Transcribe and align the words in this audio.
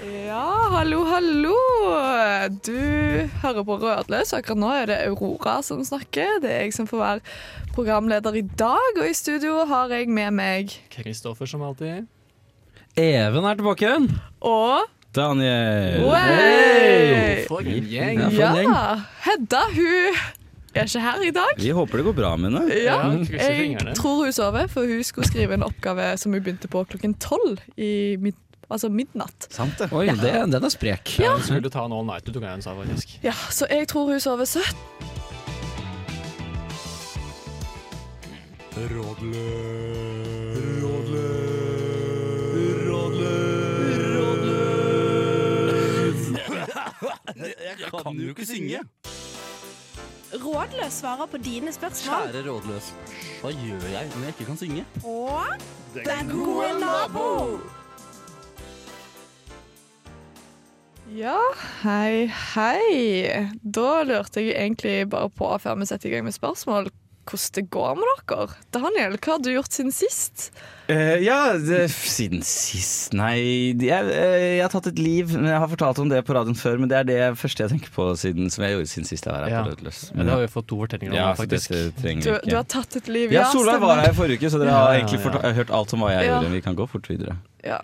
Ja, 0.00 0.68
hallo, 0.72 1.02
hallo. 1.04 1.56
Du 2.64 2.72
hører 3.42 3.64
på 3.68 3.74
Rødløs. 3.82 4.30
Akkurat 4.32 4.60
nå 4.62 4.70
er 4.72 4.86
det 4.88 4.96
Aurora 5.10 5.58
som 5.60 5.82
snakker. 5.84 6.38
Det 6.40 6.48
er 6.48 6.62
jeg 6.64 6.72
som 6.72 6.88
får 6.88 7.02
være 7.02 7.20
programleder 7.74 8.38
i 8.40 8.42
dag. 8.62 8.96
Og 8.96 9.04
i 9.04 9.12
studio 9.12 9.58
har 9.68 9.92
jeg 9.92 10.08
med 10.08 10.32
meg 10.38 10.72
Kristoffer 10.94 11.50
som 11.50 11.66
alltid. 11.68 12.08
Even 12.96 13.44
er 13.44 13.60
tilbake 13.60 13.84
igjen. 13.84 14.08
Og 14.40 14.88
Daniel. 15.12 16.08
Wey! 16.08 17.44
For 17.50 17.60
en 17.60 17.92
gjeng! 17.92 18.24
Ja, 18.40 18.56
Hedda, 19.28 19.64
hun 19.76 20.20
er 20.72 20.86
ikke 20.88 21.06
her 21.10 21.24
i 21.28 21.32
dag. 21.42 21.56
Vi 21.60 21.76
håper 21.76 22.00
det 22.00 22.08
går 22.08 22.20
bra 22.24 22.36
med 22.40 22.54
henne. 22.54 22.84
Ja, 22.88 23.02
jeg 23.36 23.98
tror 24.00 24.24
hun 24.24 24.32
sover, 24.32 24.70
for 24.72 24.88
hun 24.88 25.04
skulle 25.04 25.28
skrive 25.28 25.60
en 25.60 25.66
oppgave 25.66 26.14
som 26.16 26.32
hun 26.32 26.40
begynte 26.40 26.72
på 26.72 26.88
klokken 26.88 27.20
tolv 27.20 27.60
i 27.76 28.16
mid 28.16 28.38
altså 28.70 28.88
midnatt. 28.92 29.48
Sant 29.50 29.78
det. 29.78 29.90
Oi, 29.92 30.06
det, 30.20 30.34
den 30.52 30.64
er 30.64 30.72
sprek. 30.72 31.16
Ja. 31.20 31.34
Hun 31.36 31.42
skulle 31.46 31.70
ta 31.72 31.84
en 31.84 31.92
all 31.96 32.06
night, 32.06 32.26
du 32.26 32.32
tok 32.36 32.46
en, 32.48 32.62
sa 32.62 32.74
faktisk. 32.78 33.18
Ja, 33.26 33.34
Så 33.50 33.66
jeg 33.70 33.88
tror 33.90 34.10
hun 34.12 34.20
sover 34.20 34.44
søtt. 34.44 34.76
Jeg 47.60 47.90
kan 48.04 48.18
jo 48.18 48.28
ikke 48.28 48.46
synge. 48.46 48.78
Rådløs 50.44 50.92
svarer 50.92 51.26
på 51.26 51.36
dine 51.36 51.72
spørsmål. 51.72 52.30
Kjære 52.32 52.50
rådløs. 52.50 52.94
Hva 53.40 53.50
gjør 53.50 53.86
jeg 53.92 54.10
når 54.14 54.20
jeg 54.22 54.28
ikke 54.28 54.44
kan 54.44 54.56
synge? 54.56 54.84
Og 55.04 55.46
den 55.94 56.30
gode 56.30 56.72
nabo. 56.80 57.58
Ja, 61.10 61.38
hei, 61.82 62.30
hei. 62.54 63.50
Da 63.62 64.02
lurte 64.06 64.42
jeg 64.44 64.54
egentlig 64.54 65.08
bare 65.10 65.30
på, 65.34 65.48
før 65.62 65.78
vi 65.80 65.88
setter 65.90 66.10
i 66.10 66.12
gang 66.14 66.26
med 66.28 66.36
spørsmål, 66.36 66.90
hvordan 67.30 67.54
det 67.56 67.64
går 67.70 67.96
med 67.98 68.10
dere. 68.30 68.46
Daniel, 68.74 69.16
hva 69.22 69.34
har 69.36 69.42
du 69.42 69.50
gjort 69.52 69.74
siden 69.74 69.90
sist? 69.94 70.46
Uh, 70.90 71.18
ja, 71.22 71.52
det, 71.62 71.84
siden 71.94 72.40
sist 72.46 73.12
Nei, 73.14 73.36
jeg, 73.78 74.08
eh, 74.10 74.46
jeg 74.56 74.62
har 74.64 74.72
tatt 74.72 74.88
et 74.90 74.98
liv. 75.02 75.30
Jeg 75.36 75.60
har 75.62 75.70
fortalt 75.70 76.00
om 76.02 76.10
det 76.10 76.22
på 76.26 76.34
radioen 76.34 76.58
før, 76.58 76.80
men 76.82 76.90
det 76.90 76.98
er 77.02 77.06
det 77.10 77.20
første 77.38 77.62
jeg 77.66 77.74
tenker 77.74 77.92
på 77.94 78.08
siden, 78.18 78.50
som 78.50 78.64
jeg 78.66 78.74
gjorde 78.78 78.90
siden 78.94 79.10
sist 79.10 79.26
jeg 79.28 79.34
var 79.34 79.46
her 79.46 79.54
Ja. 79.54 79.62
på 79.66 79.74
Rødløs. 79.74 80.00
Men 80.14 80.26
det 80.26 80.34
har 80.34 80.42
vi 80.46 80.50
fått 80.56 80.68
to 80.72 80.80
fortellinger 80.82 81.14
om, 81.14 81.20
ja, 81.20 81.28
faktisk. 81.38 81.74
Du, 82.00 82.34
du 82.50 82.56
har 82.56 82.66
tatt 82.70 82.98
et 83.02 83.10
liv, 83.10 83.30
Ja, 83.34 83.46
Solveig 83.52 83.78
var 83.82 84.02
her 84.02 84.10
i 84.14 84.18
forrige 84.18 84.40
uke, 84.42 84.50
så 84.54 84.62
dere 84.62 84.72
Ja, 84.74 84.80
har 84.82 84.92
ja, 84.94 84.98
egentlig 85.04 85.22
fort, 85.26 85.38
fortalt- 85.38 85.58
hørt 85.62 85.70
alt 85.82 85.94
om 85.94 86.02
hva 86.06 86.12
jeg 86.16 86.26
Ja. 86.30 86.34
gjorde. 86.38 86.54
Vi 86.54 86.60
kan 86.66 86.78
gå 86.78 86.86
fort 86.90 87.10
videre. 87.10 87.36
Ja. 87.66 87.78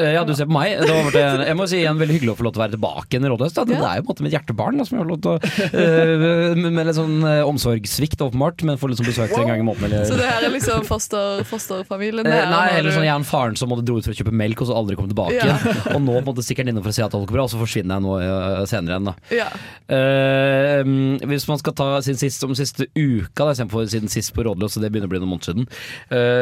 Eh, 0.00 0.12
Ja, 0.16 0.24
du 0.24 0.32
ser 0.34 0.48
på 0.48 0.54
meg. 0.56 0.80
Det 0.80 1.22
jeg 1.46 1.56
må 1.58 1.66
si 1.70 1.80
igjen 1.82 1.98
veldig 2.00 2.16
hyggelig 2.16 2.32
å 2.34 2.38
få 2.38 2.46
lov 2.46 2.54
til 2.54 2.60
å 2.60 2.64
være 2.64 2.74
tilbake 2.76 3.18
i 3.18 3.30
Rådhøst. 3.30 3.60
Det 3.68 3.76
er 3.76 4.00
jo 4.00 4.04
på 4.04 4.10
en 4.10 4.10
måte 4.10 4.24
mitt 4.26 4.34
hjertebarn 4.34 4.80
da, 4.80 4.86
som 4.88 4.96
jeg 4.96 5.02
har 5.04 5.10
lov 5.10 5.20
til 5.24 5.30
å 5.30 5.38
eh, 5.80 6.60
Med 6.70 6.88
litt 6.88 6.98
sånn 6.98 7.16
eh, 7.28 7.42
omsorgssvikt, 7.48 8.22
åpenbart, 8.26 8.64
men 8.68 8.80
får 8.80 8.94
liksom 8.94 9.08
besøk 9.10 9.34
en 9.36 9.50
gang 9.52 9.62
i 9.62 9.66
måneden. 9.66 9.90
Eller, 9.90 10.08
Så 10.08 10.18
det 10.18 10.28
her 10.28 10.46
er 10.48 10.54
liksom 10.54 10.86
foster, 10.88 11.44
fosterfamilien? 11.48 12.28
Her, 12.30 12.48
Nei, 12.52 12.66
eller 12.80 12.96
sånn 12.96 13.06
er 13.06 13.14
en 13.14 13.26
faren 13.28 13.58
som 13.60 13.70
måtte 13.72 13.84
dro 13.88 13.98
ut 14.00 14.06
for 14.06 14.14
å 14.14 14.18
kjøpe 14.20 14.34
melk, 14.34 14.64
og 14.64 14.70
så 14.70 14.78
aldri 14.80 14.98
kom 14.98 15.10
tilbake. 15.10 15.38
Ja. 15.40 15.58
Og 15.94 16.00
nå 16.04 16.18
måtte 16.26 16.44
han 16.50 16.72
innom 16.72 16.84
for 16.84 16.92
å 16.92 16.96
si 16.96 17.04
at 17.04 17.14
alt 17.16 17.28
går 17.28 17.36
bra, 17.38 17.46
og 17.46 17.52
så 17.52 17.60
forsvinner 17.60 17.98
jeg 17.98 18.06
nå 18.06 18.66
senere 18.70 18.96
igjen. 18.96 19.10
da 19.10 19.14
Ja. 19.34 19.48
Eh, 19.90 20.82
hvis 21.30 21.46
man 21.50 21.60
skal 21.62 21.76
ta 21.76 21.88
sin 22.04 22.18
sist 22.20 22.44
om 22.46 22.54
siste 22.58 22.88
uka, 22.96 23.50
istedenfor 23.52 23.86
siden 23.90 24.12
sist 24.12 24.34
på 24.36 24.44
Rådløs, 24.46 24.76
og 24.78 24.84
det 24.84 24.92
begynner 24.92 25.10
å 25.10 25.14
bli 25.14 25.22
noen 25.22 25.34
måneder 25.36 25.52
siden, 25.52 25.70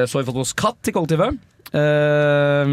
så 0.09 0.19
har 0.19 0.25
vi 0.25 0.29
fått 0.33 0.43
oss 0.47 0.57
katt 0.59 0.91
i 0.91 0.95
kollektivet. 0.95 1.39
Eh, 1.69 2.65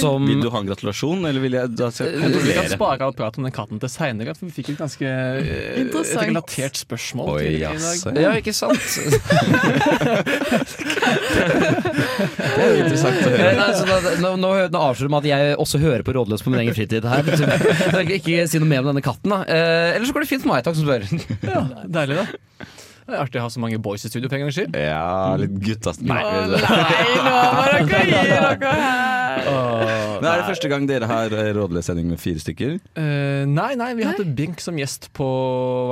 som 0.00 0.24
Vil 0.26 0.40
du 0.40 0.48
ha 0.52 0.58
en 0.62 0.68
gratulasjon, 0.70 1.26
eller 1.28 1.40
vil 1.44 1.52
jeg 1.58 1.72
da 1.76 1.90
skal 1.92 2.08
jeg 2.14 2.40
Vi 2.46 2.54
kan 2.56 2.70
spare 2.72 3.04
all 3.04 3.12
prat 3.16 3.36
om 3.36 3.44
den 3.44 3.52
katten 3.54 3.80
til 3.82 3.90
seinere, 3.92 4.32
for 4.38 4.48
vi 4.48 4.54
fikk 4.56 4.70
et 4.74 4.80
ganske 4.80 5.04
eh, 5.04 5.82
et 5.82 5.92
relatert 6.22 6.80
spørsmål 6.80 7.34
Oi, 7.34 7.42
til 7.42 7.54
i 7.58 7.60
dag. 7.60 7.76
Ja, 8.22 8.32
ikke 8.40 8.54
sant? 8.56 8.80
Det 12.48 12.62
er 12.64 12.70
jo 12.72 12.78
interessant 12.82 13.18
å 13.18 13.28
Eh, 13.28 13.36
høre. 13.38 13.52
Nei, 13.58 13.68
da, 13.88 13.96
nå, 14.22 14.30
nå, 14.40 14.50
nå 14.72 14.78
avslører 14.88 15.12
man 15.12 15.20
at 15.22 15.28
jeg 15.30 15.56
også 15.60 15.80
hører 15.82 16.02
på 16.06 16.14
Rådløs 16.16 16.42
på 16.44 16.50
min 16.52 16.62
egen 16.64 16.74
fritid 16.76 17.04
her. 17.08 17.22
Så 17.28 17.44
Jeg 18.02 18.20
ikke 18.20 18.46
si 18.50 18.60
noe 18.62 18.70
mer 18.70 18.82
om 18.82 18.88
denne 18.90 19.04
katten. 19.04 19.30
da 19.32 19.38
eh, 19.44 19.96
Ellers 19.96 20.08
så 20.10 20.16
går 20.16 20.24
det 20.26 20.30
fint 20.32 20.44
for 20.44 20.52
meg, 20.54 20.64
takk 20.66 20.76
som 20.78 20.86
spør. 20.88 21.02
Ja, 21.44 21.60
deilig, 21.98 22.14
da. 22.22 22.26
Det 23.08 23.16
er 23.16 23.22
artig 23.24 23.40
å 23.40 23.46
ha 23.46 23.48
så 23.48 23.60
mange 23.62 23.78
boys 23.80 24.02
i 24.04 24.10
studio 24.10 24.28
for 24.28 24.36
en 24.36 24.42
gangs 24.44 24.56
skyld. 24.58 24.74
Ja, 24.76 25.32
litt 25.40 25.54
guttast 25.64 26.02
Å 26.04 26.08
nei, 26.10 26.18
nå 26.28 26.58
må 27.56 27.62
dere 27.72 28.02
gi 28.04 28.18
dere 28.28 28.72
her! 28.82 29.97
Men 30.22 30.28
er 30.32 30.40
det 30.42 30.46
første 30.50 30.68
gang 30.72 30.86
dere 30.88 31.06
har 31.10 31.32
eh, 31.32 31.50
rådløs 31.56 31.86
sending 31.88 32.08
med 32.10 32.20
fire 32.22 32.40
stykker? 32.42 32.76
Eh, 32.98 33.44
nei, 33.48 33.70
nei, 33.78 33.90
vi 33.98 34.04
hadde 34.08 34.24
Bink 34.38 34.60
som 34.64 34.76
gjest 34.80 35.08
på 35.16 35.26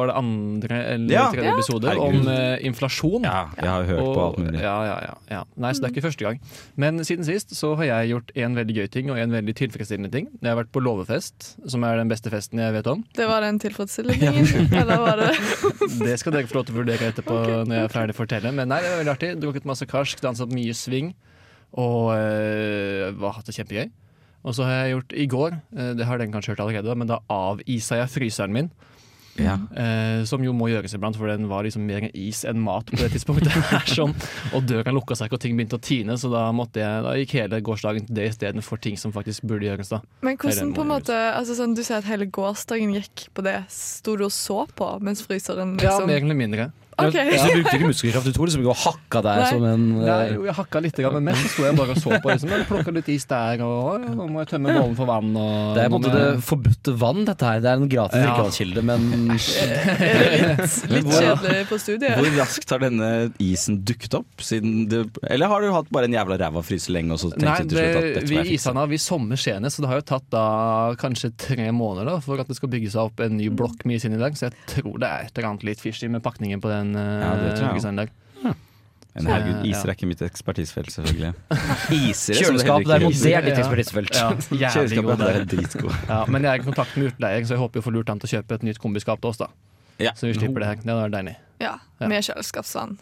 Var 0.01 0.11
det 0.11 0.17
andre 0.21 0.79
eller 0.95 1.13
Ja. 1.15 1.25
tredje 1.33 1.47
Ja. 1.51 1.55
episode 1.57 1.89
Herregud. 1.91 2.21
om 2.27 2.29
eh, 2.33 2.67
inflasjon. 2.67 3.23
Ja, 3.29 3.43
jeg 3.61 3.69
har 3.71 3.85
hørt 3.91 4.05
på 4.05 4.25
alt 4.27 4.39
mulig. 4.43 4.61
Ja, 4.63 4.77
ja, 4.89 4.97
ja, 5.07 5.15
ja. 5.31 5.43
Nei, 5.57 5.73
så 5.73 5.81
det 5.83 5.91
er 5.91 5.95
ikke 5.97 6.07
første 6.09 6.25
gang. 6.27 6.41
Men 6.77 6.99
siden 7.05 7.25
sist 7.25 7.55
så 7.57 7.75
har 7.77 7.85
jeg 7.91 8.11
gjort 8.15 8.33
en 8.37 8.55
veldig 8.57 8.77
gøy 8.81 8.89
ting 8.91 9.11
og 9.11 9.19
en 9.19 9.31
veldig 9.37 9.55
tilfredsstillende 9.63 10.13
ting. 10.13 10.29
Jeg 10.43 10.51
har 10.53 10.59
vært 10.63 10.73
på 10.75 10.83
låvefest, 10.83 11.55
som 11.71 11.85
er 11.85 11.97
den 12.01 12.09
beste 12.09 12.31
festen 12.33 12.59
jeg 12.59 12.73
vet 12.73 12.87
om. 12.87 13.05
Det 13.17 13.27
var 13.29 13.41
den 13.47 13.59
tilfredsstillingen, 13.63 14.73
eller 14.81 14.99
var 15.05 15.17
det 15.23 15.33
Det 16.07 16.19
skal 16.21 16.33
dere 16.33 16.47
få 16.51 16.59
lov 16.61 16.67
til 16.67 16.75
å 16.77 16.81
vurdere 16.83 17.13
etterpå 17.13 17.37
når 17.67 17.75
jeg 17.77 17.85
er 17.85 17.95
ferdig 17.95 18.15
å 18.17 18.21
fortelle. 18.21 18.53
Men 18.53 18.69
nei, 18.73 18.81
det 18.83 18.91
var 18.91 19.01
veldig 19.05 19.15
artig. 19.15 19.31
Drukket 19.43 19.65
masse 19.69 19.87
karsk, 19.87 20.21
danset 20.25 20.51
mye 20.53 20.75
swing 20.77 21.15
og 21.77 22.13
øh, 22.15 23.11
var 23.21 23.35
hatt 23.37 23.47
det 23.49 23.55
kjempegøy. 23.59 23.89
Og 24.47 24.55
så 24.55 24.67
har 24.67 24.85
jeg 24.85 24.93
gjort 24.95 25.17
i 25.19 25.27
går, 25.31 25.57
eh, 25.77 25.95
det 25.99 26.07
har 26.07 26.23
den 26.23 26.35
kanskje 26.35 26.55
hørt 26.55 26.63
allerede, 26.63 26.95
men 26.95 27.11
da 27.11 27.19
avisa 27.33 27.99
jeg 27.99 28.13
fryseren 28.13 28.55
min. 28.55 28.71
Ja. 29.37 29.59
Eh, 29.77 30.25
som 30.25 30.41
jo 30.45 30.53
må 30.57 30.71
gjøres 30.71 30.95
iblant, 30.97 31.17
for 31.19 31.29
den 31.29 31.49
var 31.51 31.67
liksom 31.67 31.85
mer 31.85 32.07
is 32.17 32.43
enn 32.49 32.61
mat 32.65 32.89
på 32.89 32.97
det 33.01 33.11
tidspunktet. 33.13 33.53
Det 33.67 33.81
er 33.83 33.93
sånn, 33.99 34.15
og 34.57 34.65
døren 34.69 34.97
lukka 34.97 35.17
seg 35.19 35.29
ikke, 35.29 35.37
og 35.41 35.45
ting 35.45 35.59
begynte 35.59 35.77
å 35.77 35.83
tine, 35.83 36.17
så 36.21 36.31
da, 36.33 36.47
måtte 36.57 36.81
jeg, 36.81 37.05
da 37.05 37.13
gikk 37.21 37.35
hele 37.37 37.61
gårsdagen 37.67 38.09
til 38.09 38.17
det 38.17 38.31
istedenfor 38.31 38.81
ting 38.81 38.97
som 39.01 39.13
faktisk 39.13 39.45
burde 39.51 39.69
gjøres. 39.69 39.93
da. 39.93 40.01
Men 40.25 40.39
hvordan 40.41 40.73
på 40.77 40.87
en 40.87 40.93
måte 40.95 41.19
altså 41.35 41.59
sånn, 41.59 41.77
Du 41.77 41.83
sier 41.85 41.99
at 42.01 42.09
hele 42.09 42.31
gårsdagen 42.33 42.95
gikk 42.97 43.29
på 43.37 43.45
det. 43.45 43.59
Sto 43.73 44.17
du 44.17 44.25
og 44.31 44.33
så 44.35 44.63
på 44.73 44.89
mens 45.05 45.21
fryseren 45.27 45.77
liksom 45.77 46.07
Ja, 46.07 46.09
mer 46.09 46.23
eller 46.23 46.39
mindre. 46.39 46.71
Ok. 46.97 47.13
Så 47.13 47.49
du 47.53 47.59
brukte 47.61 47.77
ikke 47.77 47.89
muskelkraft, 47.91 48.27
du 48.27 48.33
tok 48.33 48.47
liksom 48.49 48.63
ikke 48.63 48.73
og 48.73 48.79
hakka 48.81 49.21
deg 49.27 49.41
Nei. 49.43 49.49
som 49.53 49.65
en 49.69 49.83
Nei, 50.01 50.15
eh, 50.17 50.31
jo, 50.33 50.45
jeg 50.49 50.55
hakka 50.57 50.81
litt, 50.81 50.97
grann, 50.97 51.17
men 51.19 51.27
mest 51.29 51.43
så 51.45 51.51
sto 51.53 51.65
jeg 51.67 51.77
bare 51.77 51.93
og 51.93 51.99
så 52.01 52.21
på. 52.25 52.31
Liksom. 52.33 52.55
Plukka 52.71 52.95
litt 52.97 53.11
is 53.13 53.27
der, 53.29 53.61
og 53.67 54.07
nå 54.17 54.29
må 54.33 54.41
jeg 54.45 54.49
tømme 54.55 54.73
bollen 54.73 54.97
for 54.97 55.11
vann. 55.11 55.29
Og, 55.37 55.75
Det 55.77 55.83
er 55.85 55.91
på 55.93 55.99
en 55.99 56.07
måte 56.07 56.15
det 56.17 56.45
forbudte 56.47 56.95
vann, 57.03 57.21
dette 57.29 57.45
her. 57.51 57.61
Det 57.61 57.69
er 57.73 57.83
en 57.83 57.91
gratis 57.93 58.17
Ja. 58.17 58.31
drikkevannskilde, 58.31 58.85
men 58.89 59.29
litt 59.37 61.11
kjedelig 61.11 61.67
på 61.71 61.79
studiet? 61.81 62.17
Hvor 62.17 62.31
raskt 62.39 62.73
har 62.75 62.83
denne 62.85 63.11
isen 63.43 63.81
dukket 63.87 64.17
opp? 64.21 64.43
Siden 64.45 64.87
det, 64.91 65.03
eller 65.29 65.53
har 65.53 65.61
du 65.65 65.71
hatt 65.75 65.91
bare 65.95 66.09
en 66.09 66.17
jævla 66.17 66.39
ræva 66.41 66.63
fryse 66.67 66.93
lenge, 66.95 67.13
og 67.17 67.21
så 67.23 67.31
tenkte 67.33 67.47
Nei, 67.49 67.59
du 67.61 67.75
til 67.75 67.81
slutt 67.83 67.97
at 68.01 68.09
dette 68.09 68.25
vi 68.31 68.37
må 68.37 68.43
jeg 68.43 68.51
fikse? 68.55 68.73
isa 68.73 68.75
den 68.77 69.05
sommer 69.07 69.41
senest, 69.41 69.77
så 69.77 69.85
det 69.85 69.91
har 69.93 70.01
jo 70.01 70.07
tatt 70.13 70.29
da 70.33 70.45
kanskje 71.01 71.33
tre 71.37 71.69
måneder 71.75 72.09
da, 72.11 72.17
for 72.25 72.41
at 72.43 72.49
det 72.51 72.57
skal 72.59 72.73
bygge 72.73 72.91
seg 72.95 73.11
opp 73.11 73.21
en 73.25 73.37
ny 73.37 73.49
blokk 73.53 73.85
med 73.87 74.01
is 74.01 74.07
inn 74.09 74.17
i 74.17 74.21
dag. 74.23 74.37
Så 74.39 74.49
jeg 74.49 74.57
tror 74.73 74.97
det 75.03 75.09
er 75.11 75.27
et 75.29 75.37
eller 75.39 75.51
annet 75.53 75.67
litt 75.69 75.83
fishy 75.83 76.09
med 76.13 76.25
pakningen 76.25 76.63
på 76.63 76.71
den. 76.73 76.86
Eh, 76.95 77.21
Ja, 77.25 77.35
det 77.41 77.51
tror 77.57 77.65
jeg 77.67 77.75
byggeseien 77.75 77.99
i 77.99 78.05
dag. 78.05 78.13
Men 79.17 79.27
herregud, 79.33 79.63
iser 79.71 79.89
er 79.89 79.95
ikke 79.97 80.07
mitt 80.11 80.21
ekspertisefelt, 80.27 80.91
selvfølgelig. 80.93 81.31
Isere, 81.97 82.37
kjøleskap 82.37 82.83
derimot, 82.85 83.15
ikke 83.17 83.23
det 83.25 83.33
er 83.33 83.47
ditt 83.47 83.57
Ja. 83.57 83.63
ekspertisefelt. 83.65 84.11
Ja, 84.13 84.27
der. 85.25 85.39
er 85.41 85.45
dritgod. 85.49 85.95
Ja, 86.13 86.19
men 86.29 86.43
jeg 86.45 86.51
er 86.53 86.61
i 86.61 86.67
kontakt 86.67 86.97
med 87.01 87.15
utleier, 87.15 87.41
så 87.49 87.57
jeg 87.57 87.63
håper 87.65 87.81
vi 87.81 87.85
får 87.89 87.97
lurt 87.97 88.09
han 88.13 88.21
til 88.21 88.29
å 88.29 88.33
kjøpe 88.37 88.59
et 88.61 88.63
nytt 88.69 88.79
kombiskap 88.83 89.21
til 89.25 89.31
oss. 89.33 89.39
da 89.41 89.49
Ja. 89.99 90.13
Så 90.13 90.29
vi 90.29 90.35
slipper 90.37 90.61
det 90.61 90.69
her. 90.69 90.77
Det 90.77 90.93
hadde 90.93 91.03
vært 91.09 91.17
deilig. 91.17 91.37
Ja, 91.65 91.79
Ja. 91.99 92.09
med 92.13 92.23
kjøleskapsvann. 92.29 92.99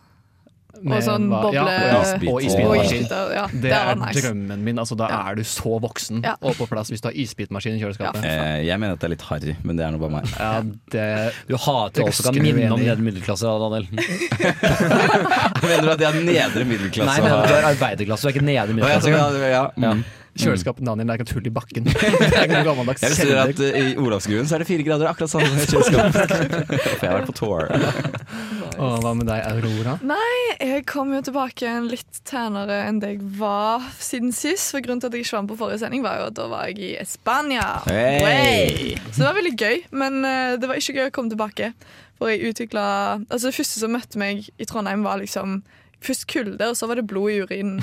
Med 0.82 1.02
sånn 1.06 1.28
boble- 1.30 1.54
ja, 1.54 1.96
og, 1.96 2.04
Isbit. 2.04 2.28
og 2.28 2.34
Og 2.34 2.42
isbitmaskin. 2.44 3.06
Ja, 3.34 3.46
Det 3.52 3.72
er 3.72 3.94
drømmen 3.94 4.58
min. 4.64 4.76
Altså, 4.78 4.96
da 4.96 5.06
Ja. 5.08 5.30
er 5.30 5.34
du 5.36 5.42
så 5.42 5.80
voksen 5.80 6.22
Ja. 6.24 6.34
og 6.42 6.54
på 6.56 6.66
plass 6.68 6.90
hvis 6.90 7.00
du 7.00 7.08
har 7.08 7.14
isbitmaskin 7.14 7.76
i 7.76 7.80
kjøleskapet. 7.80 8.24
Eh, 8.24 8.64
jeg 8.66 8.78
mener 8.80 8.92
at 8.94 9.00
det 9.00 9.06
er 9.06 9.14
litt 9.14 9.22
harry, 9.22 9.56
men 9.62 9.76
det 9.76 9.86
er 9.86 9.90
nå 9.92 9.98
bare 10.00 10.10
meg. 10.10 10.26
Ja, 10.38 10.62
det 10.90 11.32
Du 11.48 11.56
hater 11.56 12.02
også 12.04 12.24
kan 12.24 12.34
minne 12.42 12.70
om 12.72 12.80
nedre 12.80 12.98
middelklasse, 13.00 13.42
da, 13.42 13.58
Daniel. 13.58 13.86
Mener 15.64 15.82
du 15.82 15.90
at 15.94 16.00
jeg 16.00 16.10
er 16.10 16.20
nedre 16.24 16.64
middelklasse? 16.68 17.06
Nei, 17.06 17.20
men 17.20 17.30
du 17.48 17.54
er 17.54 17.68
arbeiderklasse, 17.72 18.22
du 18.22 18.28
er 18.28 18.32
ikke 18.34 18.44
nedre 18.44 18.74
Å, 18.74 18.88
ja, 18.88 18.98
så- 18.98 19.08
middelklasse. 19.08 19.40
ja, 19.40 19.48
ja. 19.48 19.70
Ja. 19.76 19.94
Mm. 19.94 20.04
Kjøleskapet 20.34 20.82
Daniel 20.86 21.10
er 21.12 21.18
ikke 21.18 21.26
et 21.28 21.32
hull 21.36 21.46
i 21.46 21.52
bakken. 21.54 21.86
Jeg 21.94 22.48
vil 22.50 23.14
si 23.14 23.26
at 23.38 23.60
i 23.64 23.84
Olavsgruen 24.00 24.48
så 24.50 24.56
er 24.56 24.64
det 24.64 24.68
fire 24.68 24.86
grader, 24.86 25.06
akkurat 25.10 25.30
samme 25.30 25.46
som 25.62 25.84
kjøleskapet. 25.84 26.34
For 26.74 27.04
jeg 27.04 27.10
har 27.10 27.18
vært 27.20 27.30
på 27.30 27.36
tour. 27.38 27.68
Og 28.82 28.96
hva 29.04 29.12
med 29.14 29.28
deg, 29.30 29.44
Aurora? 29.52 29.94
Nei, 30.02 30.38
Jeg 30.58 30.82
kom 30.90 31.12
jo 31.14 31.20
tilbake 31.24 31.70
litt 31.86 32.18
tænere 32.26 32.80
enn 32.88 32.98
det 33.02 33.12
jeg 33.14 33.28
var 33.38 33.84
siden 34.02 34.34
sist. 34.34 34.72
For 34.74 34.82
grunnen 34.82 35.02
til 35.04 35.12
at 35.12 35.14
jeg 35.18 35.26
ikke 35.26 35.36
var 35.36 35.44
med 35.46 35.52
på 35.54 35.58
forrige 35.62 35.82
sending, 35.84 36.02
var 36.06 36.18
jo 36.18 36.26
at 36.32 36.38
da 36.38 36.48
var 36.50 36.72
jeg 36.72 36.82
i 36.88 37.06
Spania. 37.06 37.68
Hey! 37.86 38.96
Så 39.12 39.20
det 39.22 39.28
var 39.28 39.38
veldig 39.38 39.54
gøy, 39.60 39.78
men 39.94 40.18
eh, 40.26 40.56
det 40.58 40.70
var 40.70 40.80
ikke 40.80 40.96
gøy 40.98 41.06
å 41.10 41.14
komme 41.14 41.30
tilbake. 41.32 41.70
For 42.18 42.30
jeg 42.30 42.50
utvikla 42.50 42.84
Altså, 43.28 43.48
det 43.48 43.56
første 43.56 43.80
som 43.82 43.94
møtte 43.94 44.20
meg 44.20 44.48
i 44.58 44.66
Trondheim, 44.68 45.06
var 45.06 45.22
liksom 45.22 45.60
Først 46.04 46.26
kulde, 46.28 46.68
og 46.68 46.76
så 46.76 46.86
var 46.86 46.98
det 47.00 47.06
blod 47.08 47.30
i 47.30 47.38
urinen. 47.42 47.78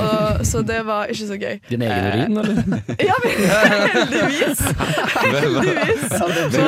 Og, 0.00 0.46
så 0.46 0.62
det 0.64 0.78
var 0.86 1.10
ikke 1.12 1.26
så 1.28 1.36
gøy. 1.40 1.58
Din 1.70 1.82
egen 1.82 2.06
urin, 2.08 2.38
eller? 2.38 2.82
Ja, 3.08 3.16
men 3.24 3.32
heldigvis! 3.92 4.62
Heldigvis. 5.16 6.06
Så 6.10 6.24
Det 6.28 6.52
det, 6.52 6.62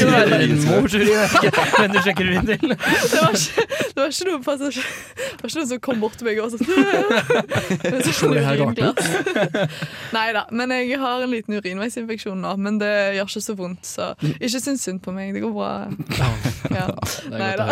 det, 0.00 0.06
var, 0.12 0.38
din 0.38 0.56
mors 0.68 0.94
urin, 0.94 1.08
jeg 1.08 1.20
vet 1.22 1.48
ikke 1.48 1.64
hvem 1.78 1.90
du 1.94 2.00
sjekker 2.04 2.24
urin 2.30 2.46
til. 2.50 2.68
det, 2.68 3.20
var 3.22 3.30
ikke, 3.40 3.66
det 4.00 4.06
var 4.06 4.14
ikke 4.16 4.28
noen, 4.30 4.44
passasjer 4.46 4.86
Det 5.30 5.42
var 5.44 5.50
ikke 5.50 5.58
noen 5.60 5.68
som 5.70 5.80
kom 5.84 6.00
bort 6.02 6.16
til 6.20 6.26
meg 6.26 6.40
og 6.40 6.54
sånn 6.54 6.64
så. 6.64 6.70
Nei 10.16 10.26
da, 10.36 10.42
men 10.56 10.72
jeg 10.74 10.98
har 11.00 11.22
en 11.24 11.32
liten 11.32 11.56
urinveisinfeksjon 11.58 12.40
nå. 12.42 12.54
Men 12.60 12.78
det 12.80 12.90
gjør 13.16 13.28
ikke 13.30 13.42
så 13.44 13.56
vondt, 13.58 13.86
så 13.88 14.10
ikke 14.38 14.60
syns 14.60 14.84
synd 14.86 15.02
på 15.04 15.14
meg. 15.16 15.32
Det 15.36 15.42
går 15.44 15.54
bra. 15.54 15.70
Ja. 16.74 16.86
Nei 17.32 17.52
da. 17.60 17.68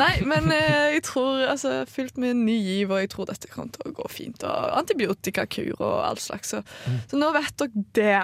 Nei, 0.00 0.12
men 0.28 0.50
eh, 0.52 0.96
jeg 0.96 1.04
tror 1.08 1.44
altså 1.52 1.78
fylt 1.90 2.18
med 2.20 2.36
ny 2.42 2.56
giv, 2.60 2.92
og 2.92 3.00
jeg 3.02 3.12
tror 3.14 3.30
dette 3.30 3.48
kommer 3.52 3.72
til 3.76 3.90
å 3.90 3.94
gå 3.96 4.10
fint. 4.12 4.44
Og 4.46 4.76
antibiotikakur 4.82 5.74
og 5.78 5.96
all 6.10 6.20
slags. 6.20 6.54
Så, 6.54 6.62
så 7.10 7.20
nå 7.20 7.30
vet 7.36 7.54
dere 7.62 7.86
det. 7.96 8.20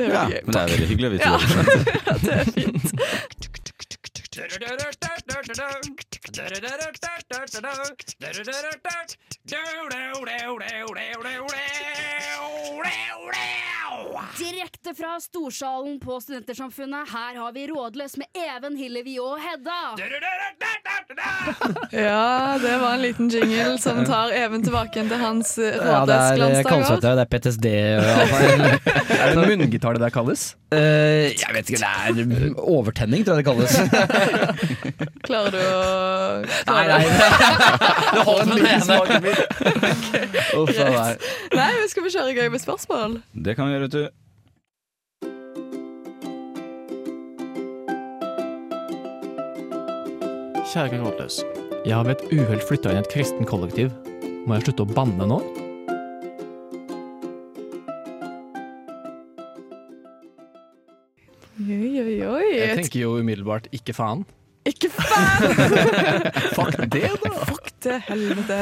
Det 0.00 0.06
er 0.06 0.14
Ja, 0.14 0.22
veldig 0.24 0.36
gøy. 0.36 0.42
men 0.46 0.54
det 0.54 0.60
er 0.60 0.72
veldig 0.74 0.88
hyggelig 0.94 1.08
å 1.08 1.12
vite. 1.16 1.24
Ja. 1.26 1.32
det. 1.36 2.20
Det 2.24 2.32
er 2.38 2.44
fint. 2.56 2.86
Direkte 14.38 14.94
fra 14.94 15.20
Storsalen 15.20 16.00
på 16.00 16.20
Studentersamfunnet, 16.20 17.08
her 17.12 17.36
har 17.36 17.52
vi 17.52 17.66
Rådløs 17.68 18.16
med 18.16 18.26
Even, 18.34 18.76
Hillevi 18.76 19.18
og 19.18 19.36
Hedda. 19.40 19.96
Ja, 21.92 22.58
det 22.62 22.76
var 22.78 22.94
en 22.94 23.02
liten 23.02 23.28
jingle 23.28 23.78
som 23.78 24.04
tar 24.06 24.32
Even 24.32 24.62
tilbake 24.62 25.02
til 25.08 25.18
hans 25.18 25.58
eh, 25.58 25.74
Ja, 25.74 26.04
det 26.06 26.14
er 26.14 26.36
rådløs 26.38 27.00
det 27.02 27.10
er 27.10 27.24
PTSD 27.30 27.66
og. 27.98 29.00
Er 29.20 29.34
det 29.34 29.48
munngitar 29.50 29.92
det 29.92 30.00
der 30.00 30.12
kalles? 30.14 30.56
Uh, 30.72 30.78
jeg 30.78 31.50
vet 31.54 31.70
ikke, 31.70 31.80
det 31.82 32.20
er 32.30 32.54
overtenning, 32.62 33.24
tror 33.26 33.34
jeg 33.34 33.44
det 33.44 33.48
kalles. 33.50 33.72
Klarer 35.26 35.50
du 35.54 35.60
å 35.60 35.82
klarer 36.66 36.86
nei, 36.86 36.86
nei. 36.88 37.02
det 38.14 38.24
holder 38.28 38.46
med 38.50 38.56
det 38.62 38.72
ene. 38.78 38.96
Uff 40.60 40.72
a 40.74 40.88
meg. 40.94 41.28
Nei, 41.54 41.70
men 41.80 41.92
skal 41.92 42.06
vi 42.06 42.14
kjøre 42.16 42.34
gøy 42.36 42.50
med 42.54 42.62
spørsmål? 42.62 43.20
Det 43.34 43.56
kan 43.58 43.68
vi 43.68 43.76
gjøre, 43.76 43.88
vet 43.88 43.96
du. 43.98 44.04
Kjære 50.70 51.00
rådløs. 51.02 51.40
Jeg 51.86 51.96
har 51.96 52.04
ved 52.06 52.14
et 52.18 52.28
uhell 52.36 52.60
flytta 52.62 52.92
inn 52.92 53.00
i 53.00 53.02
et 53.02 53.10
kristen 53.10 53.48
kollektiv. 53.48 53.90
Må 54.46 54.54
jeg 54.54 54.68
slutte 54.68 54.86
å 54.86 54.92
banne 54.94 55.26
nå? 55.26 55.40
Tenker 62.82 63.00
jo 63.04 63.16
umiddelbart 63.20 63.68
ikke 63.76 63.94
faen. 63.96 64.24
Ikke 64.68 64.90
faen! 64.92 65.54
Fuck 66.56 66.76
det, 66.92 67.06
da! 67.22 67.30
Fuck 67.48 67.70
det, 67.84 67.96
helvete. 68.10 68.58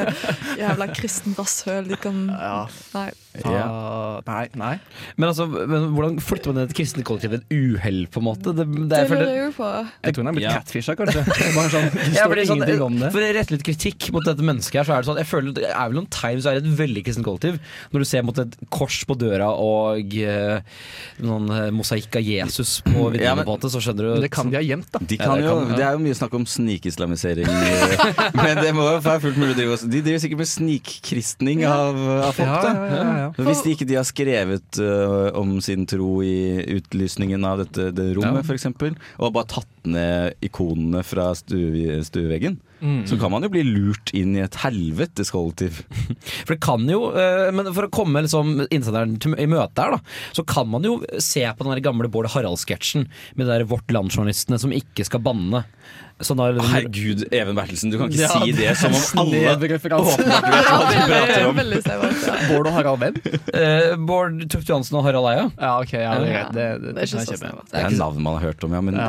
Jævla 0.59 0.87
kristen 0.95 1.35
rasshøl. 1.37 1.89
De 1.91 1.97
kan 1.99 2.21
Ja, 2.31 2.61
Nei. 2.95 3.09
Faen. 3.37 4.23
Nei, 4.25 4.45
nei. 4.59 4.71
Men 5.17 5.29
altså, 5.29 5.45
men 5.47 5.89
hvordan 5.95 6.17
flytter 6.23 6.49
man 6.51 6.57
ned 6.59 6.67
i 6.67 6.71
et 6.71 6.77
kristent 6.79 7.05
kollektiv 7.07 7.31
ved 7.35 7.43
et 7.45 7.53
uhell, 7.55 8.01
på 8.11 8.19
en 8.21 8.25
måte? 8.25 8.53
Det, 8.57 8.65
det 8.67 8.87
Det 8.89 8.97
er, 8.99 9.09
lurer 9.13 9.29
jeg 9.35 9.43
jo 9.45 9.51
på. 9.59 9.69
Jeg 10.07 10.13
tror 10.15 10.23
hun 10.25 10.31
er 10.31 10.35
blitt 10.37 10.47
Ja. 10.47 10.53
catfisha, 10.59 10.95
kanskje. 10.99 11.23
Bare 11.57 11.69
sånn, 11.73 11.87
det 11.93 12.07
står 12.17 12.41
sånn, 12.49 12.57
ingenting 12.57 12.81
om 12.87 12.97
det. 12.99 13.11
For 13.13 13.21
å 13.21 13.29
rette 13.37 13.53
litt 13.55 13.65
kritikk 13.67 14.09
mot 14.15 14.25
dette 14.25 14.41
mennesket 14.49 14.79
her, 14.81 14.85
så 14.89 14.95
er 14.95 15.03
det 15.05 15.09
sånn 15.11 15.21
Jeg 15.21 15.29
føler 15.29 15.53
det 15.59 15.67
er 15.69 15.85
vel 15.91 15.99
noen 15.99 16.09
tegn 16.13 16.41
så 16.43 16.51
er 16.51 16.59
det 16.59 16.65
et 16.71 16.79
veldig 16.81 17.03
kristent 17.05 17.27
kollektiv. 17.27 17.59
Når 17.93 18.03
du 18.05 18.09
ser 18.09 18.25
mot 18.27 18.41
et 18.43 18.57
kors 18.73 18.99
på 19.09 19.17
døra 19.19 19.51
og 19.53 20.15
uh, 20.19 20.59
noen 21.23 21.49
eh, 21.53 21.69
mosaikk 21.75 22.19
av 22.19 22.25
Jesus 22.25 22.79
på 22.85 23.11
Ja, 23.19 23.35
måte, 23.45 23.69
så 23.71 23.81
skjønner 23.83 24.09
du 24.09 24.11
Men 24.17 24.25
det 24.25 24.31
kan 24.33 24.49
de 24.51 24.57
ha 24.59 24.63
gjemt, 24.65 24.89
da. 24.93 24.99
De 25.05 25.15
Ja, 25.19 25.25
kan 25.29 25.37
det 25.39 25.45
jo, 25.45 25.53
kan- 25.59 25.69
ja. 25.71 25.77
det 25.79 25.85
er 25.87 25.97
jo 25.97 26.03
mye 26.03 26.17
snakk 26.17 26.33
om 26.39 26.45
snikislamisering. 26.49 27.45
eh, 27.45 28.21
Men 28.43 28.61
det 28.63 28.73
må 28.75 28.89
jo 28.89 28.99
være 29.05 29.23
fullt 29.27 29.37
mulig 29.39 29.53
å 29.55 29.59
drive 29.61 29.77
også. 29.77 29.89
De 29.91 30.01
driver 30.05 30.23
sikkert 30.25 30.41
med 30.43 30.51
snikkristning 30.51 31.65
av, 31.69 31.99
av 32.29 32.33
folk. 32.33 32.55
da 32.65 33.18
ja. 33.19 33.27
Hvis 33.45 33.63
ikke 33.67 33.87
de 33.89 33.97
har 33.99 34.07
skrevet 34.07 34.79
uh, 34.83 35.29
om 35.39 35.57
sin 35.63 35.85
tro 35.89 36.19
i 36.25 36.63
utlysningen 36.77 37.43
av 37.45 37.63
dette 37.65 37.89
det 37.95 38.09
rommet, 38.17 38.41
Ja. 38.41 38.47
eksempel 38.57 38.95
og 39.19 39.33
bare 39.35 39.49
tatt 39.55 39.69
ned 39.87 40.33
ikonene 40.43 41.03
fra 41.05 41.31
stue, 41.37 42.01
stueveggen, 42.03 42.59
Mm. 42.79 43.01
så 43.05 43.17
kan 43.19 43.27
man 43.33 43.43
jo 43.43 43.49
bli 43.51 43.59
lurt 43.67 44.13
inn 44.15 44.37
i 44.37 44.39
et 44.39 44.55
helvetes 44.61 45.33
kollektiv. 45.35 45.81
For 46.47 46.53
det 46.53 46.61
kan 46.63 46.85
jo, 46.87 47.09
eh, 47.11 47.49
men 47.51 47.67
for 47.75 47.83
å 47.89 47.91
komme 47.91 48.21
liksom 48.23 48.53
innsenderen 48.71 49.17
i 49.35 49.47
møte 49.51 49.83
her, 49.83 49.97
da, 49.97 49.99
så 50.31 50.45
kan 50.47 50.69
man 50.71 50.87
jo 50.87 51.01
se 51.19 51.43
på 51.43 51.67
den 51.67 51.83
gamle 51.83 52.07
Bård 52.07 52.29
Harald-sketsjen 52.31 53.09
med 53.35 53.43
de 53.43 53.51
der 53.51 53.65
Vårt 53.67 53.91
Land-journalistene 53.91 54.57
som 54.63 54.71
ikke 54.71 55.03
skal 55.03 55.19
banne. 55.19 55.65
Sånn 56.23 56.35
der, 56.39 56.55
Herregud, 56.59 57.21
Even 57.31 57.55
Bertelsen, 57.55 57.91
du 57.91 57.97
kan 57.99 58.09
ikke 58.11 58.25
Ja, 58.25 58.31
si 58.43 58.51
det 58.55 58.73
som 58.79 58.91
om 58.95 59.03
alle 59.27 59.53
åpner 59.55 59.79
prater 59.83 61.45
om. 61.47 61.55
Veldig 61.59 61.79
snevert. 61.83 62.23
Ja. 62.27 62.33
Bård 62.49 62.67
og 62.67 62.73
Harald 62.75 62.99
hvem? 63.03 63.19
eh, 63.55 63.93
Bård 64.07 64.39
Tufte 64.51 64.71
Johansen 64.73 64.97
og 64.99 65.05
Harald 65.07 65.29
Eia. 65.31 65.45
Ja, 65.59 65.71
ok, 65.79 65.93
ja, 65.99 66.15
det 66.19 66.31
er. 66.31 66.49
Det, 66.51 66.65
det, 66.83 66.93
Det 66.95 66.95
er 66.95 67.07
ikke 67.11 67.23
så 67.27 67.37
snevert. 67.39 67.71
Det 67.71 67.83
er 67.85 67.95
navn 67.99 68.23
man 68.23 68.35
har 68.39 68.49
hørt 68.49 68.63
om, 68.67 68.75
ja. 68.75 68.81
Men 68.83 68.99
Ja. 68.99 69.07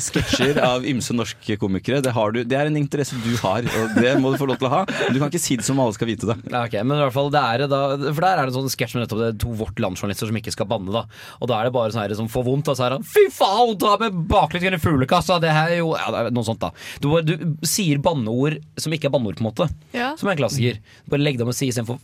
Spesifikke 0.00 0.20
sketsjer 0.30 0.58
av 0.64 0.84
ymse 0.88 1.14
norske 1.16 1.56
komikere, 1.60 2.00
det, 2.04 2.12
har 2.16 2.32
du, 2.34 2.40
det 2.48 2.56
er 2.58 2.68
en 2.70 2.76
interesse 2.80 3.16
du 3.24 3.32
har, 3.42 3.64
og 3.64 3.94
det 3.96 4.12
må 4.20 4.32
du 4.32 4.38
få 4.40 4.48
lov 4.50 4.58
til 4.60 4.68
å 4.68 4.72
ha. 4.72 4.80
Men 4.88 5.14
du 5.16 5.20
kan 5.22 5.30
ikke 5.30 5.42
si 5.42 5.56
det 5.60 5.66
som 5.66 5.80
alle 5.82 5.94
skal 5.96 6.08
vite 6.10 6.28
det. 6.30 6.36
Ja, 6.50 6.64
okay, 6.66 6.82
men 6.86 6.98
i 6.98 7.04
hvert 7.04 7.14
fall 7.16 7.30
det 7.34 7.40
er 7.42 7.64
da 7.70 7.80
For 8.10 8.20
der 8.24 8.40
er 8.40 8.42
det 8.48 8.52
en 8.52 8.56
sånn 8.58 8.72
sketsj 8.72 8.96
med 8.96 9.04
nettopp 9.04 9.20
det 9.22 9.28
er 9.32 9.38
to 9.44 9.52
Vårt 9.60 9.80
Land-journalister 9.82 10.30
som 10.30 10.40
ikke 10.40 10.54
skal 10.54 10.68
banne. 10.70 10.90
da 10.94 11.04
Og 11.40 11.50
da 11.50 11.60
er 11.60 11.68
det 11.68 11.74
bare 11.76 11.92
sånn 11.94 12.02
her 12.04 12.14
som 12.18 12.30
får 12.32 12.46
vondt. 12.48 12.70
Og 12.72 12.78
så 12.78 12.86
er 12.88 12.96
han 12.96 13.06
Fy 13.06 13.26
faen, 13.34 13.76
ta 13.80 13.94
med 14.00 14.18
baklengs 14.30 14.68
i 14.78 14.82
fuglekassa! 14.82 15.40
Det 15.42 15.52
her 15.54 15.76
er 15.76 15.82
jo 15.82 15.92
ja, 15.96 16.26
Noe 16.32 16.46
sånt, 16.46 16.62
da. 16.62 16.72
Du, 17.02 17.10
bare- 17.12 17.26
du 17.28 17.66
sier 17.66 18.00
banneord 18.02 18.60
som 18.80 18.92
ikke 18.96 19.10
er 19.10 19.14
banneord, 19.14 19.38
på 19.40 19.44
en 19.44 19.50
måte. 19.50 19.68
Ja. 19.96 20.12
Som 20.20 20.30
er 20.30 20.36
en 20.36 20.42
klassiker. 20.44 20.80
Bare 21.10 21.22
legg 21.24 21.38
deg 21.40 21.46
om 21.46 21.52
å 21.52 21.56
si 21.56 21.70
istedenfor 21.70 22.00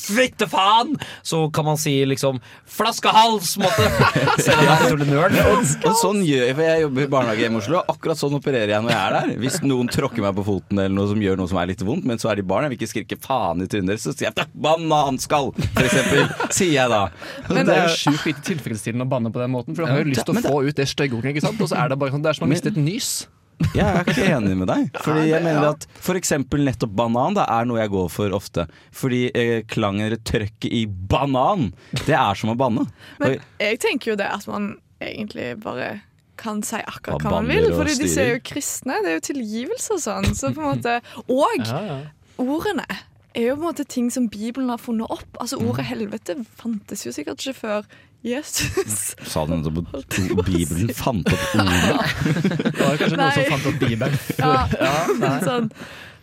Fittefaen! 0.00 0.96
Så 1.26 1.42
kan 1.54 1.68
man 1.68 1.78
si 1.80 1.94
liksom 2.08 2.40
flaskehals! 2.70 3.56
nerd. 5.10 5.36
Og 5.88 5.96
sånn 6.00 6.22
gjør 6.24 6.44
jeg, 6.46 6.56
for 6.56 6.64
jeg 6.66 6.84
jobber 6.84 7.04
i 7.04 7.10
barnehage 7.14 7.44
hjemme 7.44 7.60
i 7.60 7.62
Oslo. 7.62 7.80
og 7.80 7.94
Akkurat 7.94 8.20
sånn 8.20 8.36
opererer 8.38 8.74
jeg 8.74 8.84
når 8.84 8.94
jeg 8.94 9.00
er 9.00 9.16
der. 9.16 9.32
Hvis 9.42 9.58
noen 9.64 9.90
tråkker 9.92 10.24
meg 10.24 10.36
på 10.38 10.46
foten 10.46 10.80
eller 10.80 10.94
noe 10.96 11.10
som 11.10 11.24
gjør 11.24 11.40
noe 11.40 11.50
som 11.50 11.60
er 11.62 11.70
litt 11.72 11.84
vondt, 11.86 12.06
men 12.08 12.22
så 12.22 12.32
er 12.32 12.40
de 12.40 12.46
barn, 12.46 12.66
jeg 12.66 12.74
vil 12.74 12.80
ikke 12.80 12.92
skrike 12.94 13.20
faen 13.24 13.64
i 13.64 13.68
trynet 13.70 13.94
deres, 13.94 14.06
så 14.06 14.14
sier 14.14 14.30
jeg 14.30 14.48
'bananskall', 14.54 15.52
for 15.56 15.84
eksempel. 15.86 16.24
Sier 16.54 16.76
jeg 16.76 16.92
da. 16.92 17.02
Men 17.50 17.66
det 17.66 17.76
er 17.76 17.88
jo 17.88 17.98
sjukt 18.06 18.30
lite 18.30 18.46
tilfredsstillende 18.52 19.08
å 19.08 19.10
banne 19.10 19.32
på 19.34 19.42
den 19.42 19.52
måten, 19.54 19.76
for 19.76 19.84
du 19.84 19.92
har 19.92 20.02
jo 20.02 20.10
lyst 20.12 20.26
til 20.28 20.36
å 20.38 20.44
få 20.46 20.62
ut 20.68 20.76
det 20.76 20.88
stygge 20.90 21.18
ordet, 21.18 21.34
ikke 21.34 21.46
sant? 21.48 21.60
Og 21.60 21.70
så 21.70 21.78
er 21.80 21.92
det 21.92 22.00
bare 22.00 22.14
sånn, 22.14 22.24
det 22.24 22.32
er 22.32 22.40
som 22.40 22.48
å 22.48 22.50
miste 22.50 22.72
et 22.72 22.80
nys. 22.80 23.12
Jeg 23.74 23.84
er 23.86 24.04
ikke 24.08 24.26
enig 24.34 24.56
med 24.56 24.68
deg. 24.70 24.86
Fordi 25.04 25.24
jeg 25.30 25.42
mener 25.44 25.66
at 25.74 25.86
for 26.00 26.18
eksempel 26.18 26.62
nettopp 26.64 26.92
banan 26.96 27.34
da, 27.36 27.44
er 27.58 27.66
noe 27.68 27.80
jeg 27.82 27.90
går 27.92 28.08
for 28.12 28.32
ofte. 28.36 28.64
Fordi 28.96 29.22
eh, 29.36 29.62
klangen 29.68 30.06
eller 30.06 30.20
trøkket 30.26 30.70
i 30.72 30.84
banan, 30.86 31.72
det 32.06 32.16
er 32.16 32.34
som 32.40 32.50
å 32.54 32.56
banne. 32.58 32.86
Men 33.20 33.36
Og- 33.36 33.44
jeg 33.60 33.80
tenker 33.84 34.12
jo 34.12 34.16
det 34.16 34.30
at 34.32 34.46
man 34.48 34.72
egentlig 35.00 35.58
bare 35.62 36.00
kan 36.40 36.62
si 36.64 36.76
akkurat 36.80 37.20
Hva 37.20 37.30
man 37.36 37.46
vil. 37.52 37.68
Fordi 37.76 37.98
disse 38.00 38.14
styrer. 38.16 38.26
er 38.26 38.34
jo 38.38 38.40
kristne. 38.48 38.94
Det 39.04 39.10
er 39.12 39.18
jo 39.18 39.26
tilgivelse 39.28 39.92
og 39.92 40.00
sånn. 40.06 40.30
Så 40.34 40.54
på 40.56 40.64
en 40.64 40.78
måte, 40.78 41.00
og 41.28 41.66
Ja, 41.68 41.80
ja. 41.84 41.98
ordene 42.40 42.86
er 43.36 43.44
jo 43.50 43.56
på 43.56 43.60
en 43.60 43.66
måte 43.68 43.84
ting 43.86 44.08
som 44.10 44.26
Bibelen 44.32 44.70
har 44.72 44.78
funnet 44.80 45.06
opp. 45.12 45.28
Altså 45.38 45.60
Mm. 45.60 45.68
Ordet 45.70 45.84
helvete 45.86 46.38
fantes 46.56 47.04
jo 47.04 47.12
sikkert 47.12 47.38
ikke 47.44 47.54
før 47.60 47.84
Jesus. 48.22 49.14
Sa 49.32 49.46
du 49.48 49.54
nettopp 49.56 49.94
at 49.96 50.18
Bibelen 50.44 50.92
fant 50.94 51.24
opp 51.30 51.54
ordene? 51.56 51.96
Det 52.60 52.76
var 52.76 52.98
kanskje 53.00 53.16
noen 53.16 53.34
som 53.36 53.50
fant 53.54 53.68
opp 53.70 53.78
Bibelen. 53.80 54.18
Ja, 54.36 55.38
sånn. 55.46 55.70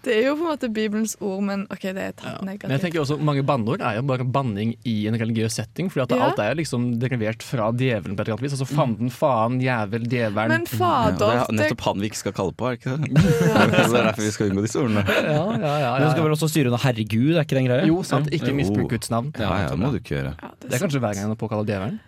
Det 0.08 0.16
er 0.16 0.28
jo 0.30 0.36
på 0.40 0.46
en 0.46 0.52
måte 0.54 0.70
Bibelens 0.72 1.16
ord, 1.20 1.42
men 1.44 1.66
OK, 1.74 1.84
det 1.92 2.04
er 2.06 2.14
tatt 2.16 2.40
Men 2.46 2.56
jeg 2.72 2.82
tenker 2.86 3.02
også 3.04 3.18
Mange 3.20 3.44
banneord 3.48 3.82
er 3.84 3.98
jo 4.00 4.04
bare 4.08 4.24
banning 4.24 4.72
i 4.88 4.94
en 5.10 5.18
religiøs 5.20 5.58
setting. 5.60 5.90
Fordi 5.92 6.06
at 6.06 6.14
Ja. 6.16 6.30
alt 6.30 6.40
er 6.40 6.56
liksom 6.56 6.86
derivert 7.02 7.44
fra 7.44 7.70
djevelen 7.76 8.16
på 8.16 8.24
et 8.24 8.28
eller 8.30 8.38
annet 8.38 8.46
vis. 8.48 8.56
Altså 8.56 8.68
fanden, 8.70 9.12
faen, 9.12 9.60
jævel, 9.62 10.08
djevelen. 10.08 10.54
Men 10.56 10.66
Ja, 10.80 11.12
det 11.12 11.28
er 11.28 11.52
nettopp 11.60 11.82
han 11.90 12.00
vi 12.00 12.10
ikke 12.10 12.22
skal 12.24 12.34
kalle 12.40 12.56
på, 12.56 12.72
er 12.72 12.78
det 12.78 12.80
ikke 12.80 12.98
det? 12.98 13.12
Det 13.78 14.00
er 14.00 14.08
derfor 14.10 14.24
vi 14.24 14.32
skal 14.32 14.50
unngå 14.52 14.62
disse 14.66 14.80
ordene. 14.80 15.04
ja, 15.08 15.44
ja, 15.60 15.76
ja, 15.84 15.92
Men 16.00 16.08
du 16.08 16.12
skal 16.16 16.24
vel 16.24 16.32
også 16.40 16.50
styre 16.50 16.72
under 16.72 16.84
herregud, 16.88 17.36
er 17.36 17.44
ikke 17.44 17.60
den 17.60 17.68
greia? 17.68 17.86
Jo, 17.86 18.02
sant. 18.04 18.32
Ikke 18.32 18.54
misbruk 18.56 18.90
Guds 18.96 19.10
navn. 19.12 19.34
Ja, 19.38 19.52
ja, 19.66 19.70
det 19.70 19.80
må 19.80 19.92
du 19.92 20.00
ikke 20.00 20.16
gjøre. 20.16 20.36
ja, 20.42 20.52
det 20.62 20.70
Det 20.72 20.74
er 20.80 20.86
kanskje 20.88 21.00
hver 21.04 21.14
gang 21.20 21.32
å 21.36 21.36
påkaller 21.36 21.68
djevelen. 21.68 22.00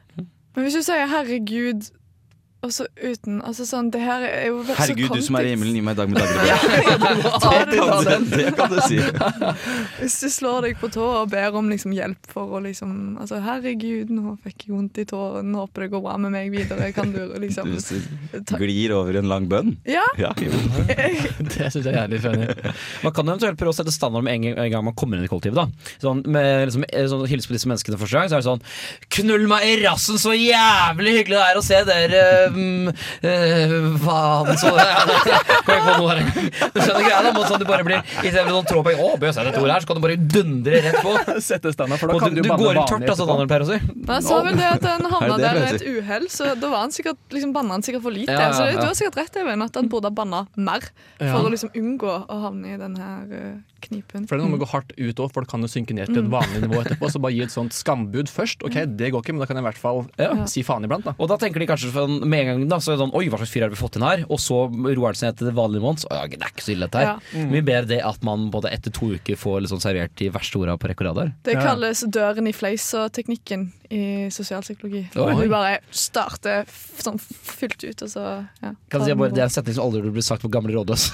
Men 0.55 0.65
hvis 0.65 0.73
du 0.73 0.81
sier 0.81 1.05
'herregud' 1.07 1.91
Og 2.59 2.73
så 2.75 2.85
uten 2.99 3.37
Altså 3.47 3.63
sånn, 3.63 3.87
det 3.93 4.01
her 4.03 4.23
er 4.27 4.47
jo 4.49 4.57
så 4.67 4.75
Herregud, 4.81 5.13
du 5.15 5.21
som 5.23 5.37
er 5.39 5.47
i 5.47 5.53
kontekst. 5.53 5.55
himmelen, 5.55 5.75
gi 5.79 5.83
meg 5.85 5.95
dag 5.95 6.09
med 6.11 6.19
daglig. 6.19 6.39
Det 7.39 7.79
kan 7.79 8.03
du, 8.03 8.35
det 8.35 8.49
kan 8.57 8.73
du 8.73 8.79
si. 8.83 8.97
Hvis 10.01 10.17
du 10.23 10.27
slår 10.33 10.67
deg 10.67 10.79
på 10.81 10.89
tå 10.91 11.05
og 11.21 11.29
ber 11.31 11.55
om 11.55 11.69
liksom 11.71 11.93
hjelp 11.95 12.27
for 12.33 12.57
å 12.57 12.61
liksom 12.63 12.95
Altså, 13.19 13.39
herregud, 13.43 14.11
nå 14.13 14.35
fikk 14.43 14.65
jeg 14.67 14.73
vondt 14.75 14.99
i 15.01 15.05
tåen, 15.09 15.53
håper 15.55 15.85
det 15.85 15.89
går 15.93 16.03
bra 16.03 16.17
med 16.21 16.33
meg 16.35 16.51
videre. 16.53 16.89
Kan 16.95 17.13
du 17.15 17.21
liksom 17.41 17.71
Du 17.73 18.53
glir 18.59 18.93
over 18.97 19.19
en 19.21 19.29
lang 19.31 19.47
bønn. 19.51 19.75
Ja. 19.87 20.03
Ja. 20.19 20.33
Det 20.39 21.69
syns 21.71 21.85
jeg 21.85 21.93
er 21.93 22.01
jævlig 22.03 22.19
funny. 22.23 22.47
Man 23.05 23.13
kan 23.15 23.27
eventuelt 23.31 23.57
prøve 23.59 23.73
å 23.73 23.77
sette 23.79 23.93
standard 23.93 24.25
med 24.27 24.35
en 24.35 24.45
gang, 24.49 24.59
en 24.65 24.71
gang 24.75 24.85
man 24.89 24.95
kommer 24.99 25.19
inn 25.19 25.25
i 25.27 25.31
kollektivet. 25.31 25.55
da 25.59 25.95
Sånn, 26.03 26.21
med 26.27 26.67
liksom, 26.69 26.85
eh, 26.91 27.07
sånn 27.11 27.25
Hilse 27.29 27.49
på 27.49 27.55
disse 27.55 27.69
menneskene 27.71 27.99
første 27.99 28.19
gang, 28.19 28.29
så 28.31 28.37
er 28.39 28.43
det 28.43 28.49
sånn 28.49 28.63
Knull 29.19 29.47
meg 29.51 29.65
i 29.67 29.73
rassen, 29.83 30.19
så 30.21 30.35
jævlig 30.35 31.15
hyggelig 31.19 31.39
det 31.39 31.45
er 31.47 31.59
å 31.59 31.65
se 31.65 31.81
dere 31.87 32.23
um, 32.55 32.89
eh, 33.21 33.73
Faen, 34.03 34.51
så 34.59 34.73
Kan 34.75 35.73
jeg 35.75 35.83
få 35.85 35.95
noe 35.99 36.15
her? 36.15 36.21
Du 36.73 36.79
skjønner 36.81 37.05
greia, 37.05 37.21
da? 37.25 37.43
Sånn, 37.49 37.61
du 37.61 37.67
bare 37.69 37.85
blir 37.87 37.99
I 37.99 38.31
stedet 38.31 38.45
for 38.47 38.55
sånn 38.57 38.69
trå 38.69 38.83
på 38.85 38.93
Å, 38.95 39.09
bør 39.19 39.29
jeg 39.29 39.37
si 39.37 39.45
dette 39.49 39.61
ordet 39.63 39.75
her, 39.75 39.85
så 39.85 39.89
kan 39.91 39.99
du 39.99 40.03
bare 40.05 40.17
dundre 40.35 40.81
rett 40.85 40.99
på. 41.05 41.13
Sette 41.49 41.73
standard, 41.75 42.01
for 42.01 42.13
da 42.13 42.19
kan 42.23 42.35
du, 42.35 42.41
du, 42.41 42.49
du 42.49 42.53
går 42.63 42.81
tørt, 42.89 43.07
altså. 43.07 43.27
Daniel 43.29 43.49
Per 43.51 43.65
å 43.65 43.69
si. 43.69 43.79
Han 44.09 44.25
sa 44.25 44.41
vel 44.45 44.59
det 44.59 44.67
at 44.69 44.87
han 44.89 45.07
havna 45.13 45.37
Er 45.37 45.43
der 45.45 45.61
ved 45.63 45.79
et 45.79 45.87
uhell, 45.89 46.27
så 46.33 46.53
da 46.59 46.71
var 46.71 46.85
han 46.85 46.95
sikkert, 46.95 47.21
liksom, 47.35 47.53
banna 47.55 47.77
han 47.77 47.85
sikkert 47.85 48.05
for 48.05 48.15
lite. 48.15 48.35
Ja, 48.35 48.49
ja, 48.49 48.53
Så 48.57 48.67
det, 48.67 48.77
du 48.79 48.87
har 48.87 48.97
sikkert 48.97 49.21
rett, 49.23 49.39
Even, 49.39 49.63
at 49.65 49.75
han 49.79 49.89
burde 49.91 50.09
ha 50.11 50.15
banna 50.15 50.45
mer 50.57 50.89
Ja. 51.19 51.33
for 51.33 51.47
å 51.47 51.51
liksom 51.53 51.71
unngå 51.75 52.13
å 52.27 52.39
havne 52.45 52.73
i 52.75 52.79
den 52.79 52.95
her 52.99 53.33
eh, 53.35 53.78
knipen. 53.81 54.27
For 54.27 54.35
det 54.37 54.43
er 54.43 54.47
noe 54.47 54.53
med 54.55 54.59
å 54.61 54.65
gå 54.65 54.69
hardt 54.73 54.91
ut 54.97 55.21
òg, 55.23 55.31
folk 55.33 55.47
kan 55.49 55.61
jo 55.61 55.67
synke 55.71 55.93
ned 55.95 56.07
til 56.11 56.21
et 56.23 56.29
vanlig 56.31 56.61
nivå 56.65 56.81
etterpå. 56.83 57.09
Så 57.11 57.21
bare 57.23 57.33
gi 57.35 57.41
et 57.45 57.53
sånt 57.53 57.73
skambud 57.73 58.29
først. 58.31 58.63
Ok, 58.67 58.75
det 58.99 59.11
går 59.13 59.23
ikke, 59.23 59.33
men 59.35 59.39
da 59.43 59.47
kan 59.49 59.57
jeg 59.59 59.63
i 59.65 59.67
hvert 59.69 59.81
fall 59.81 60.05
Ja. 60.19 60.45
si 60.45 60.63
faen 60.63 60.83
iblant, 60.85 61.03
da. 61.05 61.13
Og 61.19 61.27
da 61.31 61.37
tenker 61.37 61.59
de 61.59 61.67
kanskje 61.67 61.91
sånn, 61.93 62.19
med 62.27 62.39
en 62.41 62.47
gang 62.59 62.67
da, 62.69 62.77
så 62.77 62.91
er 62.93 62.97
det 62.97 63.03
sånn 63.05 63.15
Oi, 63.15 63.25
hva 63.29 63.37
slags 63.39 63.51
fyr 63.55 63.61
har 63.65 63.69
vi 63.73 63.75
fått 63.79 63.95
inn 63.97 64.03
her? 64.05 64.25
Og 64.29 64.39
så 64.39 64.59
roer 64.69 65.11
det 65.13 65.17
seg 65.21 65.27
ned 65.31 65.37
til 65.39 65.47
det 65.49 65.55
vanlige 65.55 65.81
nivået. 65.81 65.99
Så 66.03 66.07
ja, 66.11 66.27
det 66.27 66.41
er 66.41 66.51
ikke 66.53 66.65
så 66.67 66.73
ille, 66.75 66.87
dette 66.89 66.99
her. 66.99 67.19
Ja. 67.33 67.45
Mye 67.49 67.63
bedre 67.65 67.87
det 67.95 68.01
at 68.05 68.23
man 68.23 68.49
både 68.51 68.71
etter 68.71 68.91
to 68.91 69.11
uker 69.15 69.35
får 69.39 69.67
sånn 69.71 69.81
servert 69.83 70.15
de 70.19 70.29
verste 70.29 70.57
orda 70.59 70.77
på 70.77 70.87
rekke 70.91 71.01
og 71.05 71.09
rad 71.11 71.17
der. 71.23 71.33
Det 71.43 71.53
Ja. 71.55 71.61
kalles 71.65 72.03
døren 72.09 72.47
i 72.47 72.53
fleisa-teknikken 72.53 73.71
i 73.91 74.29
sosialpsykologi. 74.29 75.07
Du 75.13 75.49
bare 75.49 75.79
starter 75.89 76.65
sånn 76.69 77.17
fylt 77.19 77.83
ut, 77.83 78.01
og 78.03 78.09
så 78.09 78.47
ja, 78.61 78.73
Kan 78.89 79.01
si, 79.05 79.13
bare, 79.13 79.31
det 79.33 79.39
er 79.39 79.47
en 79.49 79.49
setning 79.49 79.73
som 79.75 79.85
aldri 79.89 80.01
blir 80.13 80.21
sagt 80.21 80.43
på 80.43 80.49
gamle 80.51 80.73
rådløs. 80.75 81.09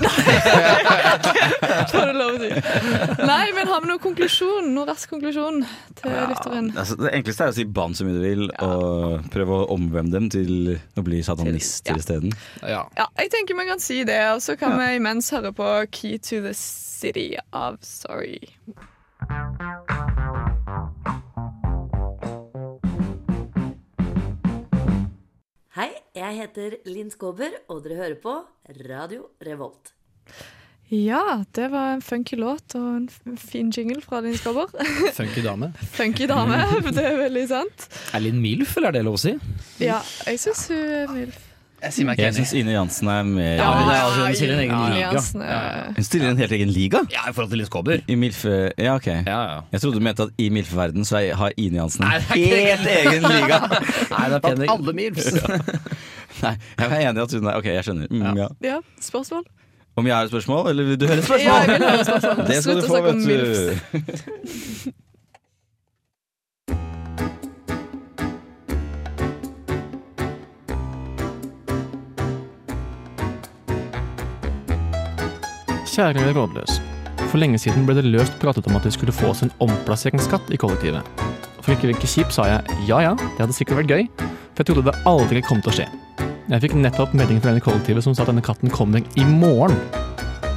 får 1.91 2.05
du 2.11 2.13
lov 2.19 2.35
å 2.35 2.39
si. 2.41 2.49
Nei, 3.31 3.51
men 3.55 3.67
har 3.67 3.81
vi 3.83 3.89
noen 3.89 4.01
konklusjon? 4.03 4.69
Noen 4.75 4.87
rask 4.89 5.09
konklusjon 5.11 5.61
til 5.99 6.15
lytteren? 6.31 6.69
Altså, 6.77 6.97
det 7.01 7.11
enkleste 7.17 7.47
er 7.47 7.53
å 7.53 7.57
si 7.57 7.65
bann 7.79 7.95
så 7.97 8.07
mye 8.07 8.17
du 8.17 8.23
vil, 8.23 8.45
og 8.63 9.27
prøve 9.33 9.59
å 9.63 9.67
omvende 9.75 10.15
dem 10.17 10.29
til 10.33 10.75
å 10.95 11.05
bli 11.05 11.21
satanister 11.25 11.95
Ja. 11.95 12.01
isteden. 12.03 12.35
Ja. 12.63 12.83
Ja, 12.97 13.07
jeg 13.19 13.31
tenker 13.35 13.59
vi 13.59 13.67
kan 13.69 13.79
si 13.83 14.03
det, 14.07 14.19
og 14.33 14.41
så 14.45 14.57
kan 14.59 14.77
vi 14.79 14.95
imens 14.99 15.31
høre 15.35 15.51
på 15.55 15.69
Key 15.91 16.17
to 16.17 16.41
the 16.45 16.53
City 16.53 17.35
of 17.53 17.79
Sorry. 17.81 18.39
Hei, 25.75 25.89
jeg 26.15 26.37
heter 26.39 26.77
Linn 26.87 27.09
Skåber, 27.11 27.51
og 27.71 27.81
dere 27.83 27.97
hører 27.99 28.19
på 28.23 28.35
Radio 28.87 29.25
Revolt. 29.43 29.91
Ja, 30.93 31.43
det 31.57 31.71
var 31.71 31.93
en 31.95 32.01
funky 32.05 32.35
låt 32.37 32.75
og 32.77 32.85
en 33.25 33.37
fin 33.41 33.71
jingle 33.73 34.01
fra 34.05 34.19
Linn 34.21 34.37
skobber. 34.37 34.69
Funky 35.17 35.41
dame. 35.41 35.71
funky 35.97 36.27
dame, 36.29 36.59
det 36.95 37.01
er 37.09 37.17
veldig 37.23 37.47
sant. 37.49 37.87
Er 38.13 38.21
Linn 38.21 38.37
Milf, 38.43 38.75
eller 38.77 38.91
er 38.93 38.99
det 38.99 39.05
lov 39.07 39.17
å 39.17 39.21
si? 39.25 39.33
Ja, 39.81 39.97
jeg 40.29 40.39
syns 40.43 40.67
hun 40.69 40.77
er 40.85 41.09
MILF. 41.15 41.41
Jeg 41.85 41.91
sier 41.93 42.05
meg 42.07 42.17
Jeg 42.21 42.33
syns 42.37 42.51
Ine 42.55 42.71
Jansen 42.71 43.09
er 43.11 43.25
mer 43.27 43.57
Ja, 43.59 43.65
hun 43.75 44.21
hun 44.29 44.35
stiller 44.37 44.55
en 44.55 44.61
egen 44.63 44.71
ja, 44.73 44.85
liga. 44.93 45.09
Jansen 45.11 45.41
er- 45.43 45.89
Hun 45.97 46.05
stiller 46.07 46.29
i 46.29 46.31
en 46.31 46.39
helt 46.39 46.53
egen 46.55 46.71
liga? 46.73 47.01
Ja, 47.11 47.25
i 47.29 47.33
forhold 47.35 47.51
til 47.51 47.59
Linn 47.59 47.67
Skåber. 47.67 47.99
I 48.09 48.15
Milf... 48.17 48.39
Ja, 48.79 48.93
ok. 48.95 49.09
Ja, 49.11 49.35
ja. 49.51 49.57
Jeg 49.73 49.83
trodde 49.83 49.99
du 49.99 50.05
mente 50.07 50.25
at 50.29 50.39
i 50.41 50.47
Milf-verden 50.55 51.05
så 51.05 51.19
er- 51.19 51.35
har 51.37 51.51
Ine 51.61 51.81
Jansen 51.81 52.05
Nei, 52.07 52.15
en 52.15 52.23
helt 52.31 52.87
egen 52.93 53.27
liga. 53.27 53.59
Nei, 53.67 54.23
det 54.31 54.39
er 54.39 54.45
Blant 54.47 54.63
pen. 54.63 54.69
alle 54.77 54.95
milfs. 55.01 55.29
Nei, 56.45 56.55
jeg 56.79 56.87
er 56.87 56.97
enig 57.09 57.21
i 57.21 57.25
at 57.27 57.37
hun 57.37 57.51
er 57.51 57.59
Ok, 57.59 57.69
jeg 57.73 57.85
skjønner. 57.89 58.09
Mm, 58.09 58.39
ja. 58.39 58.47
Ja, 58.65 58.79
spørsmål? 59.03 59.45
Om 59.95 60.07
jeg 60.09 60.15
har 60.15 60.23
et 60.27 60.29
spørsmål, 60.33 60.69
eller 60.69 60.83
vil 60.89 60.99
du 60.99 61.05
høre 61.07 61.17
et 61.17 61.23
Ja, 61.23 61.25
spørsmål? 61.25 61.69
jeg 61.71 61.79
vil 61.79 61.87
høre 61.87 61.99
et 61.99 62.05
spørsmål. 62.05 62.45
Det 62.49 62.55
skal 62.55 62.63
Slutt 62.63 62.75
du 62.75 62.85
å 62.85 62.87
få, 62.87 62.93
snakke 62.93 63.09
om 63.09 63.15
vet 63.15 63.27
milfs. 63.31 64.85
du. 64.85 64.91
Kjære 75.95 76.31
rådløs. 76.35 76.79
For 77.29 77.39
lenge 77.41 77.59
siden 77.61 77.85
ble 77.87 77.95
det 77.97 78.05
løst 78.07 78.35
pratet 78.41 78.67
om 78.69 78.77
at 78.77 78.85
vi 78.87 78.93
skulle 78.95 79.15
få 79.15 79.31
oss 79.33 79.43
en 79.45 79.53
omplasseringsskatt 79.63 80.51
i 80.55 80.59
kollektivet. 80.61 81.07
For 81.63 81.73
ikke 81.73 81.87
å 81.89 81.91
virke 81.93 82.09
kjip 82.09 82.33
sa 82.35 82.45
jeg 82.49 82.79
ja 82.89 82.99
ja, 83.07 83.13
det 83.17 83.41
hadde 83.41 83.55
sikkert 83.57 83.81
vært 83.83 83.93
gøy, 83.95 84.03
for 84.19 84.61
jeg 84.61 84.69
trodde 84.69 84.85
det 84.91 84.97
aldri 85.09 85.41
kom 85.45 85.63
til 85.65 85.71
å 85.73 85.77
skje. 85.79 85.87
Jeg 86.45 86.61
fikk 86.61 86.75
nettopp 86.77 87.15
melding 87.17 87.39
fra 87.41 87.49
denne 87.49 87.63
kollektivet 87.65 88.05
som 88.05 88.13
sa 88.13 88.21
at 88.21 88.29
denne 88.29 88.43
katten 88.45 88.69
kommer 88.69 89.01
i 89.17 89.23
morgen. 89.25 89.73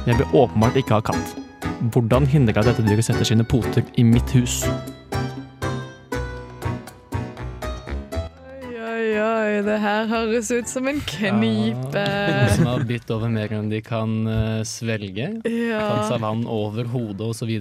Jeg 0.05 0.19
bør 0.19 0.35
åpenbart 0.43 0.77
ikke 0.77 0.99
ha 0.99 1.05
katt. 1.07 1.31
Hvordan 1.89 2.27
hindrer 2.29 2.59
jeg 2.59 2.69
dette 2.69 2.85
dyret 2.85 3.07
setter 3.07 3.25
sine 3.25 3.45
poter 3.47 3.81
i 3.97 4.05
mitt 4.05 4.29
hus? 4.37 4.61
Oi, 9.59 9.65
det 9.65 9.77
her 9.83 10.07
høres 10.07 10.49
ut 10.53 10.69
som 10.69 10.87
en 10.87 10.99
knipe. 11.03 12.03
Noen 12.03 12.53
som 12.55 12.67
har 12.69 12.83
bitt 12.87 13.09
over 13.11 13.31
mer 13.31 13.51
enn 13.55 13.69
de 13.71 13.81
kan 13.83 14.11
uh, 14.27 14.61
svelge. 14.67 15.27
Ja. 15.43 15.81
seg 16.07 16.21
vann 16.23 16.45
over 16.49 16.87
hodet 16.93 17.27
osv. 17.33 17.51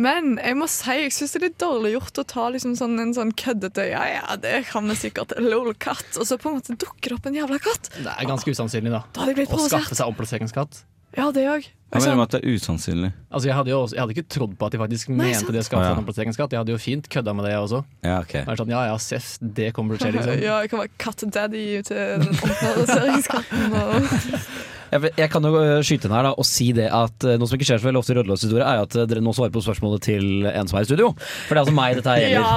Men 0.00 0.36
jeg 0.38 0.58
må 0.58 0.68
si, 0.70 0.96
jeg 1.06 1.14
syns 1.16 1.34
det 1.34 1.40
er 1.40 1.46
litt 1.48 1.58
dårlig 1.62 1.94
gjort 1.96 2.22
å 2.22 2.26
ta 2.34 2.46
liksom 2.54 2.76
sånn, 2.78 2.98
en 3.02 3.16
sånn 3.16 3.34
køddete 3.34 3.88
Ja, 3.90 4.04
ja, 4.10 4.38
det 4.40 4.62
kan 4.70 4.86
vi 4.90 4.98
sikkert. 4.98 5.34
Lol, 5.42 5.72
katt. 5.80 6.08
Og 6.20 6.28
så 6.28 6.38
på 6.40 6.52
en 6.52 6.60
måte 6.60 6.76
dukker 6.78 7.10
det 7.10 7.18
opp 7.18 7.28
en 7.30 7.40
jævla 7.40 7.60
katt. 7.62 7.90
Det 7.98 8.14
er 8.14 8.30
ganske 8.30 8.54
usannsynlig, 8.54 8.94
da. 8.94 9.04
Da 9.16 9.26
Å 9.26 9.66
skaffe 9.66 9.98
seg 9.98 10.06
omplasseringsskatt. 10.06 10.84
Ja, 11.18 11.30
det 11.34 11.48
òg. 11.50 11.66
Jeg 11.90 12.02
mener 12.06 12.22
at 12.22 12.34
det 12.36 12.40
er 12.44 12.54
usannsynlig. 12.54 13.10
Altså, 13.30 13.48
jeg, 13.48 13.56
hadde 13.56 13.70
jo 13.72 13.80
også, 13.82 13.96
jeg 13.96 14.02
hadde 14.04 14.14
ikke 14.14 14.28
trodd 14.30 14.52
på 14.58 14.66
at 14.68 14.72
de 14.76 14.78
faktisk 14.78 15.08
Nei, 15.10 15.16
mente 15.26 15.40
sant. 15.42 15.52
det 15.56 15.64
skaffe 15.66 15.80
Å, 15.80 15.84
noen 15.84 15.90
ja. 15.90 15.96
en 15.98 16.02
omplasseringsskatt. 16.04 16.54
Jeg 16.54 16.62
hadde 16.62 16.74
jo 16.76 16.80
fint 16.82 17.08
kødda 17.10 17.34
med 17.34 17.48
det, 17.48 17.52
jeg 17.56 17.66
også. 17.66 17.82
Ja, 18.06 18.18
okay. 18.22 18.44
Jeg 18.46 18.62
sånn, 18.62 18.74
ja 18.76 18.82
ja, 18.92 18.98
seff, 19.02 19.32
det 19.42 19.72
kommer 19.74 19.98
til 19.98 20.06
å 20.06 20.10
skje, 20.10 20.16
liksom. 20.18 20.44
Ja, 20.50 20.60
jeg 20.62 20.70
kan 20.70 20.84
være 20.84 20.94
kattedaddy 21.02 21.64
til 21.90 21.96
den 21.96 22.28
omplaseringskatten. 22.30 23.80
Og... 23.80 24.10
Jeg, 24.90 25.12
jeg 25.20 25.30
kan 25.30 25.44
jo 25.46 25.52
øh, 25.54 25.76
skyte 25.86 26.08
inn 26.08 26.14
her 26.16 26.24
da 26.26 26.30
og 26.34 26.46
si 26.48 26.64
det 26.74 26.88
at 26.90 27.22
øh, 27.22 27.36
noe 27.38 27.46
som 27.46 27.54
ikke 27.54 27.68
skjer 27.68 27.78
så 27.78 27.86
veldig 27.86 28.00
ofte 28.00 28.10
i 28.10 28.16
Rødløs-historie, 28.18 28.64
er 28.66 28.80
at 28.82 28.96
øh, 28.98 29.04
dere 29.06 29.22
nå 29.22 29.30
svarer 29.36 29.52
på 29.54 29.62
spørsmålet 29.62 30.02
til 30.02 30.48
en 30.50 30.66
som 30.66 30.80
er 30.80 30.82
i 30.82 30.88
studio. 30.88 31.12
For 31.46 31.54
det 31.54 31.60
er 31.60 31.62
altså 31.62 31.74
meg 31.76 32.00
dette 32.00 32.10
her 32.10 32.24
gjelder. 32.24 32.40
Ja, 32.40 32.56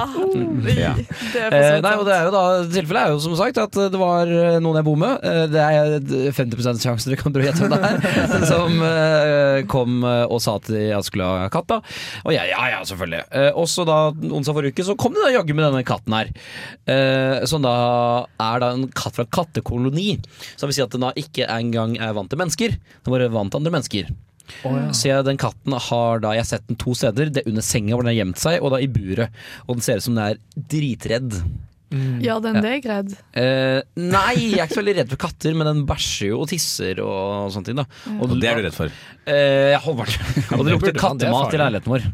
Ja. 0.73 0.93
det 0.97 1.43
er 1.43 1.53
Eh, 1.53 1.77
nei, 1.85 1.91
og 1.99 2.07
det 2.07 2.15
er 2.15 2.23
jo 2.25 2.31
da 2.33 2.41
Tilfellet 2.73 3.01
er 3.03 3.13
jo 3.13 3.19
som 3.21 3.35
sagt 3.37 3.59
at 3.61 3.77
det 3.77 3.99
var 4.01 4.31
noen 4.63 4.79
jeg 4.79 4.87
bor 4.87 4.97
med. 5.03 5.21
Eh, 5.29 5.43
det 5.53 5.61
er 5.61 5.93
eh, 5.99 6.33
50 6.33 6.81
sjanse 6.81 7.11
dere 7.11 7.21
kan 7.21 7.35
prøve 7.35 7.45
å 7.45 7.51
gjette 7.51 7.67
hvem 7.67 7.75
det 7.77 7.91
er. 7.91 8.47
Som 8.51 8.81
eh, 8.81 9.22
kom 9.71 10.03
eh, 10.07 10.25
og 10.27 10.41
sa 10.43 10.57
at 10.59 10.69
jeg 10.73 11.07
skulle 11.07 11.27
ha 11.27 11.47
katt. 11.53 11.69
da 11.69 11.79
Og 12.23 12.35
jeg 12.35 12.51
ja 12.51 12.65
ja, 12.71 12.81
selvfølgelig. 12.87 13.23
Eh, 13.31 13.49
og 13.51 13.69
så 13.71 13.85
da 13.87 13.99
onsdag 14.11 14.57
forrige 14.57 14.75
uke 14.75 14.87
så 14.87 14.97
kom 14.99 15.15
det 15.15 15.25
da 15.25 15.33
jaggu 15.35 15.53
med 15.55 15.65
denne 15.67 15.85
katten 15.87 16.17
her. 16.17 16.33
Eh, 16.89 17.45
som 17.49 17.65
da 17.65 17.73
er 18.41 18.63
da 18.63 18.73
en 18.75 18.87
katt 18.91 19.17
fra 19.17 19.27
en 19.27 19.33
kattekoloni. 19.33 20.19
Så 20.53 20.63
det 20.63 20.71
vil 20.71 20.79
si 20.79 20.85
at 20.85 20.93
den 20.95 21.07
da 21.07 21.13
ikke 21.19 21.49
engang 21.51 21.97
er 22.01 22.15
vant 22.17 22.31
til 22.31 22.41
mennesker. 22.41 22.77
Den 22.77 23.11
er 23.11 23.17
bare 23.17 23.33
vant 23.33 23.53
til 23.53 23.63
andre 23.63 23.75
mennesker. 23.77 24.13
Så 24.93 25.07
jeg, 25.07 25.23
den 25.25 25.39
katten 25.39 25.71
har 25.71 26.19
da 26.19 26.33
Jeg 26.35 26.43
har 26.43 26.49
sett 26.49 26.65
den 26.67 26.79
to 26.79 26.93
steder. 26.97 27.31
Det 27.31 27.43
er 27.43 27.51
under 27.51 27.63
senga 27.65 27.95
hvor 27.95 28.03
den 28.03 28.11
har 28.11 28.19
gjemt 28.19 28.41
seg, 28.41 28.59
og 28.61 28.73
da 28.73 28.81
i 28.83 28.91
buret. 28.91 29.43
Og 29.67 29.77
den 29.77 29.85
ser 29.85 30.01
ut 30.01 30.07
som 30.07 30.17
den 30.17 30.33
er 30.33 30.41
dritredd. 30.73 31.39
Gjør 32.23 32.41
den 32.43 32.59
deg 32.63 32.85
redd? 32.89 33.13
Eh, 33.37 33.79
nei, 33.99 34.33
jeg 34.39 34.59
er 34.59 34.65
ikke 34.65 34.77
så 34.77 34.81
veldig 34.81 34.97
redd 35.01 35.13
for 35.13 35.21
katter, 35.27 35.55
men 35.57 35.69
den 35.69 35.81
bæsjer 35.89 36.31
jo 36.31 36.41
og 36.43 36.49
tisser 36.49 37.01
og 37.03 37.53
sånne 37.53 37.69
ting. 37.69 37.79
da 37.81 37.87
Og 38.17 38.33
det 38.33 38.49
er 38.49 38.59
du 38.61 38.67
redd 38.67 38.77
for. 38.77 38.93
Eh, 39.23 39.73
det. 39.73 40.19
Og 40.57 40.63
det 40.65 40.73
det 40.73 40.75
lukter 40.75 40.91
det 40.91 40.97
er 40.97 41.01
kattemat 41.03 41.53
i 41.53 41.61
leiligheten 41.61 41.93
vår. 41.93 42.07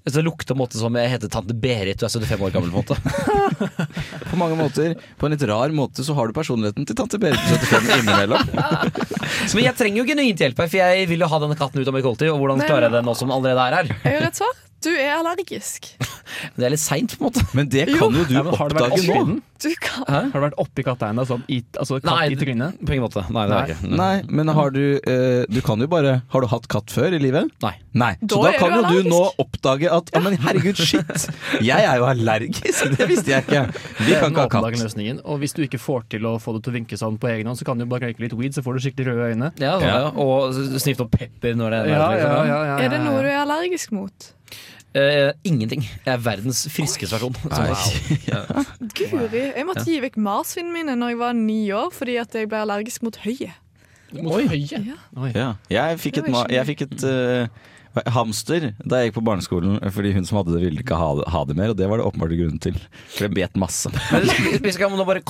Så 0.00 0.16
det 0.16 0.22
lukter 0.24 0.54
på 0.54 0.56
en 0.56 0.62
måte 0.62 0.78
som 0.80 0.94
jeg 0.96 1.10
heter 1.12 1.28
tante 1.28 1.54
Berit 1.60 2.00
og 2.00 2.06
er 2.08 2.22
75 2.24 2.44
år 2.46 2.54
gammel. 2.54 2.70
på 2.72 2.80
en 2.80 2.86
måte 2.86 3.66
På 4.30 4.38
mange 4.40 4.56
måter, 4.56 4.94
på 5.20 5.28
en 5.28 5.34
litt 5.34 5.44
rar 5.50 5.74
måte, 5.76 6.06
så 6.06 6.16
har 6.16 6.30
du 6.30 6.36
personligheten 6.36 6.88
til 6.88 6.96
tante 6.96 7.20
Berit 7.20 7.42
på 7.44 7.58
75 7.68 8.00
innimellom. 8.06 8.48
Så, 9.50 9.58
Men 9.58 9.66
jeg 9.68 9.76
trenger 9.76 10.00
jo 10.00 10.08
genuint 10.08 10.40
hjelp 10.40 10.64
her, 10.64 10.72
for 10.72 10.80
jeg 10.80 11.06
vil 11.10 11.22
jo 11.22 11.28
ha 11.30 11.42
denne 11.44 11.58
katten 11.58 11.82
ut 11.82 11.92
av 11.92 11.96
mitt 11.96 12.06
kollektiv. 12.06 12.32
Og 12.32 12.40
hvordan 12.40 12.64
klarer 12.64 12.88
jeg 12.88 12.96
det 12.96 13.04
nå 13.06 13.14
som 13.18 13.32
allerede 13.34 13.68
er 13.68 13.78
her? 13.80 13.92
Jeg 14.06 14.16
har 14.16 14.28
et 14.30 14.40
svar. 14.40 14.58
Du 14.80 14.90
er 14.94 15.12
allergisk. 15.18 15.92
Det 16.56 16.64
er 16.64 16.72
litt 16.72 16.80
seint, 16.80 17.16
på 17.18 17.24
en 17.24 17.32
måte. 17.32 17.42
Men 17.58 17.68
det 17.68 17.88
kan 17.90 18.14
jo 18.14 18.22
du 18.28 18.32
Ja, 18.36 18.42
har 18.46 18.70
oppdage 18.70 19.02
nå. 19.02 19.40
Du 19.60 19.68
kan 19.82 20.06
Har 20.08 20.30
du 20.30 20.44
vært 20.44 20.54
oppi 20.62 20.84
katteegna 20.86 21.24
sånn 21.28 21.42
i, 21.52 21.58
altså 21.76 21.98
katt 21.98 22.06
Nei, 22.06 22.30
i 22.32 22.36
trynet? 22.38 22.78
På 22.86 22.94
ingen 22.94 23.02
måte. 23.04 23.24
Nei, 23.34 23.42
det 23.50 23.56
har 23.56 23.72
jeg 23.72 23.76
ikke. 23.76 23.90
Nei, 23.98 24.12
men 24.38 24.52
har 24.56 24.70
du 24.72 24.80
uh, 25.02 25.42
Du 25.52 25.58
kan 25.66 25.82
jo 25.82 25.88
bare 25.90 26.14
Har 26.32 26.44
du 26.44 26.48
hatt 26.52 26.68
katt 26.70 26.94
før 26.94 27.16
i 27.18 27.20
livet? 27.20 27.50
Nei. 27.64 27.74
Nei. 27.92 28.12
Da 28.22 28.38
Så 28.38 28.44
da 28.46 28.54
kan 28.56 28.72
du 28.86 28.94
jo 28.94 29.02
du 29.04 29.10
nå 29.10 29.20
oppdage 29.42 29.90
at 29.92 30.14
Ja, 30.14 30.22
men 30.24 30.38
herregud, 30.40 30.80
shit! 30.80 31.26
Jeg 31.66 31.84
er 31.90 32.00
jo 32.00 32.06
allergisk! 32.08 32.94
Det 32.94 33.10
visste 33.10 33.34
jeg 33.34 33.44
ikke. 33.48 33.66
Vi 34.06 34.16
kan 34.22 34.30
ikke 34.32 34.46
ha 34.46 34.48
katt. 34.54 34.80
løsningen. 34.80 35.20
Og 35.26 35.42
hvis 35.42 35.56
du 35.58 35.64
ikke 35.66 35.82
får 35.82 36.06
til 36.14 36.30
å 36.30 36.36
få 36.40 36.54
det 36.56 36.64
til 36.64 36.72
å 36.72 36.78
vinke 36.78 37.00
sånn 37.00 37.18
på 37.20 37.28
egen 37.34 37.50
hånd, 37.50 37.58
så 37.60 37.66
kan 37.68 37.80
du 37.80 37.84
bare 37.90 38.08
røyke 38.08 38.22
litt 38.24 38.38
weed, 38.38 38.56
så 38.56 38.64
får 38.64 38.78
du 38.78 38.86
skikkelig 38.86 39.10
røde 39.10 39.30
øyne. 39.34 39.52
Ja, 39.60 39.76
sånn, 39.82 39.88
ja. 39.90 40.10
Og 40.14 40.56
snifte 40.80 41.04
opp 41.04 41.12
pepper 41.18 41.58
når 41.58 41.74
det 41.74 41.80
er 41.82 41.90
liksom. 41.90 42.76
Er 42.86 42.94
det 42.94 43.02
noe 43.04 43.24
du 43.26 43.28
er 43.34 43.42
allergisk 43.42 43.92
mot? 43.96 44.30
Eh, 44.94 45.30
ingenting. 45.46 45.84
Jeg 46.06 46.12
er 46.12 46.22
verdens 46.24 46.64
friskeste 46.72 47.14
person. 47.14 47.36
Guri. 48.98 49.42
Jeg 49.54 49.66
måtte 49.68 49.84
gi 49.86 50.00
vekk 50.02 50.16
marsvinene 50.18 50.74
mine 50.74 50.96
når 50.98 51.12
jeg 51.12 51.20
var 51.20 51.36
ni 51.38 51.60
år 51.76 51.92
fordi 51.94 52.16
at 52.18 52.34
jeg 52.34 52.50
ble 52.50 52.64
allergisk 52.64 53.04
mot 53.06 53.18
høye. 53.22 53.52
Mot 54.18 54.42
høye? 54.50 54.80
Ja. 54.90 54.98
Ja. 55.34 55.50
Jeg 55.70 56.00
fikk 56.02 56.18
et, 56.24 56.30
jeg 56.50 56.66
fikk 56.72 56.82
et 56.88 57.04
eh, 57.06 57.68
hamster 58.14 58.70
da 58.84 59.00
jeg 59.00 59.10
gikk 59.10 59.16
på 59.18 59.24
barneskolen, 59.26 59.78
fordi 59.94 60.12
hun 60.14 60.26
som 60.28 60.38
hadde 60.40 60.54
det, 60.54 60.62
ville 60.64 60.82
ikke 60.84 60.96
ha 60.98 61.08
det, 61.18 61.24
ha 61.32 61.40
det 61.48 61.56
mer, 61.58 61.72
og 61.72 61.78
det 61.78 61.88
var 61.90 62.00
det 62.00 62.06
åpenbart 62.06 62.34
grunnen 62.36 62.60
til. 62.62 62.76
For 63.16 63.26
det 63.26 63.34
bet 63.36 63.56
masse. 63.60 63.90
Men 64.12 64.28
vi 64.64 64.72
skal 64.76 64.92
nå 64.94 65.06
bare 65.08 65.22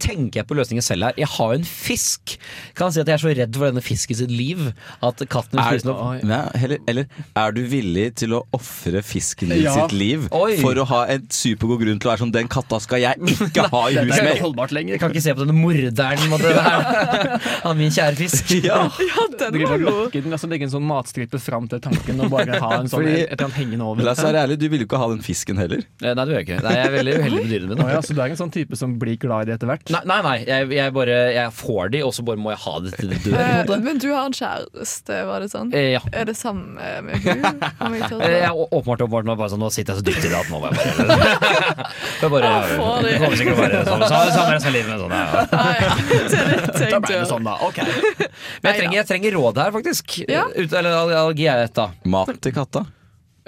tenker 0.00 0.40
jeg 0.40 0.48
på 0.50 0.56
løsningen 0.58 0.84
selv 0.84 1.08
her. 1.10 1.18
Jeg 1.20 1.30
har 1.36 1.52
jo 1.54 1.60
en 1.60 1.68
fisk. 1.68 2.34
Kan 2.78 2.92
si 2.94 3.00
at 3.02 3.08
jeg 3.10 3.18
er 3.18 3.22
så 3.22 3.34
redd 3.38 3.56
for 3.60 3.70
denne 3.70 3.84
fisken 3.84 4.18
sitt 4.18 4.32
liv 4.34 4.66
at 5.06 5.22
katten 5.30 5.58
vil 5.60 5.68
spise 5.70 5.86
den 5.88 5.94
opp. 5.94 6.24
Nei, 6.26 6.40
eller, 6.64 6.82
eller 6.90 7.22
er 7.44 7.54
du 7.56 7.62
villig 7.70 8.06
til 8.20 8.34
å 8.38 8.42
ofre 8.56 9.02
fisken 9.06 9.52
din 9.54 9.62
Ja. 9.64 9.74
sitt 9.76 9.92
liv 9.96 10.26
Oi. 10.36 10.56
for 10.62 10.74
å 10.80 10.84
ha 10.90 11.00
en 11.14 11.26
supergod 11.32 11.80
grunn 11.84 11.98
til 12.00 12.08
å 12.08 12.12
være 12.14 12.22
sånn 12.24 12.32
Den 12.34 12.48
katta 12.50 12.78
skal 12.82 13.02
jeg 13.02 13.18
ikke 13.46 13.66
ha 13.72 13.82
i 13.90 13.98
er 14.00 14.08
mer! 14.08 14.32
ikke 14.34 14.46
holdbart 14.48 14.72
lenger. 14.74 14.96
Jeg 14.96 15.02
kan 15.04 15.14
ikke 15.14 15.24
se 15.24 15.34
på 15.36 15.44
denne 15.44 15.56
morderen 15.58 16.26
måtte 16.32 16.50
det 16.54 17.40
av 17.68 17.76
min 17.80 17.92
kjære 17.94 18.16
fisk. 18.18 18.54
Ja. 18.64 18.82
Ja, 19.10 19.26
den 19.38 19.62
var 19.66 19.78
god. 19.84 20.12
den, 20.16 20.32
er 20.34 20.50
legge 20.50 20.66
en 20.68 20.72
sånn 20.74 20.86
matstripe 20.86 21.38
fram 21.42 21.68
til 21.70 21.80
tanken 21.84 21.99
og 22.20 22.30
bare 22.32 22.58
ha 22.60 22.70
en 22.80 22.86
sånn, 22.88 23.00
Fordi- 23.02 23.16
et 23.22 23.32
eller 23.34 23.44
annet 23.46 23.58
hengende 23.60 23.84
over. 23.86 24.02
La 24.02 24.10
oss 24.12 24.22
være 24.24 24.40
ærlig, 24.46 24.58
du 24.58 24.68
ville 24.68 24.84
jo 24.84 24.88
ikke 24.88 24.98
ha 25.02 25.08
den 25.12 25.20
fisken 25.22 25.56
heller. 25.60 25.82
Eh, 26.02 26.14
Nei, 26.14 26.24
det 26.24 26.26
vil 26.30 26.38
jeg 26.40 26.46
ikke. 26.48 26.62
Nei, 26.64 26.72
jeg 26.74 26.86
er 26.86 26.94
veldig 26.96 27.14
uheldig 27.20 27.40
med 27.44 27.50
dyrene 27.52 27.68
mine. 27.74 27.84
Oh, 27.84 27.90
ja, 27.92 28.00
så 28.00 28.14
du 28.14 28.20
er 28.20 28.24
ikke 28.30 28.36
en 28.38 28.42
sånn 28.44 28.52
type 28.54 28.76
som 28.80 28.98
blir 28.98 29.16
glad 29.20 29.42
i 29.42 29.44
det 29.50 29.54
etter 29.60 29.66
hvert? 29.70 29.90
Nei, 29.90 30.00
nei, 30.06 30.20
nei. 30.26 30.36
Jeg, 30.48 30.70
jeg 30.78 30.92
bare 30.96 31.18
jeg 31.34 31.52
får 31.60 31.90
de, 31.94 32.02
og 32.06 32.12
så 32.16 32.24
bare 32.24 32.36
må 32.40 32.50
jeg 32.54 32.60
ha 32.64 32.74
det 32.80 32.92
til 32.98 33.08
det 33.14 33.18
dør. 33.24 33.38
Eh. 33.40 33.78
Men 33.86 33.98
du 33.98 34.08
har 34.14 34.24
en 34.26 34.32
kjæreste, 34.36 35.20
var 35.26 35.40
det 35.44 35.50
sånn? 35.52 35.72
Eh, 35.74 35.90
ja. 35.94 36.00
Er 36.12 36.24
det 36.24 36.36
samme 36.36 36.74
med 37.02 37.20
hun? 37.20 37.44
Jeg 37.44 38.02
er 38.10 38.20
Eh, 38.20 38.40
det? 38.40 38.50
Åpenbart, 38.50 39.00
åpenbart 39.06 39.24
nå, 39.28 39.36
bare 39.36 39.50
sånn, 39.52 39.60
nå 39.60 39.70
sitter 39.72 39.94
jeg 39.94 40.02
så 40.02 40.06
dypt 40.06 40.24
i 40.24 40.28
det 40.32 40.38
at 40.40 40.48
nå 40.50 40.60
må 40.60 40.70
jeg 40.70 40.76
bare 40.80 41.80
Jeg 42.20 42.30
bare 42.30 42.44
Ah, 42.50 42.62
få 42.66 42.88
det. 43.04 43.18
Kommer 43.20 43.36
sikkert 43.36 43.56
bare 43.60 43.80
sånn, 43.86 44.02
samme, 44.08 44.32
samme 44.34 44.54
resten 44.56 44.70
av 44.70 44.74
livet. 44.74 44.94
Sånn, 45.00 45.14
ja. 45.14 45.26
Det 46.80 46.86
er 46.86 46.90
Da 46.90 47.00
ble 47.00 47.14
det 47.20 47.28
sånn, 47.30 47.44
da. 47.46 47.54
Ok. 47.66 47.78
Men 47.80 48.72
jeg 48.72 48.80
trenger, 48.80 48.96
jeg 49.00 49.06
trenger 49.10 49.36
råd 49.36 49.60
her, 49.62 49.70
faktisk. 49.74 50.16
Ja. 50.30 50.44
Ut, 50.56 50.72
eller 50.72 50.96
allergi 51.02 51.46
er 51.50 51.64
et, 51.66 51.74
da. 51.76 51.89
Mat 52.04 52.32
til 52.42 52.52
katta. 52.56 52.84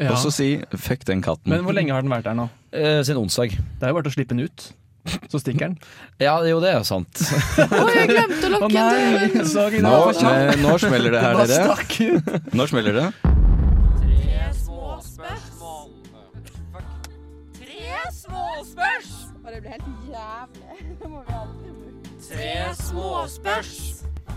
Ja. 0.01 0.11
Og 0.13 0.19
så 0.19 0.31
si 0.33 0.57
'fuck 0.73 1.05
den 1.07 1.23
katten'. 1.23 1.49
Men 1.53 1.65
hvor 1.65 1.75
lenge 1.77 1.93
har 1.93 2.03
den 2.03 2.11
vært 2.11 2.25
der 2.25 2.35
nå? 2.35 2.49
Eh, 2.73 3.03
siden 3.05 3.23
onsdag. 3.23 3.51
Det 3.51 3.83
er 3.83 3.89
jo 3.93 3.95
bare 3.95 4.03
til 4.09 4.13
å 4.13 4.17
slippe 4.17 4.35
den 4.35 4.41
ut. 4.47 4.73
Så 5.29 5.41
stikker 5.43 5.69
den. 5.69 5.79
Ja, 6.21 6.39
jo, 6.47 6.61
det 6.61 6.71
er 6.71 6.79
jo 6.79 6.85
sant. 6.87 7.23
Å, 7.59 7.89
jeg 7.91 8.09
glemte 8.09 8.47
å 8.47 8.53
lokke 8.55 8.79
en 8.79 9.35
dør. 9.35 9.45
sorry. 9.51 9.81
nå, 9.83 9.95
eh, 10.11 10.57
nå 10.63 10.79
smeller 10.79 11.11
det 11.11 11.21
her, 11.21 11.35
Bare 11.39 11.47
dere. 11.51 11.77
stakk 11.77 12.01
ut. 12.01 12.55
Nå 12.55 12.67
smeller 12.71 12.93
det. 13.01 13.33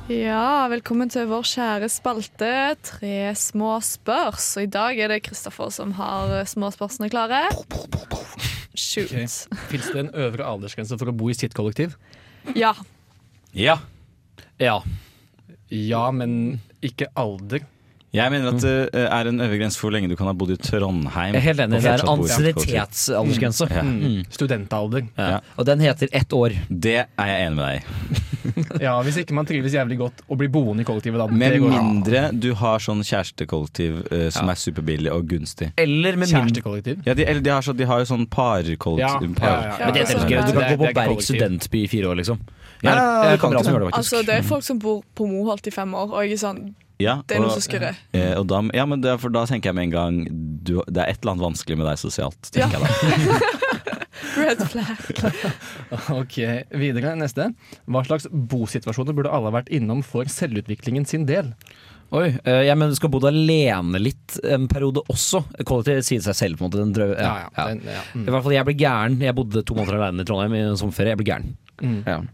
Ja, 0.06 0.68
velkommen 0.70 1.10
til 1.10 1.26
vår 1.26 1.48
kjære 1.50 1.88
spalte 1.90 2.50
Tre 2.86 3.32
små 3.42 3.72
spørs. 3.82 4.52
Og 4.60 4.68
i 4.68 4.70
dag 4.70 5.00
er 5.02 5.10
det 5.10 5.24
Kristoffer 5.26 5.72
som 5.74 5.96
har 5.98 6.44
småspørsene 6.46 7.10
klare. 7.10 7.40
Shoot. 8.78 9.10
Ok. 9.10 9.56
Fins 9.72 9.90
det 9.90 10.04
en 10.04 10.12
øvre 10.14 10.46
aldersgrense 10.46 11.00
for 11.02 11.10
å 11.10 11.16
bo 11.18 11.32
i 11.34 11.38
sitt 11.38 11.58
kollektiv? 11.58 11.96
Ja. 12.54 12.76
Ja. 13.58 13.80
Ja. 14.62 14.78
Ja, 15.74 16.04
men 16.14 16.60
ikke 16.86 17.10
alder. 17.18 17.66
Jeg 18.16 18.32
mener 18.32 18.54
at 18.54 18.62
det 18.64 19.02
er 19.10 19.28
en 19.28 19.42
øvre 19.44 19.58
grense 19.60 19.80
for 19.82 19.90
hvor 19.90 19.96
lenge 19.98 20.08
du 20.08 20.16
kan 20.20 20.30
ha 20.30 20.36
bodd 20.38 20.54
i 20.54 20.60
Trondheim. 20.62 21.34
Jeg 21.34 21.42
er 21.42 21.46
helt 21.50 21.66
enig. 21.66 21.82
Det 21.82 21.90
er 21.92 22.06
en 22.06 22.14
ansiennitetsaldersgrense. 22.14 23.68
Ja. 23.74 23.82
Mm. 23.90 24.22
Studentalder. 24.38 25.10
Ja. 25.18 25.32
Ja. 25.34 25.42
Og 25.58 25.66
den 25.68 25.82
heter 25.84 26.14
ett 26.14 26.38
år. 26.38 26.56
Det 26.70 27.00
er 27.02 27.34
jeg 27.34 27.50
enig 27.50 27.58
med 27.58 27.66
deg 27.66 27.82
i. 27.82 28.25
Ja, 28.86 28.96
Hvis 29.06 29.18
ikke 29.22 29.36
man 29.38 29.48
trives 29.50 29.74
jævlig 29.76 29.98
godt 30.00 30.22
og 30.30 30.38
blir 30.42 30.50
boende 30.54 30.84
i 30.84 30.88
kollektivet, 30.88 31.20
da. 31.22 31.28
Med 31.32 31.58
mindre 31.64 32.26
du 32.34 32.52
har 32.60 32.84
sånn 32.84 33.02
kjærestekollektiv 33.06 34.02
uh, 34.12 34.28
som 34.34 34.50
er 34.52 34.60
superbillig 34.60 35.12
og 35.14 35.28
gunstig. 35.32 35.72
Eller 35.82 36.18
med 36.20 36.32
Kjærestekollektiv. 36.32 37.02
Ja, 37.08 37.14
de, 37.18 37.26
eller 37.26 37.42
de, 37.46 37.54
har 37.54 37.66
så, 37.66 37.76
de 37.78 37.88
har 37.90 38.04
jo 38.04 38.10
sånn 38.12 38.26
parkollektiv. 38.32 39.34
Ja, 39.34 39.40
par, 39.40 39.50
ja, 39.50 39.76
ja. 39.80 39.86
Men 39.86 39.94
det 39.98 40.06
Ja, 40.06 40.22
ikke. 40.22 40.46
Du 40.46 40.54
kan 40.54 40.64
er- 40.64 40.76
gå 40.76 40.84
på 40.84 40.90
er 40.90 40.98
Berg 41.02 41.22
studentby 41.26 41.84
i 41.84 41.92
fire 41.92 42.12
år, 42.14 42.22
liksom. 42.22 42.40
Ja, 42.84 42.96
det 43.32 43.40
kan 43.42 43.52
det. 43.56 43.64
gjør 43.66 43.86
det. 43.88 43.94
Altså, 43.98 44.22
det 44.26 44.34
er 44.36 44.42
folk 44.46 44.64
som 44.64 44.80
bor 44.80 45.04
på 45.16 45.26
Moholt 45.30 45.68
i 45.68 45.72
fem 45.74 45.94
år, 45.96 46.12
og 46.14 46.24
jeg 46.26 46.34
er 46.38 46.44
sånn 46.48 46.66
Ja, 47.00 47.18
Det 47.28 47.36
er 47.36 47.42
noe 47.44 47.52
som 47.52 47.60
skurrer. 47.60 47.96
Ja, 48.16 48.38
og 48.40 48.48
da, 48.48 48.62
ja, 48.74 48.86
men 48.88 49.02
det, 49.02 49.12
er- 49.12 49.18
for 49.20 49.30
da 49.30 49.46
tenker 49.46 49.72
jeg 49.74 49.76
med 49.76 49.84
en 49.90 49.92
gang 49.92 50.20
du, 50.64 50.82
Det 50.88 51.02
er 51.04 51.10
et 51.12 51.20
eller 51.22 51.34
annet 51.36 51.44
vanskelig 51.44 51.78
med 51.78 51.88
deg 51.90 51.98
sosialt, 52.00 52.52
Ja. 52.56 52.70
jeg 52.72 52.80
da. 52.80 53.50
Red 54.40 54.62
flag. 54.72 55.02
Ok, 56.16 56.38
Videre, 56.80 57.16
neste. 57.20 57.50
Hva 57.90 58.04
slags 58.08 58.28
bosituasjoner 58.32 59.16
burde 59.18 59.32
alle 59.34 59.52
vært 59.56 59.72
innom 59.76 60.04
for 60.06 60.30
selvutviklingen 60.32 61.06
sin 61.10 61.26
del? 61.30 61.52
Oi, 62.16 62.28
eh, 62.46 62.62
jeg 62.68 62.78
mener 62.78 62.94
du 62.94 63.00
skal 63.00 63.10
bo 63.12 63.20
alene 63.28 63.98
litt 64.00 64.38
en 64.46 64.68
periode 64.72 65.02
også. 65.12 65.42
Kollektiv 65.66 66.04
sier 66.06 66.22
seg 66.24 66.38
selv, 66.38 66.60
på 66.60 66.66
en 66.66 66.70
måte. 66.70 66.84
Den 66.84 66.94
drø 66.96 67.08
ja, 67.18 67.34
ja. 67.50 67.66
Den, 67.72 67.82
ja. 67.90 68.04
I 68.14 68.18
Mm. 68.22 68.28
hvert 68.30 68.44
fall, 68.46 68.54
jeg 68.56 68.68
ble 68.70 68.76
gæren. 68.78 69.18
Jeg 69.26 69.36
bodde 69.36 69.64
to 69.66 69.76
måneder 69.76 69.98
alene 70.00 70.22
i 70.22 70.30
Trondheim 70.30 70.54
i 70.56 70.62
en 70.70 70.78
sommerferie. 70.80 71.16
Jeg 71.16 71.22
ble 71.24 71.30
gæren. 71.32 71.56
Mm. 71.82 72.30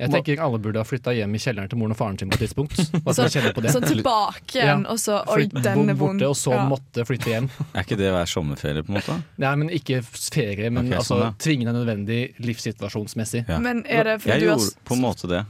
Jeg 0.00 0.10
tenker 0.14 0.40
alle 0.42 0.58
burde 0.64 0.80
ha 0.80 0.86
flytta 0.88 1.12
hjem 1.12 1.34
i 1.36 1.40
kjelleren 1.42 1.68
til 1.68 1.78
moren 1.80 1.92
og 1.92 1.98
faren 2.00 2.18
sin 2.18 2.30
på 2.32 2.38
et 2.38 2.44
tidspunkt. 2.46 2.76
så, 2.80 3.12
så 3.18 3.26
kjenne 3.28 3.52
på 3.56 3.60
det. 3.66 3.74
Tilbake 3.84 4.56
igjen, 4.62 4.86
og 4.88 4.98
så 5.02 5.18
Oi, 5.34 5.44
den 5.52 5.66
er 5.92 5.94
vond. 5.94 6.18
borte, 6.20 6.30
og 6.32 6.36
så 6.40 6.54
Ja. 6.56 6.64
måtte 6.70 7.04
flytte 7.08 7.28
hjem. 7.34 7.48
Er 7.76 7.84
ikke 7.84 7.98
det 8.00 8.10
hver 8.14 8.30
sommerferie, 8.32 8.82
på 8.86 8.94
en 8.94 8.98
måte? 9.00 9.18
Nei, 9.44 9.54
men 9.60 9.70
ikke 9.76 10.00
ferie, 10.08 10.70
men 10.72 10.86
okay, 10.88 10.98
altså 10.98 11.14
sånn, 11.18 11.24
ja. 11.28 11.32
tvingende 11.44 11.74
nødvendig 11.76 12.20
livssituasjonsmessig. 12.40 13.44
Ja. 13.48 13.58
Men 13.62 13.84
er 13.86 14.04
det 14.04 14.18
fordi 14.22 14.32
Jeg 14.34 14.40
du 14.40 14.48
har 14.50 14.56
gjorde 14.58 14.84
på 14.88 14.96
en 14.96 15.02
måte 15.04 15.28
det. 15.30 15.42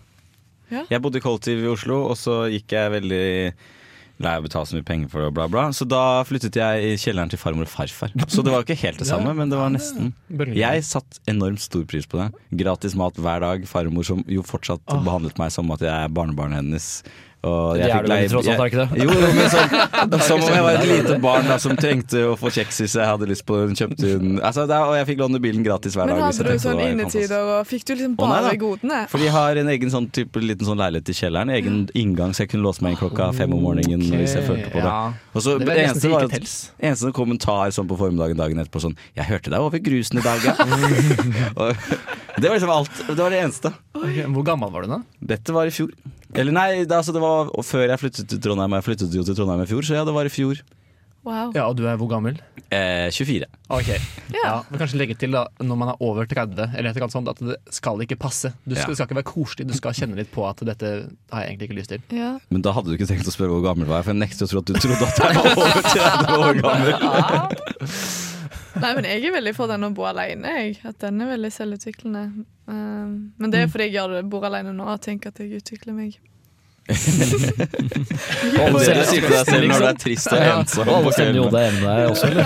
Ja. 0.71 0.85
Jeg 0.91 1.03
bodde 1.03 1.19
i 1.19 1.25
kollektiv 1.25 1.63
i 1.65 1.71
Oslo, 1.71 2.03
og 2.11 2.17
så 2.19 2.45
gikk 2.51 2.75
jeg 2.77 2.93
veldig 2.95 3.25
lei 4.21 4.35
av 4.37 4.43
å 4.43 4.47
betale 4.47 4.69
så 4.69 4.77
mye 4.77 4.87
penger 4.87 5.09
for 5.13 5.23
det, 5.23 5.31
og 5.31 5.37
bla, 5.39 5.47
bla. 5.53 5.65
Så 5.77 5.87
da 5.89 6.03
flyttet 6.29 6.59
jeg 6.61 6.91
i 6.91 6.99
kjelleren 7.01 7.33
til 7.33 7.41
farmor 7.41 7.69
og 7.69 7.73
farfar. 7.73 8.13
Så 8.33 8.45
det 8.45 8.53
var 8.53 8.67
ikke 8.67 8.79
helt 8.83 9.01
det 9.01 9.09
samme, 9.09 9.33
men 9.37 9.53
det 9.53 9.61
var 9.61 9.73
nesten. 9.73 10.13
Jeg 10.57 10.85
satt 10.87 11.21
enormt 11.31 11.63
stor 11.65 11.87
pris 11.89 12.09
på 12.11 12.21
det. 12.21 12.29
Gratis 12.63 12.97
mat 12.99 13.17
hver 13.21 13.43
dag. 13.45 13.65
Farmor 13.71 14.07
som 14.07 14.23
jo 14.29 14.45
fortsatt 14.47 14.85
behandlet 14.91 15.41
meg 15.41 15.55
som 15.55 15.73
at 15.75 15.85
jeg 15.85 15.93
er 15.95 16.13
barnebarnet 16.13 16.61
hennes. 16.61 16.91
Og 17.41 17.79
Det 17.81 17.87
er 17.89 18.05
du 18.05 18.35
tross 18.35 18.49
alt, 18.53 18.61
er 18.61 18.69
ikke 18.69 18.83
det? 18.83 19.01
Jo, 19.01 19.15
men 19.17 19.47
sånn, 19.49 20.25
som 20.29 20.43
om 20.45 20.51
jeg 20.53 20.65
var 20.67 20.77
et 20.77 20.89
lite 20.91 21.15
barn 21.25 21.47
da, 21.49 21.57
som 21.63 21.73
trengte 21.79 22.25
å 22.29 22.35
få 22.37 22.51
kjeks 22.53 22.83
hvis 22.83 22.97
jeg 22.99 23.09
hadde 23.09 23.29
lyst 23.31 23.47
på 23.49 23.57
den. 23.63 23.73
Kjøpte 23.79 24.11
den. 24.11 24.35
Altså, 24.45 24.67
og 24.69 24.93
jeg 24.99 25.07
fikk 25.09 25.23
låne 25.23 25.41
bilen 25.41 25.65
gratis 25.65 25.97
hver 25.97 26.11
dag. 26.11 26.21
Men 26.21 26.27
hadde 26.27 26.45
du 26.51 26.61
sånn 26.61 26.83
innetider, 26.85 27.49
og 27.55 27.71
fikk 27.71 27.87
du 27.89 27.95
liksom 27.95 28.19
bare 28.21 28.43
nei 28.51 28.59
godene? 28.61 29.01
For 29.09 29.25
de 29.25 29.33
har 29.33 29.61
en 29.63 29.73
egen 29.73 29.95
sånn 29.95 30.11
type, 30.13 30.43
liten 30.45 30.69
sånn 30.69 30.83
leilighet 30.83 31.15
i 31.15 31.17
kjelleren. 31.17 31.55
Egen 31.57 31.81
inngang, 31.97 32.37
så 32.37 32.45
jeg 32.45 32.53
kunne 32.53 32.67
låse 32.69 32.85
meg 32.85 32.99
inn 32.99 33.01
klokka 33.01 33.31
fem 33.41 33.57
om 33.57 33.65
morgenen 33.71 34.05
okay, 34.05 34.21
hvis 34.21 34.37
jeg 34.37 34.45
følte 34.45 34.69
på 34.75 34.85
det. 34.85 34.93
ja. 34.93 35.01
Og 35.33 35.47
så 35.47 35.57
Det 35.65 35.81
eneste 35.81 36.13
var 36.13 36.29
eneste 36.29 37.15
kommentar 37.17 37.73
sånn 37.73 37.89
på 37.89 37.97
formiddagen 37.97 38.37
dagen 38.37 38.61
etterpå 38.61 38.85
sånn 38.85 38.97
'Jeg 39.17 39.31
hørte 39.33 39.51
deg 39.53 39.65
over 39.65 39.81
grusen 39.81 40.21
i 40.21 40.25
dag, 40.29 40.45
ja'. 40.45 40.57
det 42.41 42.49
var 42.49 42.57
liksom 42.59 42.77
alt. 42.77 42.93
Det 43.09 43.17
var 43.17 43.31
det 43.33 43.45
eneste. 43.49 43.73
Hvor 43.97 44.45
gammel 44.45 44.73
var 44.73 44.85
du 44.85 44.93
da? 44.99 45.03
Dette 45.33 45.57
var 45.57 45.71
i 45.71 45.75
fjor. 45.75 45.95
Eller 46.35 46.55
nei, 46.55 46.69
det, 46.85 46.95
altså 46.95 47.15
det 47.15 47.23
var 47.23 47.51
før 47.67 47.89
jeg 47.89 48.01
flyttet 48.03 48.29
til 48.31 48.43
Trondheim. 48.43 48.77
Jeg 48.79 48.87
flyttet 48.87 49.17
jo 49.17 49.25
til 49.27 49.39
Trondheim 49.39 49.65
i 49.65 49.71
fjor, 49.71 49.87
så 49.87 49.99
ja, 49.99 50.05
det 50.07 50.15
var 50.15 50.29
i 50.29 50.33
fjor. 50.33 50.61
Wow. 51.27 51.51
Ja, 51.53 51.67
Og 51.69 51.77
du 51.77 51.85
er 51.85 51.99
hvor 52.01 52.09
gammel? 52.09 52.39
Eh, 52.73 53.11
24. 53.13 53.45
Ok, 53.69 53.89
Ja. 54.37 54.41
ja. 54.45 54.53
Kanskje 54.79 54.97
legge 55.01 55.17
til 55.21 55.35
da, 55.35 55.43
når 55.61 55.77
man 55.77 55.91
er 55.93 56.01
over 56.01 56.25
30, 56.31 56.71
eller 56.79 56.91
et 56.91 56.97
annet 57.03 57.13
sånt, 57.13 57.29
at 57.29 57.43
det 57.45 57.59
skal 57.77 58.01
ikke 58.01 58.17
passe. 58.17 58.53
Du 58.65 58.73
skal, 58.75 58.81
Ja. 58.81 58.87
Det 58.89 58.97
skal 58.97 59.09
ikke 59.11 59.19
være 59.21 59.29
koselig, 59.33 59.67
du 59.69 59.75
skal 59.77 59.93
kjenne 59.99 60.17
litt 60.17 60.31
på 60.33 60.47
at 60.49 60.63
dette 60.65 60.93
har 61.33 61.43
jeg 61.45 61.51
egentlig 61.53 61.69
ikke 61.69 61.79
lyst 61.81 61.93
til. 61.93 62.01
Ja. 62.17 62.31
Men 62.49 62.65
da 62.65 62.73
hadde 62.73 62.89
du 62.89 62.97
ikke 62.97 63.11
tenkt 63.11 63.29
å 63.29 63.35
spørre 63.35 63.53
hvor 63.59 63.67
gammel 63.69 63.91
var 63.91 64.01
jeg, 64.01 64.09
for 64.09 64.15
jeg 64.17 64.23
nekter 64.23 64.47
å 64.47 64.53
tro 64.55 64.63
at 64.65 64.71
du 64.71 64.81
trodde 64.81 65.11
at 65.11 65.21
jeg 65.21 65.37
var 65.37 65.53
over 65.53 65.83
30 65.91 66.45
år 66.47 66.63
gammel. 66.65 67.91
Nei, 68.81 68.95
men 68.97 69.05
jeg 69.11 69.25
er 69.27 69.35
veldig 69.35 69.53
for 69.57 69.69
den 69.69 69.85
å 69.85 69.91
bo 69.93 70.07
alene, 70.09 70.51
jeg. 70.63 70.77
At 70.89 71.01
den 71.03 71.21
er 71.21 71.33
veldig 71.35 71.51
selvutviklende. 71.53 72.25
Um, 72.71 73.13
men 73.37 73.53
det 73.53 73.65
er 73.65 73.73
fordi 73.73 73.91
jeg 73.93 74.25
bor 74.31 74.47
alene 74.47 74.73
nå 74.77 74.87
og 74.95 75.01
tenker 75.05 75.35
at 75.35 75.41
jeg 75.43 75.59
utvikler 75.59 75.97
meg. 75.97 76.17
Er 76.91 78.73
det 78.73 78.73
du 78.73 79.05
sier 79.07 79.23
til 79.23 79.31
deg 79.31 79.45
selv 79.47 79.67
når 79.71 79.79
du 79.85 79.87
er 79.91 79.99
trist 80.01 80.33
og 80.33 80.41
ensom. 80.43 80.89
Og 80.89 80.95
alle 80.97 81.05
på 81.05 81.27
jo 81.37 81.45
kvelden. 81.51 81.85
også, 82.11 82.27
eller? 82.31 82.45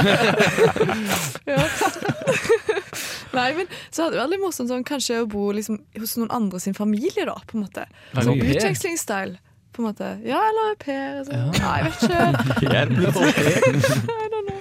Ja. 1.48 1.62
Nei, 3.34 3.48
men 3.56 3.66
så 3.90 4.04
hadde 4.04 4.14
det 4.14 4.20
vært 4.20 4.32
litt 4.34 4.42
morsomt 4.44 4.70
sånn, 4.70 4.84
kanskje 4.86 5.22
å 5.24 5.26
bo 5.30 5.48
liksom, 5.56 5.80
hos 5.98 6.14
noen 6.20 6.30
andre 6.34 6.60
sin 6.62 6.76
familie, 6.76 7.24
da, 7.26 7.34
på 7.48 7.58
en 7.58 7.64
måte. 7.64 7.86
Sånn? 8.14 8.38
Utvekslingsstyle. 8.38 9.40
På 9.74 9.82
en 9.82 9.88
måte. 9.88 10.10
Ja, 10.22 10.38
eller 10.52 10.70
au 10.70 10.76
pair. 10.78 11.24
Sånn. 11.26 11.50
Nei, 11.58 11.74
jeg 11.80 11.86
vet 11.88 11.96
ikke. 12.06 12.20
Jeg 12.76 12.84
blitt 12.92 13.18
ok. 13.24 13.40
I 13.42 14.28
don't 14.30 14.46
know. 14.46 14.60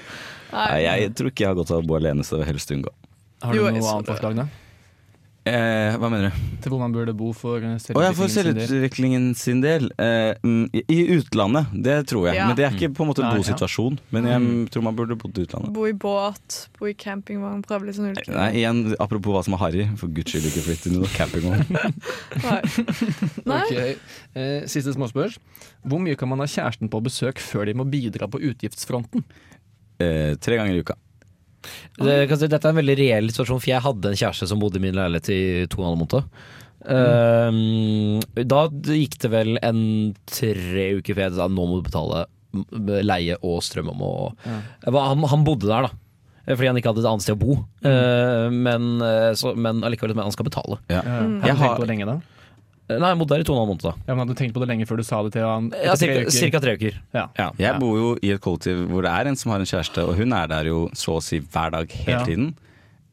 Nei, 0.53 0.65
Nei. 0.69 0.97
jeg 1.01 1.13
tror 1.17 1.29
ikke 1.31 1.41
jeg 1.41 1.49
har 1.49 1.55
godt 1.57 1.71
av 1.73 1.79
å 1.81 1.85
bo 1.89 1.95
alene, 1.97 2.21
så 2.25 2.35
det 2.35 2.43
vil 2.43 2.51
helst 2.51 2.69
unngå. 2.73 2.91
Har 3.41 3.53
du 3.53 3.57
Jo, 3.57 3.69
noe 3.73 3.93
annet 3.93 4.09
forslag, 4.11 4.35
da? 4.37 4.45
Eh, 5.43 5.97
hva 5.99 6.07
mener 6.07 6.29
du? 6.31 6.35
Til 6.63 6.71
hvor 6.71 6.79
man 6.79 6.93
burde 6.95 7.11
bo 7.19 7.33
for 7.35 7.59
eh, 7.59 7.75
Å 7.75 8.03
ja, 8.05 8.13
for 8.15 8.31
selvutviklingen 8.31 9.33
sin 9.35 9.59
del? 9.59 9.89
sin 9.89 9.89
del. 9.91 9.91
Eh, 9.99 10.37
mm, 10.39 10.69
i- 10.71 10.83
I 10.87 11.17
utlandet, 11.17 11.67
det 11.83 11.97
tror 12.07 12.29
jeg. 12.29 12.37
Ja. 12.37 12.45
Men 12.47 12.55
det 12.55 12.63
er 12.63 12.71
ikke 12.77 12.93
på 12.95 13.03
en 13.03 13.09
måte 13.11 13.19
en 13.25 13.27
Nei, 13.27 13.41
god 13.41 13.49
situasjon. 13.49 13.97
Men 14.15 14.29
jeg 14.31 14.39
mm, 14.39 14.69
tror 14.71 14.85
man 14.87 14.95
burde 14.95 15.17
bodd 15.19 15.35
i 15.37 15.43
utlandet. 15.43 15.73
Bo 15.75 15.83
i 15.85 15.91
båt, 15.91 16.69
bo 16.79 16.87
i 16.87 16.93
campingvogn, 16.95 17.59
prøve 17.67 17.89
litt 17.89 17.97
sånn 17.99 18.13
ulike 18.15 18.31
Nei, 18.31 18.47
igjen, 18.61 18.95
Apropos 19.03 19.35
hva 19.35 19.43
som 19.43 19.57
er 19.59 19.63
harry, 19.65 19.89
for 19.99 20.07
guds 20.15 20.31
skyld 20.31 20.47
ikke 20.47 20.63
flytt 20.69 20.87
inn 20.87 20.95
i 20.95 21.03
noe 21.03 21.11
campingvogn. 21.11 21.67
Nei. 22.47 22.61
Nei. 23.43 23.61
Ok, 23.67 24.07
eh, 24.39 24.63
Siste 24.71 24.95
småspørs. 24.95 25.35
Hvor 25.83 25.99
mye 25.99 26.15
kan 26.15 26.31
man 26.31 26.39
ha 26.39 26.47
kjæresten 26.47 26.87
på 26.87 27.03
besøk 27.03 27.43
før 27.43 27.67
de 27.67 27.75
må 27.75 27.83
bidra 27.91 28.31
på 28.31 28.39
utgiftsfronten? 28.39 29.27
Eh, 29.99 30.35
tre 30.39 30.55
ganger 30.55 30.79
i 30.79 30.85
uka. 30.87 30.95
Det, 31.99 32.17
kan 32.29 32.37
si, 32.41 32.47
dette 32.51 32.65
er 32.67 32.73
en 32.75 32.79
veldig 32.81 32.97
reell 32.99 33.29
situasjon, 33.31 33.61
for 33.63 33.71
jeg 33.71 33.81
hadde 33.85 34.11
en 34.11 34.19
kjæreste 34.19 34.47
som 34.49 34.59
bodde 34.61 34.79
i 34.81 34.83
min 34.83 34.95
leilighet 34.97 35.29
i 35.33 35.41
to 35.71 35.79
og 35.79 35.85
en 35.85 35.89
halv 35.93 36.01
måned. 36.03 36.29
Um, 36.83 38.19
da 38.49 38.65
gikk 38.91 39.17
det 39.23 39.29
vel 39.31 39.57
en 39.63 39.81
tre 40.27 40.87
uker 40.99 41.15
før 41.15 41.27
jeg 41.29 41.35
sa 41.37 41.47
nå 41.51 41.65
må 41.69 41.79
du 41.79 41.85
betale 41.87 42.25
leie 43.07 43.37
og 43.41 43.61
strøm. 43.65 43.89
om 43.93 44.01
å- 44.05 44.33
han, 44.85 45.23
han 45.31 45.45
bodde 45.47 45.69
der, 45.71 45.87
da. 45.87 45.91
Fordi 46.45 46.67
han 46.67 46.75
ikke 46.77 46.91
hadde 46.91 46.99
et 47.05 47.07
annet 47.07 47.23
sted 47.23 47.37
å 47.37 47.39
bo. 47.39 47.53
Uh, 47.85 48.49
men, 48.51 48.99
uh, 49.01 49.31
så, 49.39 49.55
men 49.55 49.79
allikevel, 49.87 50.13
han 50.19 50.35
skal 50.35 50.49
betale. 50.49 50.77
Ja. 50.91 51.01
Har 51.01 51.47
Jeg 51.47 51.55
har- 51.61 51.77
på 51.79 51.87
lenge 51.87 52.05
da? 52.09 52.17
Uh, 52.89 52.97
Nei, 52.99 53.09
jeg 53.13 53.17
bodde 53.21 53.31
der 53.37 53.43
i 53.43 53.47
to 53.47 53.53
og 53.53 53.57
en 53.57 53.61
halv 53.63 53.69
måned. 53.71 53.83
da 53.85 53.93
Ja, 54.07 54.13
men 54.15 54.19
Hadde 54.25 54.33
du 54.35 54.39
tenkt 54.41 54.53
på 54.57 54.59
det 54.59 54.67
lenge 54.73 54.85
før 54.89 54.97
du 54.99 55.03
sa 55.07 55.21
det 55.23 55.31
til 55.37 55.45
han? 55.47 55.69
ja, 55.71 55.93
cirka, 55.95 56.17
tre 56.25 56.31
cirka, 56.35 56.59
tre 56.59 56.73
uker. 56.75 56.97
Ja. 57.15 57.27
Ja. 57.39 57.49
Jeg 57.57 57.79
bor 57.79 57.95
jo 57.97 58.09
i 58.21 58.33
et 58.35 58.41
kollektiv 58.43 58.83
hvor 58.91 59.05
det 59.07 59.13
er 59.13 59.29
en 59.31 59.35
som 59.39 59.51
har 59.53 59.63
en 59.63 59.69
kjæreste, 59.69 60.03
og 60.03 60.17
hun 60.19 60.33
er 60.35 60.47
der 60.51 60.67
jo 60.67 60.89
så 60.93 61.15
å 61.19 61.23
si 61.23 61.39
hver 61.39 61.71
dag 61.71 61.87
hele 62.03 62.17
Ja. 62.19 62.25
tiden. 62.27 62.53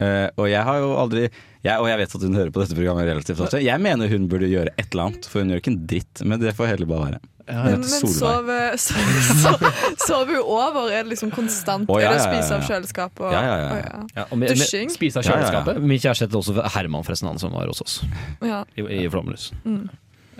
Uh, 0.01 0.29
og 0.41 0.49
jeg 0.49 0.63
har 0.65 0.79
jo 0.81 0.95
aldri 0.97 1.27
jeg, 1.63 1.77
Og 1.77 1.87
jeg 1.91 1.99
vet 2.01 2.15
at 2.17 2.23
hun 2.25 2.35
hører 2.35 2.51
på 2.51 2.61
dette 2.63 2.75
programmet 2.75 3.05
relativt 3.05 3.41
ofte. 3.45 3.59
Jeg 3.63 3.81
mener 3.85 4.09
hun 4.09 4.27
burde 4.33 4.49
gjøre 4.49 4.73
et 4.81 4.87
eller 4.95 5.11
annet, 5.11 5.27
for 5.29 5.41
hun 5.45 5.51
gjør 5.53 5.61
ikke 5.61 5.73
en 5.75 5.83
dritt. 5.87 6.23
Men 6.25 6.41
det 6.41 6.55
får 6.57 6.71
heller 6.73 6.87
bare 6.89 7.05
være. 7.11 7.19
Men 7.51 7.81
Men 7.81 7.83
Solveig. 7.85 8.79
sove, 8.79 9.19
sove, 9.43 9.71
sove 10.07 10.35
jo 10.37 10.43
over? 10.47 10.91
Er 10.93 11.03
det 11.05 11.11
liksom 11.15 11.31
konstant? 11.35 11.89
Oh, 11.91 11.99
ja, 12.01 12.11
er 12.13 12.19
det 12.19 12.21
å 12.21 12.27
ja, 12.27 12.31
ja, 12.31 12.43
spise 12.43 12.55
av 12.59 12.63
kjøleskapet? 12.69 13.21
og- 13.27 13.33
Ja, 13.35 13.43
ja, 13.43 13.57
ja, 13.57 13.81
ja. 13.81 14.03
Å, 14.05 14.07
Ja, 14.17 14.25
og 14.31 14.45
Dusjing? 14.47 14.91
Spise 14.95 15.19
av 15.19 15.25
Ja, 15.25 15.31
ja, 15.31 15.37
ja. 15.37 15.51
kjøleskapet? 15.51 15.83
min 15.83 15.99
kjæreste 15.99 16.27
heter 16.29 16.39
også 16.41 16.69
Herman, 16.77 17.05
forresten, 17.09 17.29
han 17.33 17.39
som 17.43 17.53
var 17.53 17.67
hos 17.73 17.81
oss 17.83 17.99
Ja. 18.43 18.63
i, 18.77 18.83
i 19.05 19.09
Flåmlys. 19.11 19.51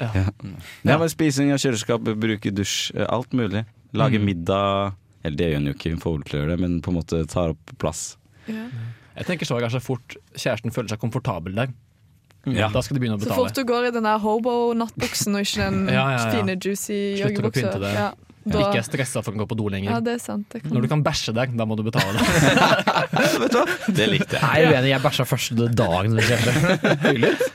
Ja, 0.01 0.97
men 0.99 1.09
Spising 1.13 1.53
av 1.53 1.59
kjøleskap, 1.61 2.01
bruke 2.17 2.53
dusj, 2.55 2.95
eh, 2.97 3.07
alt 3.09 3.33
mulig. 3.37 3.65
Lage 3.93 4.21
middag. 4.23 4.95
Eller 5.25 5.37
det 5.37 5.51
gjør 5.51 5.59
hun 5.61 5.67
jo 5.69 5.75
ikke, 5.77 5.91
hun 5.93 6.01
får 6.01 6.15
vel 6.17 6.23
til 6.25 6.39
å 6.39 6.41
gjøre 6.43 6.55
det, 6.55 6.61
men 6.63 6.79
på 6.81 6.89
en 6.93 6.97
måte 6.97 7.19
tar 7.29 7.53
opp 7.53 7.75
plass. 7.83 8.17
Ja. 8.49 8.65
Jeg 9.19 9.27
tenker 9.29 9.45
så 9.45 9.59
kanskje 9.61 9.83
fort 9.85 10.15
kjæresten 10.33 10.73
føler 10.73 10.89
seg 10.95 11.01
komfortabel 11.03 11.55
der. 11.59 11.75
Ja. 12.49 12.71
Da 12.73 12.81
skal 12.81 12.97
de 12.97 13.03
begynne 13.03 13.19
å 13.19 13.21
betale. 13.21 13.37
Så 13.37 13.43
fort 13.43 13.55
du 13.59 13.65
går 13.69 13.91
i 13.91 13.93
den 13.93 14.07
der 14.09 14.19
hobo-nattbuksen 14.23 15.37
og 15.37 15.45
ikke 15.45 15.67
den 15.67 15.83
Ja, 15.93 16.07
ja, 16.15 16.17
ja. 16.17 16.31
fine, 16.33 16.57
juicy 16.57 16.97
joggebuksa. 17.21 17.75
Ja, 17.93 18.07
da, 18.41 18.63
Ikke 18.65 18.81
er 18.81 18.87
stressa 18.87 19.21
for 19.21 19.37
å 19.37 19.43
gå 19.43 19.47
på 19.51 19.59
do 19.61 19.69
lenger. 19.69 19.93
ja, 19.93 20.01
det 20.01 20.15
er 20.17 20.23
sant. 20.25 20.47
Det 20.49 20.63
kan. 20.65 20.73
Når 20.73 20.87
du 20.87 20.89
kan 20.95 21.03
bæsje 21.05 21.35
der, 21.37 21.53
da 21.53 21.67
må 21.69 21.77
du 21.77 21.85
betale 21.85 22.17
Vet 23.45 23.53
du 23.53 23.59
hva? 23.61 23.67
Det 23.93 24.07
likte 24.09 24.39
jeg. 24.39 24.43
Nei, 24.47 24.55
jeg 24.63 24.71
er 24.71 24.79
uenig. 24.79 24.93
Jeg 24.95 25.05
bæsja 25.05 25.27
første 25.29 25.69
dagen. 25.77 26.17
kjæreste. 26.25 27.51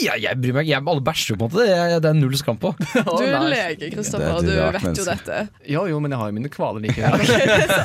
Ja, 0.00 0.14
jeg 0.16 0.38
bryr 0.40 0.54
meg 0.56 0.68
ikke. 0.70 0.78
Alle 0.88 1.02
bæsjer 1.04 1.34
jo 1.34 1.36
på 1.36 1.46
en 1.46 1.52
måte. 1.52 1.64
Det 1.66 1.72
er, 1.76 1.94
det 2.00 2.08
er 2.08 2.16
null 2.16 2.36
skam 2.40 2.56
på. 2.60 2.70
Du 3.12 3.24
er 3.26 3.44
lege, 3.50 3.90
Kristoffer, 3.92 4.38
er 4.38 4.46
du 4.46 4.78
vet 4.78 5.00
jo 5.00 5.04
dette. 5.04 5.40
Jo, 5.68 5.82
jo, 5.90 5.98
men 6.00 6.14
jeg 6.14 6.20
har 6.22 6.30
jo 6.30 6.36
mine 6.38 6.50
kvaler 6.52 6.84
likevel. 6.86 7.24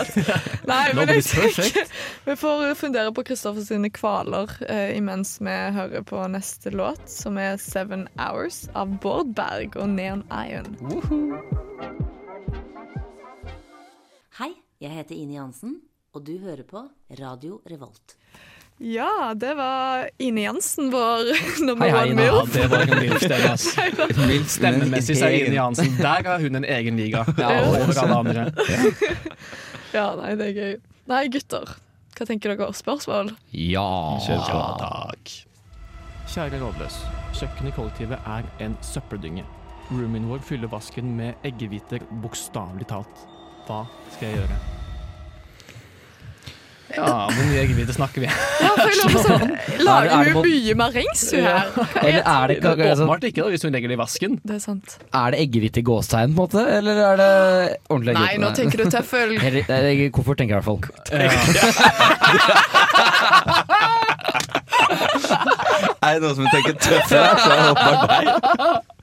Nei, 0.71 0.85
men 0.95 1.11
jeg 1.11 1.25
tenker. 1.27 1.91
Vi 2.29 2.37
får 2.39 2.63
fundere 2.79 3.11
på 3.15 3.25
Kristoffer 3.27 3.65
sine 3.67 3.91
kvaler 3.93 4.53
eh, 4.69 4.95
imens 4.97 5.35
vi 5.43 5.57
hører 5.75 6.05
på 6.07 6.23
neste 6.31 6.71
låt, 6.71 7.03
som 7.11 7.37
er 7.41 7.59
'Seven 7.59 8.07
Hours' 8.15 8.65
av 8.73 8.95
Bård 9.03 9.35
Berg 9.35 9.75
og 9.75 9.89
Neon 9.91 10.23
Iron. 10.31 10.77
Hei, 14.39 14.53
jeg 14.79 14.93
heter 14.95 15.17
Ine 15.17 15.39
Jansen, 15.41 15.81
og 16.15 16.23
du 16.27 16.37
hører 16.39 16.63
på 16.67 16.87
Radio 17.19 17.59
Revolt. 17.67 18.15
Ja, 18.77 19.33
det 19.35 19.53
var 19.57 20.09
Ine 20.21 20.41
Jansen, 20.41 20.91
vår 20.93 21.31
nummer 21.65 21.93
one 21.95 22.11
Ine. 22.11 22.25
Ja, 22.27 22.43
det 22.53 22.67
var 22.67 22.79
en 22.85 22.99
mild 22.99 23.17
stemme, 23.25 23.53
ass. 23.53 24.51
Stemmemessig 24.53 25.17
så 25.17 25.25
er 25.31 25.47
Ine 25.47 25.57
Jansen 25.57 25.97
Der 25.97 26.23
har 26.29 26.39
hun 26.43 26.55
en 26.61 26.65
egen 26.65 26.97
liga. 26.97 27.25
Ja, 27.41 27.49
over 27.65 27.99
alle 28.03 28.15
andre. 28.21 28.45
Ja, 29.95 30.11
nei, 30.19 30.35
det 30.37 30.51
er 30.51 30.55
gøy. 30.59 30.77
Nei, 31.09 31.23
gutter. 31.33 31.73
Hva 32.17 32.25
tenker 32.29 32.53
dere? 32.53 32.69
Spørsmål? 32.77 33.33
Ja. 33.55 33.87
Ja, 34.29 34.39
takk. 34.81 35.33
Kjære 36.27 36.61
rådløs. 36.61 37.01
Kjøkkenet 37.37 37.71
i 37.71 37.75
kollektivet 37.77 38.29
er 38.29 38.49
en 38.61 38.77
søppeldynge. 38.85 39.45
Roomien 39.89 40.25
vår 40.29 40.41
fyller 40.45 40.69
vasken 40.69 41.13
med 41.17 41.47
eggehviter 41.47 42.03
bokstavelig 42.21 42.89
talt. 42.93 43.25
Hva 43.67 43.85
skal 44.13 44.29
jeg 44.33 44.41
gjøre? 44.43 44.76
Ja, 46.95 47.27
hvor 47.27 47.43
mye 47.49 47.59
eggehvite 47.61 47.93
snakker 47.95 48.23
vi? 48.23 48.27
Ja, 48.31 48.69
for 48.77 48.87
jeg 48.87 48.97
lurer 49.01 49.23
sånn, 49.25 49.51
Er 49.77 49.81
Lager 49.83 50.11
er 50.15 50.29
hun 50.31 50.45
mye 50.45 50.75
marengs, 50.79 51.23
hun 51.35 51.43
her? 51.43 51.67
Eller 52.07 52.21
er 52.23 52.53
det, 52.53 52.57
altså, 52.63 53.03
Åpenbart 53.03 53.27
ikke, 53.27 53.41
da, 53.43 53.47
hvis 53.53 53.65
hun 53.67 53.75
legger 53.75 53.91
det 53.91 53.97
i 53.97 54.01
vasken. 54.01 54.37
Det 54.47 54.55
er 54.55 54.63
sant. 54.63 54.95
er 55.11 55.27
det 55.35 55.41
eggehvite 55.43 55.83
gåstegn, 55.87 56.31
på 56.37 56.47
en 56.47 56.47
måte? 56.47 56.61
Eller 56.77 56.95
er 57.09 57.15
det 57.21 57.31
ordentlig 57.91 58.13
Nei, 58.17 58.33
nå 58.41 58.47
tenker 58.57 58.77
du 58.83 58.85
tøffel. 58.93 59.35
Hvorfor 59.37 60.13
Koffert, 60.17 60.37
tenker 60.39 60.53
jeg 60.53 60.57
i 60.57 60.61
hvert 60.61 60.67
fall. 60.67 60.81
Er 66.07 66.11
det 66.17 66.21
noen 66.23 66.37
som 66.37 66.47
tenker 66.53 66.73
tøffel, 66.79 67.23
så 67.41 67.49
er 67.51 67.57
det 67.61 67.69
åpenbart 67.73 68.96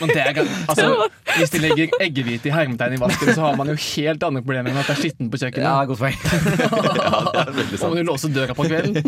Men 0.00 0.08
det 0.10 0.18
er, 0.22 0.38
altså, 0.68 0.86
hvis 1.38 1.52
de 1.54 1.58
legger 1.62 1.92
eggehvite 2.02 2.48
i 2.50 2.52
hermetegn 2.54 2.96
i 2.96 3.00
vasken, 3.00 3.30
så 3.36 3.44
har 3.46 3.56
man 3.60 3.70
jo 3.70 3.76
helt 3.78 4.24
andre 4.26 4.42
problemer 4.42 4.72
enn 4.72 4.80
at 4.80 4.88
det 4.90 4.96
er 4.96 5.00
skittent 5.04 5.30
på 5.32 5.38
kjøkkenet. 5.42 5.66
Ja, 5.66 5.84
godt 5.86 6.00
poeng. 6.02 6.18
Så 7.80 7.88
må 7.88 7.94
du 7.98 8.02
låse 8.08 8.30
døra 8.34 8.56
på 8.58 8.66
kvelden. 8.66 8.98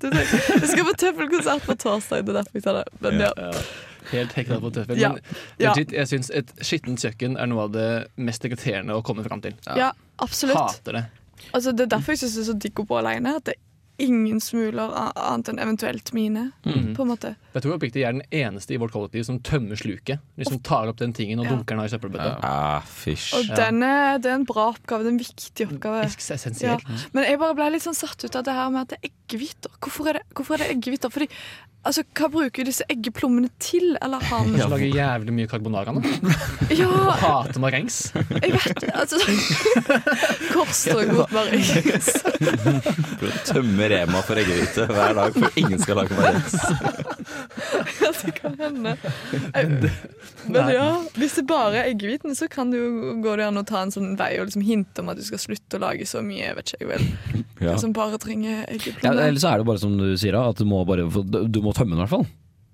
Du. 0.00 0.08
Jeg 0.08 0.68
skal 0.70 0.84
på 0.86 0.92
tøffelkonsert 0.96 1.64
på 1.66 1.74
torsdag, 1.76 2.22
det 2.24 2.32
er 2.32 2.36
derfor 2.38 2.56
jeg 2.56 2.62
tar 2.64 2.76
det. 2.78 2.84
Men 3.04 3.20
ja. 3.20 3.30
Helt 4.10 4.32
hekta 4.38 4.56
på 4.62 4.70
tøffel. 4.74 4.96
Ja. 5.00 5.10
Men 5.12 5.20
Ja. 5.60 5.74
legit, 5.74 5.92
jeg 5.92 6.08
syns 6.08 6.30
et 6.34 6.48
skittent 6.64 7.02
kjøkken 7.04 7.36
er 7.36 7.46
noe 7.50 7.66
av 7.68 7.74
det 7.74 7.88
mest 8.16 8.44
irriterende 8.48 8.96
å 8.96 9.02
komme 9.04 9.22
fram 9.26 9.42
til. 9.44 9.54
ja, 9.76 9.90
absolutt. 10.24 10.56
Hater 10.56 10.92
det. 10.96 11.04
Altså, 11.52 11.72
det 11.76 11.84
er 11.84 11.90
derfor 11.98 12.12
jeg 12.16 12.22
syns 12.22 12.34
det 12.38 12.42
er 12.46 12.48
så 12.48 12.56
digg 12.64 12.80
å 12.80 12.86
bo 12.88 12.96
alene. 13.02 13.36
At 13.42 13.44
det 13.50 13.58
ingen 14.00 14.40
smuler 14.42 14.90
annet 15.14 15.50
enn 15.52 15.60
eventuelt 15.62 16.12
mine. 16.16 16.46
Mm. 16.64 16.94
På 16.96 17.04
en 17.04 17.10
måte. 17.12 17.34
Jeg 17.54 17.62
tror 17.64 17.76
oppriktig 17.76 18.02
jeg 18.02 18.08
er 18.08 18.16
den 18.18 18.26
eneste 18.32 18.74
i 18.74 18.78
vårt 18.80 18.92
kollektiv 18.94 19.24
som 19.28 19.38
tømmer 19.44 19.76
sluket. 19.80 20.20
Liksom 20.40 20.60
tar 20.66 20.88
opp 20.90 20.98
den 21.02 21.12
tingen 21.16 21.40
og 21.42 21.46
Ja. 21.46 21.54
dunker 21.54 21.76
den 21.76 21.84
i 21.84 21.92
søppelbøtta. 21.92 22.38
Ah. 22.42 22.82
Og 23.38 23.50
den 23.56 23.82
er, 23.86 24.18
det 24.18 24.30
er 24.32 24.34
en 24.40 24.44
bra 24.48 24.68
oppgave. 24.72 25.04
Det 25.04 25.10
er 25.10 25.16
en 25.16 25.24
viktig 25.24 25.68
oppgave. 25.70 26.04
Esk- 26.06 26.62
Ja. 26.62 26.76
Men 27.12 27.24
jeg 27.24 27.38
bare 27.38 27.54
ble 27.54 27.70
litt 27.70 27.82
sånn 27.82 27.94
satt 27.94 28.24
ut 28.24 28.36
av 28.36 28.44
det 28.44 28.52
her 28.54 28.70
med 28.70 28.80
at 28.82 28.88
det 28.88 28.98
er 29.02 29.10
eggehviter. 29.10 29.70
Hvorfor 29.80 30.08
er 30.08 30.12
det, 30.20 30.22
hvorfor 30.34 30.54
er 30.54 30.58
det 30.64 30.70
eggehviter? 30.76 31.10
Fordi, 31.10 31.28
altså, 31.86 32.04
hva 32.16 32.28
bruker 32.32 32.68
disse 32.68 32.84
eggeplommene 32.92 33.50
til? 33.62 33.96
Eller 34.02 34.22
han 34.30 34.54
Så 34.58 34.68
lager 34.70 34.98
jævlig 35.00 35.36
mye 35.38 35.50
carbonara 35.50 35.94
nå. 35.96 36.04
Ja, 36.70 36.90
Hater 37.20 37.60
marengs. 37.62 38.12
jeg 38.14 38.52
vet 38.54 38.84
altså, 38.94 39.18
Korstog 40.52 41.10
mot 41.16 41.32
marengs. 41.34 42.12
Du 43.20 43.26
tømmer 43.48 43.70
tømme 43.70 43.88
Rema 43.90 44.20
for 44.26 44.40
eggehvite 44.40 44.86
hver 44.90 45.14
dag, 45.16 45.36
for 45.36 45.60
ingen 45.60 45.80
skal 45.82 46.00
lage 46.00 46.16
marengs. 46.16 46.54
Ja, 48.00 48.10
det 48.22 48.34
kan 48.36 48.56
hende. 48.58 48.96
Men 50.50 50.70
ja, 50.72 50.88
hvis 51.18 51.36
det 51.38 51.46
bare 51.48 51.82
er 51.82 51.90
eggehviten, 51.92 52.34
så 52.36 52.48
kan 52.50 52.72
det 52.72 52.80
jo, 52.80 53.16
går 53.24 53.40
det 53.40 53.48
an 53.50 53.60
å 53.60 53.64
ta 53.68 53.82
en 53.84 53.92
sånn 53.94 54.14
vei 54.18 54.32
og 54.40 54.48
liksom 54.48 54.64
hinte 54.66 55.02
om 55.02 55.10
at 55.12 55.20
du 55.20 55.24
skal 55.26 55.42
slutte 55.42 55.78
å 55.78 55.82
lage 55.84 56.06
så 56.08 56.22
mye. 56.24 56.42
Jeg 56.50 56.58
vet 56.58 56.72
ikke, 56.72 56.80
jeg 56.80 56.90
vel. 56.90 57.44
Ja. 57.60 57.74
Som 57.80 57.92
bare 57.92 58.16
trenger 58.16 58.64
Ja, 59.04 59.12
eller 59.12 59.36
så 59.40 59.50
er 59.52 59.60
det 59.60 59.68
bare 59.68 59.82
som 59.82 59.92
du 59.98 60.14
sier, 60.20 60.36
at 60.40 60.60
du 60.60 60.64
må, 60.68 60.80
bare 60.88 61.04
få, 61.12 61.22
du 61.28 61.60
må 61.64 61.69
tømme 61.76 61.96
den 61.96 62.02
i 62.02 62.06
hvert 62.06 62.16
fall. 62.18 62.28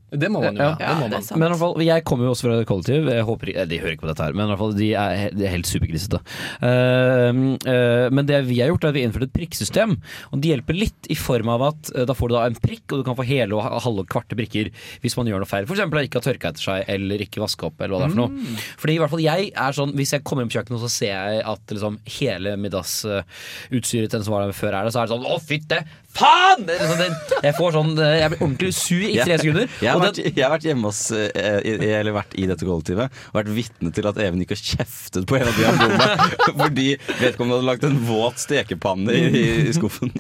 Det 0.07 0.29
må 0.31 0.39
man 0.39 0.55
jo. 0.55 0.63
Ja. 0.63 0.75
Ja, 0.79 0.93
det 0.95 1.01
må 1.01 1.09
man. 1.11 1.25
Men 1.35 1.49
i 1.49 1.51
hvert 1.51 1.59
fall, 1.59 1.81
jeg 1.83 2.03
kommer 2.07 2.29
jo 2.29 2.33
også 2.37 2.47
fra 2.47 2.57
kollektiv. 2.69 3.09
Jeg 3.11 3.25
håper, 3.27 3.51
eh, 3.51 3.65
De 3.67 3.79
hører 3.83 3.97
ikke 3.97 4.05
på 4.05 4.11
dette 4.13 4.23
her, 4.23 4.37
men 4.39 4.47
i 4.47 4.51
hvert 4.53 4.61
fall, 4.61 4.75
de 4.79 4.91
er, 4.95 5.23
de 5.35 5.47
er 5.49 5.51
helt 5.51 5.67
supergrisete. 5.67 6.21
Uh, 6.63 7.41
uh, 7.67 8.07
men 8.15 8.29
det 8.29 8.39
vi 8.47 8.61
har 8.63 8.71
gjort, 8.71 8.87
er 8.87 8.93
at 8.93 8.95
vi 8.95 9.03
har 9.03 9.11
innført 9.11 9.27
et 9.27 9.35
prikksystem. 9.35 9.97
Og 10.31 10.39
det 10.45 10.53
hjelper 10.53 10.79
litt 10.79 11.11
i 11.11 11.17
form 11.19 11.51
av 11.57 11.65
at 11.73 11.91
uh, 11.97 12.05
da 12.07 12.15
får 12.15 12.31
du 12.31 12.37
da 12.37 12.45
en 12.47 12.59
prikk, 12.63 12.85
og 12.95 13.03
du 13.03 13.09
kan 13.09 13.19
få 13.19 13.27
hele 13.27 13.59
og 13.59 13.65
ha- 13.67 13.83
halve 13.83 14.07
og 14.07 14.13
kvarte 14.15 14.39
prikker 14.39 14.71
hvis 15.03 15.19
man 15.19 15.27
gjør 15.27 15.43
noe 15.43 15.51
feil. 15.51 15.67
F.eks. 15.67 15.83
ikke 15.83 16.23
ha 16.23 16.27
tørka 16.29 16.55
etter 16.55 16.67
seg, 16.69 16.87
eller 16.95 17.27
ikke 17.27 17.43
vaske 17.43 17.67
opp, 17.67 17.83
eller 17.83 17.97
hva 17.97 18.05
det 18.05 18.09
er 18.13 18.15
for 18.15 18.23
noe. 18.23 18.57
Fordi 18.85 18.95
i 18.95 19.03
hvert 19.03 19.15
fall 19.17 19.27
jeg 19.27 19.51
er 19.67 19.79
sånn, 19.81 19.97
Hvis 19.99 20.15
jeg 20.15 20.23
kommer 20.23 20.47
inn 20.47 20.55
på 20.55 20.61
kjøkkenet 20.61 20.87
så 20.87 20.93
ser 20.93 21.15
jeg 21.17 21.45
at 21.51 21.75
liksom 21.75 21.99
hele 22.21 22.55
middagsutstyret 22.63 24.07
til 24.13 24.21
den 24.21 24.27
som 24.31 24.39
var 24.39 24.47
der 24.47 24.55
før, 24.57 24.79
er 24.79 24.87
det, 24.87 24.95
så 24.95 25.03
er 25.03 25.11
det 25.11 25.17
sånn 25.17 25.27
Å, 25.35 25.41
fytte! 25.43 25.83
Faen! 26.17 26.65
Liksom 26.67 27.03
Jeg 27.45 27.55
får 27.59 27.75
sånn 27.77 27.93
eh, 28.01 28.15
Jeg 28.23 28.33
blir 28.33 28.43
ordentlig 28.47 28.73
sur 28.77 29.03
i 29.05 29.15
tre 29.21 29.39
sekunder. 29.41 29.69
Jeg 29.83 29.91
har, 29.93 30.03
vært, 30.03 30.21
jeg 30.25 30.43
har 30.43 30.53
vært 30.55 30.67
hjemme 30.69 30.91
hos 30.91 31.01
eh, 31.13 31.69
Eller 32.01 32.15
vært 32.17 32.37
i 32.39 32.47
dette 32.49 32.67
kollektivet 32.67 33.21
og 33.31 33.39
vært 33.41 33.51
vitne 33.57 33.93
til 33.95 34.09
at 34.09 34.21
Even 34.25 34.43
gikk 34.43 34.55
og 34.57 34.63
kjeftet 34.73 35.27
på 35.29 35.39
en 35.39 35.47
av 35.51 35.57
de 35.59 35.67
han 35.67 35.81
bor 35.81 35.95
med 35.97 36.37
fordi 36.67 36.87
vedkommende 37.21 37.59
hadde 37.59 37.69
lagt 37.69 37.85
en 37.87 37.99
våt 38.09 38.41
stekepanne 38.41 39.15
i, 39.15 39.43
i 39.69 39.73
skuffen. 39.77 40.13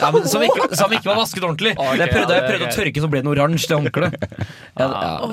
Ja, 0.00 0.10
men 0.14 0.26
som, 0.28 0.42
ikke, 0.44 0.68
som 0.76 0.92
ikke 0.94 1.08
var 1.10 1.18
vasket 1.20 1.44
ordentlig. 1.44 1.74
Okay, 1.76 1.98
jeg 2.00 2.10
prøvde, 2.12 2.34
ja, 2.34 2.40
jeg 2.40 2.44
det 2.44 2.50
prøvde 2.50 2.68
å 2.68 2.74
tørke, 2.74 3.02
så 3.04 3.10
ble 3.12 3.22
den 3.22 3.30
oransje, 3.32 3.68
det 3.70 3.78
håndkleet. 3.80 4.24
Ja, 4.74 4.88
ja. 4.90 5.28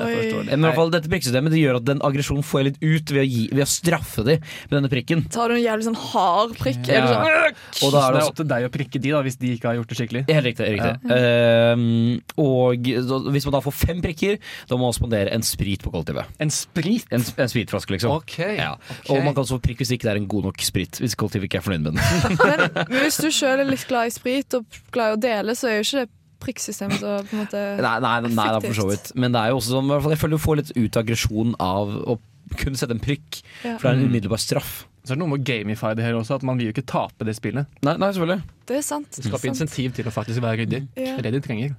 Men 0.45 0.59
i 0.59 0.65
hvert 0.67 0.77
fall 0.77 0.91
dette 0.93 1.09
prikksystemet 1.09 1.53
det 1.55 1.63
gjør 1.63 1.79
at 1.79 1.85
den 1.87 2.01
aggresjonen 2.05 2.43
får 2.45 2.59
jeg 2.59 2.67
litt 2.67 2.75
ut 2.83 3.13
ved 3.15 3.21
å, 3.23 3.25
gi, 3.25 3.45
ved 3.49 3.63
å 3.63 3.69
straffe 3.71 4.25
dem 4.27 4.43
med 4.43 4.75
denne 4.75 4.91
prikken. 4.91 5.23
Tar 5.33 5.49
du 5.49 5.55
en 5.55 5.63
jævlig 5.63 5.87
sånn 5.87 5.97
hard 5.97 6.53
prikk? 6.59 6.83
Ja. 6.91 7.07
Sånn, 7.09 7.57
Og 7.87 7.95
da 7.95 8.03
er 8.05 8.17
det 8.19 8.23
opp 8.27 8.37
til 8.37 8.49
deg 8.51 8.67
å 8.67 8.71
prikke 8.73 9.01
de 9.01 9.15
da, 9.15 9.23
hvis 9.25 9.39
de 9.41 9.55
ikke 9.55 9.71
har 9.71 9.79
gjort 9.79 9.89
det 9.89 9.97
skikkelig. 10.01 10.23
Helt 10.29 10.47
riktig. 10.49 10.67
riktig. 10.75 11.15
Ehm, 11.15 12.21
og 12.41 12.89
så, 13.07 13.19
hvis 13.31 13.47
man 13.47 13.55
da 13.57 13.63
får 13.65 13.75
fem 13.77 14.01
prikker, 14.03 14.39
da 14.69 14.77
må 14.77 14.89
man 14.89 14.97
spandere 14.97 15.33
en 15.35 15.45
sprit 15.45 15.83
på 15.85 15.93
kollektivet. 15.93 16.31
En 16.43 16.53
sprit? 16.53 17.05
En, 17.13 17.23
en 17.23 17.51
spritflaske, 17.51 17.95
liksom. 17.95 18.15
Okay. 18.21 18.55
Ja. 18.59 18.73
Okay. 18.99 19.15
Og 19.15 19.25
man 19.25 19.35
kan 19.35 19.45
også 19.45 19.59
få 19.59 19.65
prikk 19.69 19.83
hvis 19.83 19.93
ikke 19.95 20.09
det 20.09 20.15
er 20.15 20.21
en 20.23 20.31
god 20.31 20.49
nok 20.49 20.65
sprit. 20.65 21.01
Hvis 21.01 21.17
kollektivet 21.19 21.49
ikke 21.49 21.61
er 21.61 21.67
fornøyd 21.67 21.85
med 21.85 21.99
den. 21.99 22.39
Men 22.91 23.05
hvis 23.05 23.21
du 23.21 23.29
sjøl 23.33 23.63
er 23.63 23.69
litt 23.69 23.85
glad 23.89 24.11
i 24.11 24.15
sprit 24.15 24.57
og 24.57 24.81
glad 24.93 25.15
i 25.15 25.19
å 25.19 25.21
dele, 25.29 25.55
så 25.57 25.71
er 25.71 25.79
jo 25.79 25.87
ikke 25.87 26.03
det 26.03 26.11
prikksystemet 26.41 27.01
så 27.01 27.19
på 27.27 27.35
en 27.35 27.43
måte 27.43 27.59
Nei, 27.77 27.95
nei, 28.01 28.15
nei, 28.25 28.33
nei 28.33 28.49
da, 28.55 28.61
for 28.63 28.77
så 28.77 28.87
vidt. 28.89 29.11
Men 29.13 29.35
det 29.35 29.43
er 29.43 29.53
jo 29.53 29.59
også 29.61 29.75
sånn, 29.75 29.89
i 29.89 29.93
hvert 29.93 30.05
fall, 30.05 30.15
jeg 30.15 30.21
føler 30.23 30.39
du 30.39 30.45
får 30.45 30.61
litt 30.61 30.71
ut 30.77 31.01
aggresjon 31.03 31.57
av 31.61 31.97
å 32.01 32.17
kunne 32.59 32.79
sette 32.79 32.95
en 32.95 33.03
prikk. 33.03 33.41
Ja. 33.61 33.77
For 33.77 33.87
det 33.87 33.91
er 33.93 33.99
en 33.99 34.09
umiddelbar 34.09 34.41
straff. 34.41 34.81
Så 35.01 35.13
er 35.13 35.17
det 35.17 35.21
noe 35.23 35.31
med 35.31 35.41
å 35.41 35.45
gamify 35.49 35.93
det 35.97 36.05
her 36.05 36.17
også, 36.17 36.37
at 36.37 36.43
man 36.45 36.59
vil 36.59 36.69
jo 36.69 36.75
ikke 36.75 36.85
tape 36.89 37.25
det 37.25 37.33
spillet. 37.37 37.69
Nei, 37.85 37.95
nei 37.97 38.11
selvfølgelig. 38.13 38.57
Det 38.69 38.75
er 38.77 38.83
sant. 38.85 39.09
Det 39.17 39.25
skaper 39.25 39.49
insentiv 39.49 39.95
til 39.97 40.09
å 40.09 40.13
faktisk 40.13 40.43
være 40.43 40.61
ryddig. 40.61 40.83
Ja. 40.93 41.15
Det 41.15 41.23
er 41.23 41.27
det 41.29 41.33
de 41.39 41.41
trenger. 41.47 41.73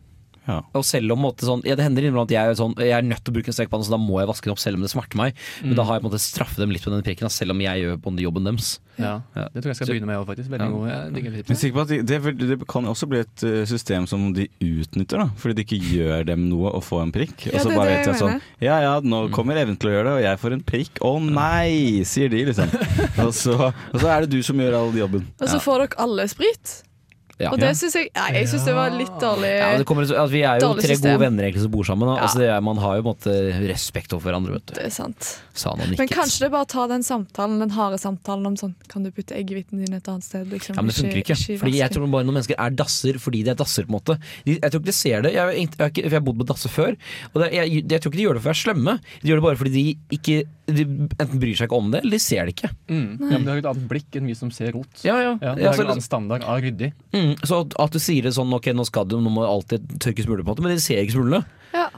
Og 0.49 0.83
selv 0.85 1.13
om 1.15 1.21
måte, 1.23 1.47
sånn, 1.47 1.63
ja, 1.65 1.77
Det 1.79 1.85
hender 1.85 2.03
innimellom 2.03 2.27
at 2.27 2.33
jeg 2.35 2.43
er, 2.51 2.55
sånn, 2.59 2.75
jeg 2.79 2.91
er 2.97 3.03
nødt 3.07 3.23
til 3.23 3.31
å 3.33 3.37
bruke 3.37 3.49
en 3.53 3.55
stekepanne, 3.55 3.85
så 3.87 3.95
da 3.95 4.01
må 4.03 4.19
jeg 4.19 4.27
vaske 4.29 4.45
den 4.49 4.53
opp 4.57 4.59
selv 4.63 4.75
om 4.77 4.83
det 4.83 4.91
smerter 4.91 5.17
meg. 5.21 5.35
Men 5.63 5.77
da 5.79 5.85
har 5.87 5.95
jeg 5.99 6.03
på 6.03 6.09
en 6.09 6.11
måte 6.13 6.23
straffet 6.23 6.57
dem 6.59 6.71
litt 6.75 6.87
med 6.87 6.97
den 6.99 7.05
prikken, 7.07 7.31
selv 7.31 7.55
om 7.55 7.61
jeg 7.63 7.83
gjør 7.85 8.01
på 8.03 8.11
den 8.11 8.25
jobben 8.25 8.45
deres. 8.49 8.73
Ja. 8.99 9.23
Ja. 9.35 9.47
Det 9.55 9.63
tror 9.63 9.71
jeg 9.73 9.77
skal 9.77 9.87
Så- 9.87 9.93
begynne 9.95 10.07
med 10.11 10.19
òg, 10.19 10.27
faktisk. 10.27 10.51
Veldig 10.51 10.67
Ja. 10.67 10.71
god. 10.71 10.89
Jeg 10.89 11.15
digger 11.15 11.33
Jeg 11.33 11.51
er 11.51 11.55
sikker 11.55 11.77
på 11.79 11.81
at 11.83 11.89
de, 11.89 12.03
det, 12.03 12.49
det 12.59 12.67
kan 12.69 12.85
også 12.85 13.09
bli 13.09 13.19
et 13.21 13.45
eh, 13.45 13.65
system 13.65 14.07
som 14.07 14.33
de 14.35 14.49
utnytter, 14.61 15.19
da 15.19 15.27
fordi 15.39 15.55
det 15.55 15.67
ikke 15.67 15.81
gjør 15.97 16.27
dem 16.27 16.49
noe 16.51 16.71
å 16.73 16.83
få 16.83 17.01
en 17.03 17.13
prikk. 17.13 17.47
Ja, 17.47 17.59
og 17.59 17.61
så 17.67 17.75
bare 17.75 17.89
det 17.89 17.97
vet 17.99 18.07
jeg 18.07 18.15
jeg 18.15 18.23
sånn. 18.23 18.41
Ja 18.61 18.81
ja, 18.81 19.01
nå 19.01 19.31
kommer 19.31 19.57
Even 19.57 19.77
til 19.77 19.91
å 19.91 19.93
gjøre 19.95 20.05
det, 20.05 20.13
og 20.19 20.23
jeg 20.23 20.39
får 20.43 20.53
en 20.53 20.63
prikk. 20.63 20.99
Å 21.01 21.13
nei, 21.23 22.03
sier 22.05 22.29
de, 22.29 22.45
liksom. 22.51 22.69
og, 23.25 23.33
så, 23.33 23.73
og 23.73 23.99
så 24.01 24.09
er 24.11 24.21
det 24.27 24.31
du 24.31 24.43
som 24.43 24.57
gjør 24.57 24.75
all 24.75 24.93
jobben. 24.93 25.27
Og 25.41 25.49
så 25.49 25.61
får 25.63 25.87
dere 25.87 25.99
alle 26.03 26.27
sprit. 26.29 26.83
Ja. 27.43 27.51
Og 27.53 27.59
det 27.61 27.73
syns 27.79 27.97
jeg 27.99 28.11
Nei, 28.15 28.29
jeg 28.39 28.49
syns 28.53 28.65
det 28.69 28.75
var 28.77 28.93
litt 28.95 29.15
dårlig. 29.23 29.51
Ja, 29.59 29.71
det 29.81 29.87
kommer, 29.89 30.07
altså, 30.07 30.27
vi 30.31 30.43
er 30.47 30.61
jo 30.63 30.73
tre 30.79 30.93
system. 30.95 31.09
gode 31.11 31.23
venner 31.25 31.47
egentlig 31.49 31.65
som 31.65 31.73
bor 31.75 31.87
sammen. 31.89 32.07
Da. 32.09 32.15
Ja. 32.17 32.27
Altså, 32.29 32.43
det 32.43 32.49
er, 32.55 32.61
man 32.65 32.81
har 32.83 32.99
jo 33.01 33.07
måte 33.09 33.35
respekt 33.67 34.15
overfor 34.15 34.31
hverandre. 34.31 34.55
Vet 34.59 34.67
du. 34.71 34.75
Det 34.79 34.85
er 34.87 34.95
sant. 34.95 35.31
Sa 35.59 35.73
han 35.75 35.83
og 35.85 35.99
Men 35.99 36.09
kanskje 36.13 36.45
det 36.45 36.49
er 36.49 36.55
bare 36.55 36.69
å 36.69 36.71
ta 36.73 36.87
den 36.93 37.03
samtalen, 37.07 37.59
den 37.61 37.75
harde 37.77 37.99
samtalen 38.01 38.47
om 38.49 38.55
sånn 38.57 38.73
Kan 38.89 39.05
du 39.05 39.11
putte 39.13 39.35
eggehviten 39.37 39.83
din 39.83 39.93
et 39.99 40.07
annet 40.09 40.25
sted? 40.25 40.47
Liksom, 40.49 40.79
Ja, 40.79 40.85
men 40.85 40.89
det 40.89 40.97
funker 40.97 41.21
ikke. 41.21 41.37
ikke 41.37 41.59
Fordi 41.61 41.77
jeg 41.83 41.93
tror 41.93 42.07
bare 42.15 42.25
noen 42.29 42.39
mennesker 42.39 42.57
er 42.57 42.79
dasser 42.79 43.19
fordi 43.21 43.43
de 43.45 43.53
er 43.53 43.59
dasser. 43.59 43.85
på 43.85 43.93
en 43.93 43.99
måte 43.99 44.17
de, 44.47 44.57
Jeg 44.57 44.71
tror 44.71 44.81
ikke 44.81 44.89
de 44.93 44.97
ser 44.97 45.27
det. 45.27 45.35
Jeg, 45.35 45.43
har 45.43 45.53
jeg, 45.53 45.69
for 45.77 46.01
jeg 46.01 46.17
har 46.17 46.25
bodd 46.25 46.41
på 46.41 46.49
dasser 46.49 46.73
før. 46.73 46.97
Og 47.35 47.43
det, 47.43 47.51
jeg, 47.59 47.85
jeg 47.85 48.01
tror 48.01 48.13
ikke 48.13 48.21
de 48.23 48.27
gjør 48.29 48.39
det 48.39 48.43
for 48.45 48.49
å 48.49 48.53
være 48.55 48.63
slemme. 48.63 48.97
De 49.23 49.29
gjør 49.33 49.43
det 49.43 49.47
bare 49.51 49.61
fordi 49.61 49.73
de 49.77 50.17
ikke 50.17 50.39
de 50.77 50.85
enten 51.21 51.41
bryr 51.43 51.57
seg 51.59 51.69
ikke 51.71 51.79
om 51.79 51.91
det, 51.93 52.01
eller 52.05 52.17
de 52.17 52.21
ser 52.23 52.47
det 52.49 52.55
ikke. 52.57 52.71
Mm. 52.91 53.07
Ja, 53.21 53.31
men 53.39 53.45
de 53.47 53.51
har 53.53 53.61
et 53.63 53.69
annet 53.73 53.89
blikk 53.91 54.19
enn 54.21 54.27
vi 54.31 54.35
som 54.39 54.51
ser 54.55 54.73
rot. 54.77 54.91
Ja, 55.07 55.17
ja. 55.23 55.33
Ja, 55.43 55.55
de 55.55 55.63
Ja, 55.63 55.71
har 55.71 55.73
altså, 55.73 55.85
en 55.87 55.93
annen 55.95 56.07
standard 56.07 56.43
av 56.45 56.61
ryddig. 56.65 56.93
mm, 57.15 57.35
så 57.47 57.63
at, 57.67 57.77
at 57.87 57.93
du 57.93 57.99
sier 58.03 58.23
det 58.29 58.35
sånn 58.37 58.53
Ok, 58.57 58.71
nå 58.77 58.85
skal 58.89 59.07
du, 59.09 59.17
nå 59.21 59.31
må 59.33 59.45
du 59.45 59.51
alltid 59.51 59.99
tørke 60.03 60.25
smuler, 60.27 60.43
på 60.45 60.51
en 60.51 60.55
måte 60.57 60.67
men 60.67 60.75
de 60.77 60.81
ser 60.85 61.03
ikke 61.05 61.17
smulene. 61.19 61.43
Ja. 61.73 61.89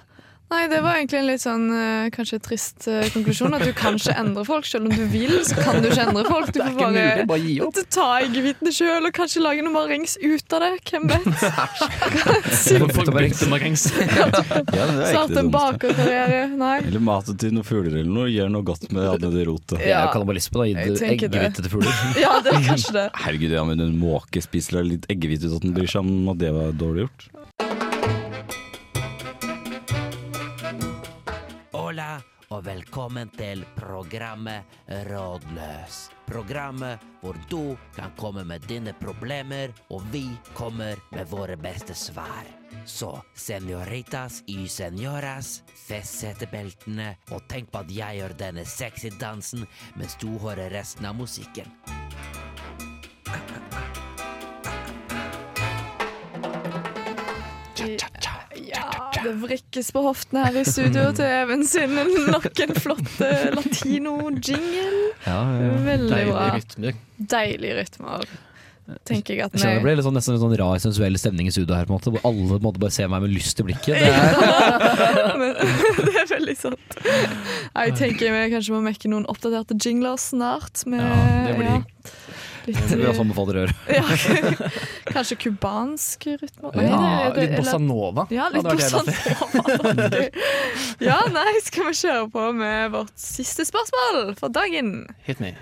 Nei, 0.52 0.66
det 0.68 0.80
var 0.84 0.98
egentlig 0.98 1.16
en 1.18 1.26
litt 1.26 1.40
sånn 1.42 1.62
eh, 1.72 2.10
kanskje 2.14 2.38
trist 2.44 2.84
eh, 2.90 3.06
konklusjon. 3.14 3.54
At 3.56 3.62
du 3.64 3.72
kan 3.76 3.94
ikke 3.96 4.12
endre 4.20 4.44
folk. 4.46 4.66
Selv 4.68 4.84
om 4.90 4.94
du 4.94 5.04
vil, 5.10 5.32
så 5.46 5.54
kan 5.58 5.80
du 5.80 5.86
ikke 5.88 6.02
endre 6.04 6.24
folk. 6.28 6.52
Du 6.52 6.58
får 6.60 6.68
ikke 6.74 6.88
mulig, 6.92 7.04
bare 7.04 7.26
bare 7.30 7.40
gi 7.42 7.54
opp. 7.64 7.74
Ta 7.94 8.08
eggehvitene 8.22 8.72
sjøl, 8.76 9.04
og 9.08 9.12
kanskje 9.16 9.40
lage 9.42 9.60
noe 9.64 9.74
marengs 9.74 10.12
ut 10.20 10.52
av 10.54 10.60
det. 10.66 10.72
Hvem 10.90 11.04
vet? 11.10 11.24
Marengs. 13.54 13.82
Det 13.90 14.04
er 14.04 14.08
ikke 14.30 14.62
Starte 15.10 15.38
en 15.42 15.50
bakerkarriere. 15.54 16.40
Nei. 16.60 16.78
Eller 16.84 17.02
mate 17.02 17.32
til 17.40 17.50
noen 17.56 17.66
fugler 17.66 17.94
eller 18.02 18.12
noe. 18.12 18.28
Gjør 18.30 18.48
noe 18.52 18.64
godt 18.68 18.84
med 18.94 19.02
det 19.24 19.44
rotet. 19.48 19.78
Ja. 19.80 19.86
er 20.04 20.08
kannibalisme, 20.14 20.56
da. 20.60 20.64
Gi 20.68 20.74
på 20.78 20.82
det. 20.92 20.98
eggehvite 21.14 21.58
til 21.64 21.70
fugler. 21.72 21.92
Ja, 22.24 22.32
det 22.44 22.50
er 22.54 22.60
kanskje 22.68 22.92
det. 22.94 23.06
Herregud, 23.24 23.52
ja, 23.56 23.62
men 23.66 23.76
en 23.82 23.98
måke 24.00 24.38
spiser 24.44 24.84
litt 24.86 25.04
eggehvite 25.12 25.44
uten 25.48 25.58
at 25.58 25.64
den 25.66 25.74
bryr 25.76 25.90
seg 25.90 26.00
om 26.04 26.10
at 26.34 26.38
det 26.40 26.50
var 26.54 26.66
dårlig 26.78 27.00
gjort. 27.08 27.20
Og 32.54 32.62
velkommen 32.68 33.30
til 33.34 33.64
programmet 33.74 34.62
Rådløs. 35.08 35.96
Programmet 36.28 37.02
hvor 37.20 37.34
du 37.50 37.74
kan 37.96 38.12
komme 38.18 38.44
med 38.46 38.62
dine 38.68 38.92
problemer, 39.00 39.72
og 39.90 40.04
vi 40.12 40.28
kommer 40.54 41.00
med 41.10 41.26
våre 41.26 41.56
beste 41.56 41.94
svar. 41.94 42.46
Så 42.86 43.22
senoritas 43.34 44.42
y 44.46 44.68
senoras, 44.68 45.62
fest 45.74 46.20
setebeltene, 46.20 47.16
og 47.30 47.42
tenk 47.48 47.72
på 47.72 47.82
at 47.82 47.90
jeg 47.90 48.20
gjør 48.20 48.38
denne 48.38 48.64
sexy 48.64 49.10
dansen 49.20 49.66
mens 49.96 50.14
du 50.22 50.38
hører 50.38 50.70
resten 50.70 51.10
av 51.10 51.18
musikken. 51.18 51.66
Ja, 57.84 58.13
det 59.24 59.34
vrikkes 59.42 59.90
på 59.96 60.02
hoftene 60.04 60.44
her 60.46 60.56
i 60.60 60.64
studio 60.68 61.08
til 61.16 61.24
Even 61.26 61.64
sin 61.68 61.94
nok 62.30 62.48
en 62.64 62.74
flott 62.78 63.12
latino-jingle. 63.56 64.88
Veldig 65.24 66.10
Deilige 66.10 66.32
bra. 66.32 66.48
rytmer. 66.58 66.98
Deilige 67.34 67.78
rytmer. 67.82 68.26
Tenker 69.08 69.32
jeg 69.38 69.40
at 69.46 69.54
Jeg 69.56 69.78
det 69.78 69.82
ble 69.86 69.94
litt 69.96 70.04
sånn, 70.04 70.12
nesten 70.12 70.34
litt 70.36 70.42
sånn 70.42 70.56
rar 70.60 70.76
sensuell 70.82 71.14
stemning 71.16 71.46
i 71.48 71.52
studio 71.54 71.72
her, 71.72 71.86
på 71.88 71.94
en 71.94 71.96
måte, 71.96 72.10
hvor 72.12 72.20
alle 72.28 72.58
måtte 72.60 72.82
bare 72.82 72.92
se 72.92 73.06
meg 73.08 73.22
med 73.24 73.32
lyst 73.32 73.62
i 73.62 73.64
blikket. 73.64 73.96
Det 73.96 74.10
er, 74.12 75.38
Men 75.40 75.54
det 76.04 76.12
er 76.20 76.28
veldig 76.34 76.56
sant. 76.60 76.98
Jeg 77.08 77.94
tenker 77.96 78.34
vi 78.34 78.42
kanskje 78.52 78.74
må 78.76 78.82
mekke 78.84 79.08
noen 79.08 79.24
oppdaterte 79.32 79.78
jingler 79.80 80.20
snart. 80.20 80.84
Med, 80.84 81.00
Ja, 81.00 81.16
det 81.48 81.56
blir- 81.62 81.70
ja, 81.72 81.80
litt, 82.66 82.80
det 82.90 82.96
blir 83.00 83.14
sånn 83.16 83.30
befaler 83.32 83.58
øre. 83.64 83.74
ja, 83.92 84.04
Kanskje 85.10 85.36
cubansk 85.44 86.26
rytme? 86.40 86.72
Ja, 86.80 87.30
litt 87.36 87.56
bossa 87.58 87.78
nova. 87.82 88.26
Ja, 88.34 88.48
litt 88.54 88.66
bossa 88.68 89.02
nova. 89.04 90.28
Ja, 91.02 91.18
nei, 91.34 91.48
skal 91.66 91.90
vi 91.90 91.96
kjøre 92.00 92.28
på 92.32 92.48
med 92.56 92.94
vårt 92.94 93.14
siste 93.20 93.66
spørsmål 93.68 94.34
for 94.40 94.52
dagen? 94.54 94.94
Hit 95.26 95.42
me. 95.44 95.54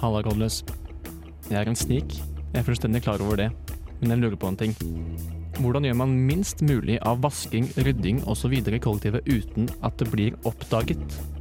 Halla, 0.00 0.22
Kodløs. 0.22 0.60
Jeg 1.50 1.58
er 1.60 1.70
en 1.70 1.78
snik. 1.78 2.18
Jeg 2.52 2.60
er 2.60 2.66
fullstendig 2.66 3.02
klar 3.06 3.22
over 3.24 3.40
det. 3.40 3.48
Men 4.00 4.12
jeg 4.14 4.22
lurer 4.24 4.38
på 4.40 4.50
en 4.50 4.58
ting. 4.60 4.76
Hvordan 5.56 5.86
gjør 5.88 5.96
man 5.96 6.12
minst 6.28 6.60
mulig 6.60 6.98
av 7.00 7.22
vasking, 7.24 7.70
rydding 7.80 8.20
osv. 8.28 8.52
i 8.52 8.82
kollektivet 8.82 9.24
uten 9.24 9.70
at 9.82 9.96
det 9.98 10.10
blir 10.12 10.36
oppdaget? 10.44 11.35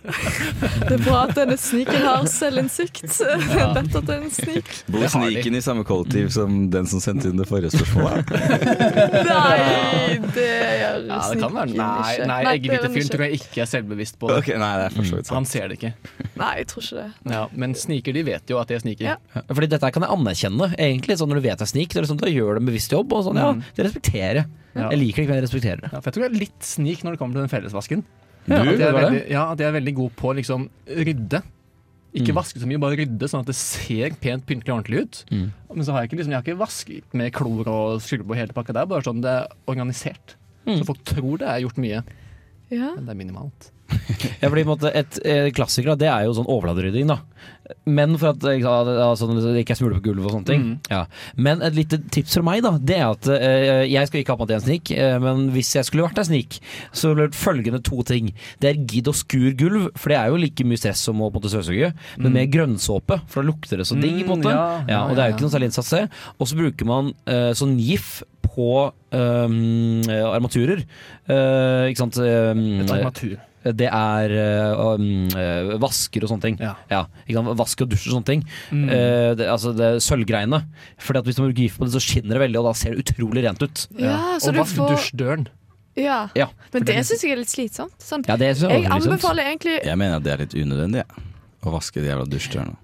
Det 0.88 0.94
er 0.96 1.02
bra 1.04 1.18
at 1.28 1.34
denne 1.36 1.56
sniken 1.60 2.00
har 2.04 2.24
selvinnsikt. 2.30 3.02
Vet 3.52 3.78
at 3.78 4.06
det 4.06 4.14
er 4.14 4.22
en 4.24 4.30
snik. 4.32 4.70
Bor 4.90 5.04
sniken 5.12 5.56
i 5.58 5.60
samme 5.64 5.84
kollektiv 5.88 6.30
som 6.34 6.54
den 6.72 6.88
som 6.88 7.02
sendte 7.04 7.28
inn 7.30 7.36
det 7.40 7.46
forrige 7.50 7.70
spørsmålet? 7.74 8.30
Nei, 9.30 10.16
det 10.34 10.46
gjør 10.46 11.04
Ja, 11.10 11.18
det 11.30 11.40
kan 11.42 11.54
være. 11.54 11.68
sniken 11.68 11.82
Nei, 11.82 12.14
ikke. 12.14 12.28
nei 12.30 12.38
eggehvitefyren 12.54 13.12
tror 13.12 13.24
jeg 13.26 13.40
ikke 13.40 13.62
er 13.64 13.70
selvbevisst 13.70 14.18
på 14.20 14.30
det. 14.30 14.38
Okay, 14.42 14.56
nei, 14.62 14.70
det 14.80 14.86
er 14.88 14.96
for 14.96 15.10
så 15.10 15.18
vidt 15.20 15.32
Han 15.36 15.48
ser 15.50 15.68
det 15.70 15.78
ikke. 15.80 15.92
Nei, 16.40 16.50
jeg 16.62 16.70
tror 16.72 16.86
ikke 16.86 17.02
det. 17.02 17.34
Ja, 17.36 17.42
men 17.64 17.76
sniker, 17.78 18.16
de 18.16 18.24
vet 18.30 18.54
jo 18.54 18.60
at 18.62 18.72
de 18.72 18.78
er 18.78 18.84
sniker. 18.84 19.10
Ja. 19.12 19.44
Fordi 19.52 19.68
dette 19.74 19.92
kan 19.94 20.06
jeg 20.06 20.14
anerkjenne, 20.16 20.70
egentlig. 20.80 21.18
Sånn 21.20 21.30
når 21.32 21.42
du 21.42 21.44
vet 21.48 21.54
jeg 21.58 21.66
er 21.68 21.72
snik, 21.74 21.92
det 21.92 22.00
er 22.00 22.06
det 22.08 22.12
sånn, 22.14 22.22
da 22.24 22.32
gjør 22.32 22.56
du 22.56 22.62
en 22.64 22.70
bevisst 22.72 22.94
jobb. 22.96 23.12
Og 23.18 23.26
sånn, 23.28 23.40
ja, 23.40 23.50
Mm. 23.50 23.62
det 23.76 23.84
respekterer 23.88 24.40
jeg. 24.42 24.46
Ja. 24.76 24.88
Jeg 24.94 24.98
liker 25.00 25.16
det 25.16 25.22
ikke, 25.24 25.30
men 25.34 25.38
jeg 25.40 25.44
respekterer 25.48 25.80
det. 25.84 25.88
Ja, 25.92 25.98
for 26.00 26.08
jeg 26.10 26.14
tror 26.16 26.24
jeg 26.24 26.30
er 26.32 26.40
litt 26.40 26.62
snik 26.64 27.00
når 27.04 27.16
det 27.16 27.18
kommer 27.20 27.34
til 27.36 27.42
den 27.44 27.50
fellesvasken. 27.52 28.04
Ja, 28.50 28.60
At 28.62 28.66
jeg 28.78 28.88
er 28.88 28.96
veldig, 28.98 29.22
ja, 29.30 29.42
at 29.52 29.58
jeg 29.62 29.68
er 29.68 29.74
veldig 29.80 29.94
god 29.94 30.14
på 30.18 30.30
å 30.32 30.36
liksom 30.40 30.68
rydde. 30.86 31.42
Ikke 32.10 32.32
Mm. 32.32 32.38
vaske 32.40 32.58
så 32.58 32.66
mye, 32.66 32.80
bare 32.82 32.96
rydde 32.98 33.28
sånn 33.30 33.44
at 33.44 33.46
det 33.46 33.54
ser 33.54 34.10
pent 34.18 34.42
pyntelig 34.44 34.72
og 34.72 34.80
ordentlig 34.80 35.02
ut. 35.04 35.24
Mm. 35.30 35.52
Men 35.76 35.84
så 35.86 35.92
har 35.94 36.02
jeg 36.02 36.10
ikke, 36.10 36.18
liksom, 36.18 36.32
jeg 36.34 36.40
har 36.40 36.42
ikke 36.48 36.58
vasket 36.58 37.14
med 37.14 37.32
klor 37.32 37.68
og 37.70 38.00
skrubbe 38.02 38.34
og 38.34 38.36
hele 38.40 38.52
pakka. 38.56 38.74
Det 38.74 38.82
er 38.82 38.86
bare 38.90 39.06
sånn 39.06 39.20
det 39.22 39.30
er 39.30 39.46
organisert. 39.70 40.34
Mm. 40.66 40.80
Så 40.80 40.84
folk 40.88 41.04
tror 41.06 41.38
det 41.38 41.46
er 41.48 41.60
gjort 41.62 41.78
mye, 41.78 42.02
Ja. 42.70 42.94
men 42.96 43.06
det 43.06 43.14
er 43.14 43.20
minimalt. 43.24 43.70
Ja, 44.40 44.48
fordi 44.48 44.64
måte 44.68 44.90
Et 44.96 45.18
eh, 45.24 45.48
klassiker 45.56 45.96
det 46.00 46.08
er 46.08 46.26
jo 46.26 46.34
sånn 46.36 46.48
overladerydding. 46.50 47.08
da 47.10 47.18
Men 47.86 48.16
for 48.18 48.32
at 48.32 48.44
altså, 48.44 49.28
det 49.30 49.62
ikke 49.62 49.74
er 49.76 49.78
smuler 49.78 49.98
på 50.00 50.04
gulvet 50.08 50.26
og 50.28 50.34
sånne 50.34 50.48
ting. 50.48 50.62
Mm. 50.64 50.90
Ja. 50.90 51.04
Men 51.36 51.62
et 51.62 51.76
lite 51.76 52.00
tips 52.12 52.34
fra 52.36 52.42
meg, 52.46 52.62
da 52.64 52.72
Det 52.78 52.96
er 52.98 53.06
at 53.08 53.28
uh, 53.30 53.84
jeg 53.88 54.08
skal 54.10 54.20
ikke 54.22 54.34
ha 54.34 54.40
på 54.40 54.48
meg 54.48 54.56
en 54.58 54.64
snik, 54.64 54.92
uh, 54.96 55.16
men 55.22 55.50
hvis 55.54 55.72
jeg 55.76 55.86
skulle 55.88 56.06
vært 56.08 56.20
en 56.22 56.28
snik, 56.30 56.58
så 56.92 57.10
ville 57.10 57.26
det 57.26 57.30
vært 57.30 57.40
følgende 57.40 57.82
to 57.86 58.02
ting. 58.08 58.32
Det 58.62 58.72
er 58.72 58.80
gidd 58.90 59.10
og 59.12 59.18
skur 59.20 59.52
gulv, 59.60 59.86
for 59.96 60.12
det 60.12 60.18
er 60.18 60.32
jo 60.32 60.40
like 60.42 60.66
mye 60.66 60.80
stress 60.80 61.04
som 61.08 61.20
å 61.20 61.28
på 61.30 61.36
en 61.36 61.38
måte 61.40 61.52
støvsuge, 61.52 61.92
men 62.18 62.30
Mm. 62.30 62.34
med 62.36 62.52
grønnsåpe, 62.52 63.20
for 63.30 63.42
da 63.42 63.48
lukter 63.48 63.80
det 63.80 63.86
så 63.88 63.96
digg. 64.00 64.24
på 64.26 64.34
en 64.34 64.42
måte 64.42 64.50
Mm, 64.50 64.56
ja, 64.56 64.84
ja, 64.88 65.00
Og 65.06 65.14
det 65.16 65.22
er 65.22 65.30
jo 65.30 65.36
ikke 65.36 65.46
noe 65.46 65.54
særlig 65.54 65.70
innsats. 65.70 66.10
Og 66.40 66.46
så 66.48 66.56
bruker 66.58 66.86
man 66.86 67.12
uh, 67.28 67.52
sånn 67.54 67.78
gif 67.78 68.22
på 68.42 68.92
um, 69.12 70.02
armaturer. 70.08 70.82
Eh, 71.28 71.90
ikke 71.90 72.02
sant? 72.02 72.18
Um, 72.18 72.80
Et 72.82 72.90
armatur. 72.90 73.36
Det 73.64 73.88
er 73.92 74.32
eh, 74.32 75.74
vasker 75.82 76.24
og 76.24 76.32
sånne 76.32 76.44
ting. 76.46 76.58
Ja. 76.62 76.74
ja? 76.88 77.02
Vask 77.58 77.82
og 77.84 77.90
dusj 77.92 78.08
og 78.08 78.14
sånne 78.16 78.28
ting. 78.30 78.44
Mm. 78.72 78.86
Uh, 78.88 79.30
det, 79.36 79.48
altså 79.52 79.74
det 79.76 79.90
sølvgreiene. 80.04 80.62
Fordi 81.00 81.20
at 81.20 81.28
Hvis 81.28 81.36
du 81.38 81.42
bruker 81.44 81.62
gift 81.66 81.80
på 81.80 81.88
det, 81.88 81.92
så 81.92 82.02
skinner 82.04 82.38
det 82.38 82.44
veldig, 82.46 82.60
og 82.62 82.70
da 82.70 82.74
ser 82.80 82.96
det 82.96 83.04
utrolig 83.04 83.44
rent 83.44 83.64
ut. 83.64 83.86
Ja, 84.00 84.16
så 84.40 84.48
og 84.50 84.56
du 84.56 84.62
vask 84.62 84.78
får- 84.80 84.94
dusjdøren. 84.96 85.48
Ja. 85.98 86.20
Ja, 86.38 86.46
Men 86.72 86.84
det, 86.86 86.94
det 86.94 87.02
syns 87.08 87.24
jeg 87.26 87.34
er 87.34 87.40
litt 87.42 87.50
slitsomt. 87.52 87.96
Sånn. 88.00 88.24
Ja, 88.28 88.36
det 88.40 88.52
jeg 88.52 88.62
jeg 88.62 88.86
er 88.86 88.94
anbefaler 88.94 89.50
egentlig 89.50 89.74
Jeg 89.84 89.98
mener 89.98 90.20
at 90.20 90.24
det 90.24 90.32
er 90.32 90.44
litt 90.44 90.54
unødvendig, 90.54 91.02
ja. 91.02 91.24
Å 91.60 91.74
vaske 91.74 92.00
de 92.00 92.08
jævla 92.08 92.24
dusjdørene. 92.30 92.78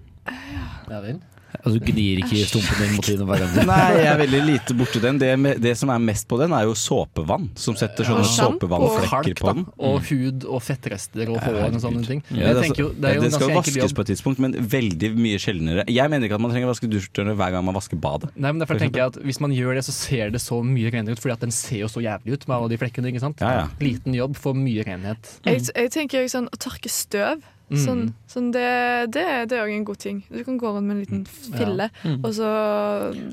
Ja 0.91 0.99
vel. 1.01 1.17
Altså, 1.63 1.79
du 1.79 1.87
gnir 1.89 2.21
ikke 2.23 2.43
stumpen 2.47 2.81
din 2.81 2.95
mot 2.95 3.07
tiden 3.07 3.27
hver 3.29 3.43
gang. 3.43 3.55
Nei, 3.69 3.87
jeg 3.97 4.09
er 4.11 4.19
veldig 4.21 4.41
lite 4.47 4.75
borti 4.77 5.01
den. 5.03 5.19
Det, 5.21 5.31
med, 5.39 5.61
det 5.63 5.73
som 5.79 5.91
er 5.93 6.03
mest 6.03 6.27
på 6.29 6.39
den, 6.41 6.53
er 6.55 6.67
jo 6.67 6.75
såpevann. 6.77 7.49
Som 7.59 7.77
setter 7.79 8.07
sånne 8.07 8.25
ja, 8.25 8.31
såpevannflekker 8.35 9.37
på 9.39 9.53
den. 9.53 9.65
Og 9.89 9.97
hud 10.09 10.47
og 10.47 10.63
fettrester 10.63 11.31
og 11.33 11.41
hår 11.43 11.59
og 11.69 11.79
sånne 11.83 12.03
ting. 12.07 12.23
Ja, 12.31 12.53
det, 12.57 12.71
jo, 12.79 12.89
det 12.95 13.15
jo 13.17 13.25
det 13.25 13.33
skal 13.35 13.53
vaskes 13.55 13.95
på 13.97 14.05
et 14.05 14.11
tidspunkt, 14.13 14.41
men 14.43 14.55
veldig 14.57 15.11
mye 15.17 15.41
sjeldnere. 15.41 15.87
Jeg 15.91 16.13
mener 16.13 16.29
ikke 16.29 16.39
at 16.39 16.45
man 16.45 16.53
trenger 16.53 16.69
å 16.69 16.73
vaske 16.73 16.91
dusjdørene 16.91 17.35
hver 17.39 17.55
gang 17.55 17.67
man 17.67 17.77
vasker 17.77 17.99
badet. 18.01 18.31
Nei, 18.35 18.53
men 18.53 18.63
derfor 18.63 18.79
tenker 18.81 19.03
jeg 19.03 19.13
at 19.15 19.19
Hvis 19.27 19.41
man 19.43 19.53
gjør 19.55 19.79
det, 19.79 19.85
så 19.87 19.95
ser 19.95 20.31
det 20.33 20.41
så 20.43 20.61
mye 20.65 20.93
renere 20.93 21.17
ut. 21.17 21.23
Fordi 21.23 21.35
at 21.35 21.45
den 21.47 21.53
ser 21.55 21.83
jo 21.83 21.91
så 21.91 22.03
jævlig 22.03 22.37
ut 22.37 22.47
med 22.47 22.57
alle 22.59 22.71
de 22.73 22.81
flekkene. 22.81 23.11
ikke 23.11 23.23
sant? 23.23 23.43
Ja, 23.43 23.63
ja. 23.63 23.67
Liten 23.83 24.15
jobb 24.17 24.37
for 24.39 24.57
mye 24.57 24.85
renhet. 24.87 25.37
Jeg, 25.47 25.67
jeg 25.73 25.93
tenker 25.93 26.23
jo 26.23 26.33
sånn 26.37 26.49
å 26.51 26.59
tørke 26.61 26.91
støv. 26.91 27.43
Mm. 27.69 27.79
Sånn, 27.83 28.01
sånn 28.31 28.51
det, 28.55 29.11
det, 29.11 29.23
det 29.51 29.57
er 29.57 29.65
òg 29.65 29.73
en 29.75 29.83
god 29.83 29.97
ting. 29.99 30.23
Du 30.31 30.39
kan 30.47 30.55
gå 30.57 30.69
rundt 30.71 30.87
med 30.87 30.95
en 30.95 31.01
liten 31.03 31.25
fille, 31.27 31.89
Mm. 32.05 32.21
og 32.23 32.31
så 32.37 32.51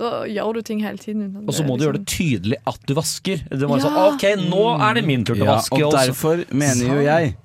da 0.00 0.10
gjør 0.26 0.54
du 0.54 0.62
ting 0.62 0.80
hele 0.82 0.98
tiden. 0.98 1.36
Og 1.46 1.54
så 1.54 1.62
det 1.62 1.68
må 1.68 1.74
er 1.74 1.78
du 1.78 1.84
gjøre 1.86 1.92
det 2.00 2.06
liksom- 2.06 2.42
tydelig 2.42 2.56
at 2.66 2.80
du 2.86 2.94
vasker. 2.94 3.44
Det 3.48 3.68
må 3.70 3.78
Ja. 3.78 3.84
sånn, 3.84 4.14
ok, 4.14 4.24
nå 4.50 4.64
er 4.90 4.94
det 4.94 5.04
min 5.06 5.24
tur 5.24 5.34
til 5.34 5.44
å 5.44 5.46
Ja, 5.46 5.56
vaske. 5.60 5.72
og 5.84 5.92
også. 5.92 6.06
derfor 6.06 6.44
mener 6.52 6.84
jo 6.96 7.00
jeg 7.02 7.36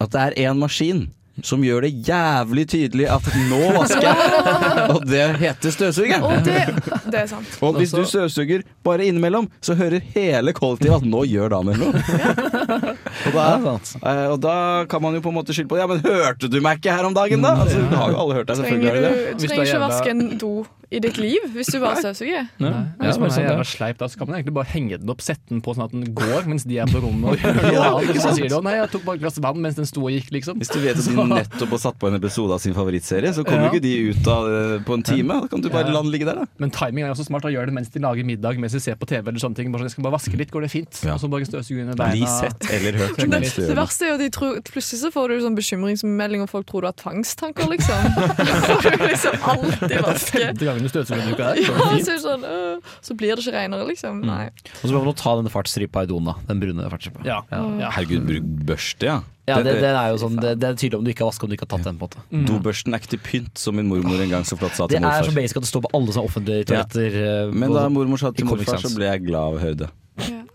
at 0.00 0.10
det 0.10 0.20
er 0.38 0.50
en 0.50 0.58
maskin 0.58 1.10
som 1.42 1.62
gjør 1.62 1.80
det 1.82 2.04
jævlig 2.06 2.66
tydelig 2.66 3.06
at 3.10 3.22
nå 3.50 3.72
vasker 3.74 4.02
jeg. 4.02 4.90
Og 4.94 5.06
det 5.06 5.36
heter 5.36 5.70
støvsugeren. 5.70 6.22
Og 6.22 6.44
det, 6.44 7.03
det 7.14 7.22
er 7.24 7.30
sant. 7.30 7.56
Og 7.64 7.78
hvis 7.78 7.94
du 7.94 8.02
støvsuger 8.10 8.64
bare 8.84 9.06
innimellom, 9.08 9.48
så 9.64 9.76
hører 9.78 10.02
hele 10.14 10.52
kollektivet 10.56 11.00
at 11.00 11.08
nå 11.08 11.24
gjør 11.30 11.54
damen 11.54 11.78
noe. 11.80 12.04
Og 13.24 13.32
da, 13.34 13.44
Ja, 13.54 13.74
eh, 14.10 14.26
og 14.34 14.38
da 14.42 14.54
kan 14.90 15.02
man 15.04 15.14
jo 15.16 15.22
på 15.24 15.30
en 15.32 15.36
måte 15.38 15.54
skylde 15.56 15.70
på 15.70 15.78
Ja, 15.80 15.86
men 15.90 16.02
hørte 16.04 16.48
du 16.50 16.58
meg 16.64 16.80
ikke 16.82 16.92
her 16.96 17.06
om 17.08 17.14
dagen, 17.16 17.44
da? 17.44 17.54
Altså, 17.64 17.80
har 17.94 18.12
jo 18.12 18.18
alle 18.24 18.38
hørt 18.40 18.48
deg, 18.50 18.58
selvfølgelig. 18.60 18.92
Trenger 18.92 19.04
du. 19.04 19.20
Hvis 19.24 19.42
du 19.44 19.46
trenger 19.48 19.62
er 19.62 19.68
ikke 19.68 19.76
jævla- 19.76 19.92
vaske 19.92 20.10
en 20.14 20.38
do 20.40 20.54
i 20.94 20.98
ditt 21.02 21.16
liv 21.18 21.46
hvis 21.56 21.70
du 21.72 21.78
bare 21.82 21.96
støvsuger. 21.98 22.34
Ja, 22.36 22.42
Nei, 22.62 22.70
ja, 22.70 23.06
Hvis 23.08 23.16
man 23.18 23.26
er 23.30 23.32
sånn, 23.34 23.46
jævla 23.48 23.64
sleip, 23.66 23.96
da, 23.98 24.06
så 24.12 24.18
kan 24.20 24.28
man 24.28 24.36
egentlig 24.36 24.54
bare 24.54 24.68
henge 24.70 24.98
den 25.00 25.10
opp, 25.10 25.22
sette 25.24 25.48
den 25.50 25.62
på 25.64 25.72
sånn 25.74 25.86
at 25.88 25.94
den 25.96 26.04
går 26.14 26.44
mens 26.50 26.66
de 26.68 26.76
er 26.82 26.90
på 26.92 27.00
rommet 27.02 27.32
og 27.32 27.40
gjør 27.42 27.56
noe 27.56 27.86
annet. 27.88 28.20
Så 28.22 28.34
sier 28.36 28.52
de 28.52 28.60
nei, 28.66 28.74
jeg 28.78 28.90
tok 28.92 29.06
bare 29.08 29.18
et 29.18 29.24
glass 29.24 29.40
vann 29.42 29.58
mens 29.64 29.78
den 29.80 29.88
sto 29.90 30.04
og 30.04 30.12
gikk', 30.14 30.30
liksom. 30.36 30.60
Hvis 30.60 30.70
du 30.74 30.78
vet 30.84 31.00
at 31.00 31.08
de 31.08 31.26
nettopp 31.38 31.74
har 31.74 31.82
satt 31.86 31.98
på 31.98 32.10
en 32.12 32.18
episode 32.20 32.54
av 32.54 32.62
sin 32.62 32.76
favorittserie, 32.76 33.32
så 33.34 33.42
kommer 33.48 33.64
Ja. 33.64 33.72
jo 33.72 33.80
ikke 33.80 33.86
de 33.86 33.94
ut 34.12 34.30
av 34.36 34.50
på 34.86 34.98
en 35.00 35.02
time. 35.08 35.40
Da 35.40 35.50
kan 35.54 35.64
du 35.64 35.70
bare 35.72 35.88
Ja. 35.88 35.96
la 35.96 36.02
den 36.04 36.12
ligge 36.14 36.28
der, 36.28 36.44
da. 36.44 36.46
Men 36.62 36.70
timing 36.70 37.03
er 37.04 37.12
også 37.14 37.26
smart. 37.28 37.44
å 37.44 37.52
gjøre 37.52 37.66
det 37.70 37.74
mens 37.76 37.88
de 37.92 38.00
lager 38.00 38.24
middag, 38.24 38.58
mens 38.58 38.72
de 38.72 38.80
ser 38.80 38.94
på 38.96 39.06
TV 39.06 39.28
eller 39.28 39.38
sånne 39.42 39.56
ting. 39.58 39.70
Bare 39.72 39.82
sånn, 39.84 39.90
jeg 39.90 39.94
skal 39.96 40.04
bare 40.06 40.16
vaske 40.16 40.36
litt, 40.40 40.50
går 40.50 40.62
det 40.66 40.70
fint? 40.72 41.00
Ja. 41.04 41.14
Og 41.14 41.20
så 41.20 41.28
bare 41.30 41.44
støvsuge 41.48 41.82
under 41.84 41.98
beina. 41.98 42.26
Sett 42.26 42.68
eller 42.72 42.98
hørt 43.02 43.16
Det- 43.16 43.28
Det 43.68 43.76
verste 43.76 44.02
er 44.04 44.08
jo 44.08 44.14
at 44.14 44.20
de 44.24 44.30
tror, 44.30 44.60
plutselig 44.64 45.00
så 45.04 45.10
får 45.12 45.28
du 45.28 45.34
sånn 45.44 45.56
bekymringsmelding, 45.58 46.42
og 46.42 46.50
folk 46.50 46.66
tror 46.66 46.80
du 46.82 46.86
har 46.88 46.96
tvangstanker, 46.96 47.68
liksom. 47.68 48.00
Du 48.84 48.90
liksom 49.04 49.34
alltid 49.42 50.00
vasker. 50.04 50.46
Femte 50.48 50.64
gangen 50.64 50.82
du 50.82 50.88
støvsuger 50.88 51.20
denne 51.20 51.34
uka 51.36 51.44
her. 51.52 51.60
Ja, 51.62 51.98
så, 52.04 52.14
er 52.14 52.22
sånn, 52.24 52.44
øh, 52.48 52.96
så 53.04 53.16
blir 53.18 53.34
det 53.36 53.44
ikke 53.44 53.54
renere, 53.58 53.86
liksom. 53.88 54.24
Nei. 54.24 54.48
Og 54.82 54.88
så 54.88 54.92
må 54.94 55.04
man 55.04 55.14
ta 55.14 55.36
denne 55.36 55.52
fartsstripa 55.52 56.04
i 56.04 56.06
doen, 56.10 56.24
da. 56.24 56.34
Den 56.48 56.60
brune 56.60 56.88
fartsstripa. 56.90 57.24
Ja. 57.28 57.42
Ja. 57.50 57.90
Herregud, 57.98 58.26
bruk 58.28 58.50
børste, 58.70 59.10
ja. 59.10 59.20
Ja, 59.46 59.58
det, 59.62 59.74
det 59.82 59.90
er 59.92 60.08
jo 60.14 60.16
sånn, 60.22 60.36
det, 60.40 60.54
det 60.58 60.68
er 60.70 60.76
tydelig 60.80 60.98
om 60.98 61.04
du 61.04 61.10
ikke 61.12 61.20
har 61.24 61.28
vasket 61.28 61.44
om 61.44 61.50
du 61.52 61.56
ikke 61.58 61.66
har 61.68 61.72
tatt 61.76 61.84
den. 61.84 61.98
på 62.00 62.06
en 62.06 62.08
måte 62.08 62.22
Mm. 62.34 62.46
Dobørsten 62.48 62.94
er 62.96 63.02
ikke 63.02 63.10
til 63.14 63.20
pynt, 63.26 63.58
som 63.60 63.76
min 63.76 63.86
mormor 63.90 64.22
en 64.24 64.30
gang 64.32 64.44
så 64.48 64.56
flott 64.56 64.72
sa 64.78 64.86
Det 64.88 64.96
er 64.96 65.04
så 65.04 65.28
morfar. 65.28 65.34
basic 65.42 65.56
at 65.60 65.66
det 65.66 65.68
står 65.68 65.82
på 65.84 65.90
alle 65.98 66.14
sånne 66.16 66.28
offentlige 66.30 66.64
toaletter. 66.70 67.18
Ja. 67.20 67.50
Men 67.52 67.74
da 67.76 67.88
mormor 67.92 68.18
sa 68.22 68.30
til 68.32 68.46
morfar, 68.48 68.80
så 68.80 68.94
ble 68.96 69.04
jeg 69.10 69.26
glad 69.26 69.42
av 69.42 69.58
å 69.58 69.60
høre 69.60 69.76
det. 69.84 69.90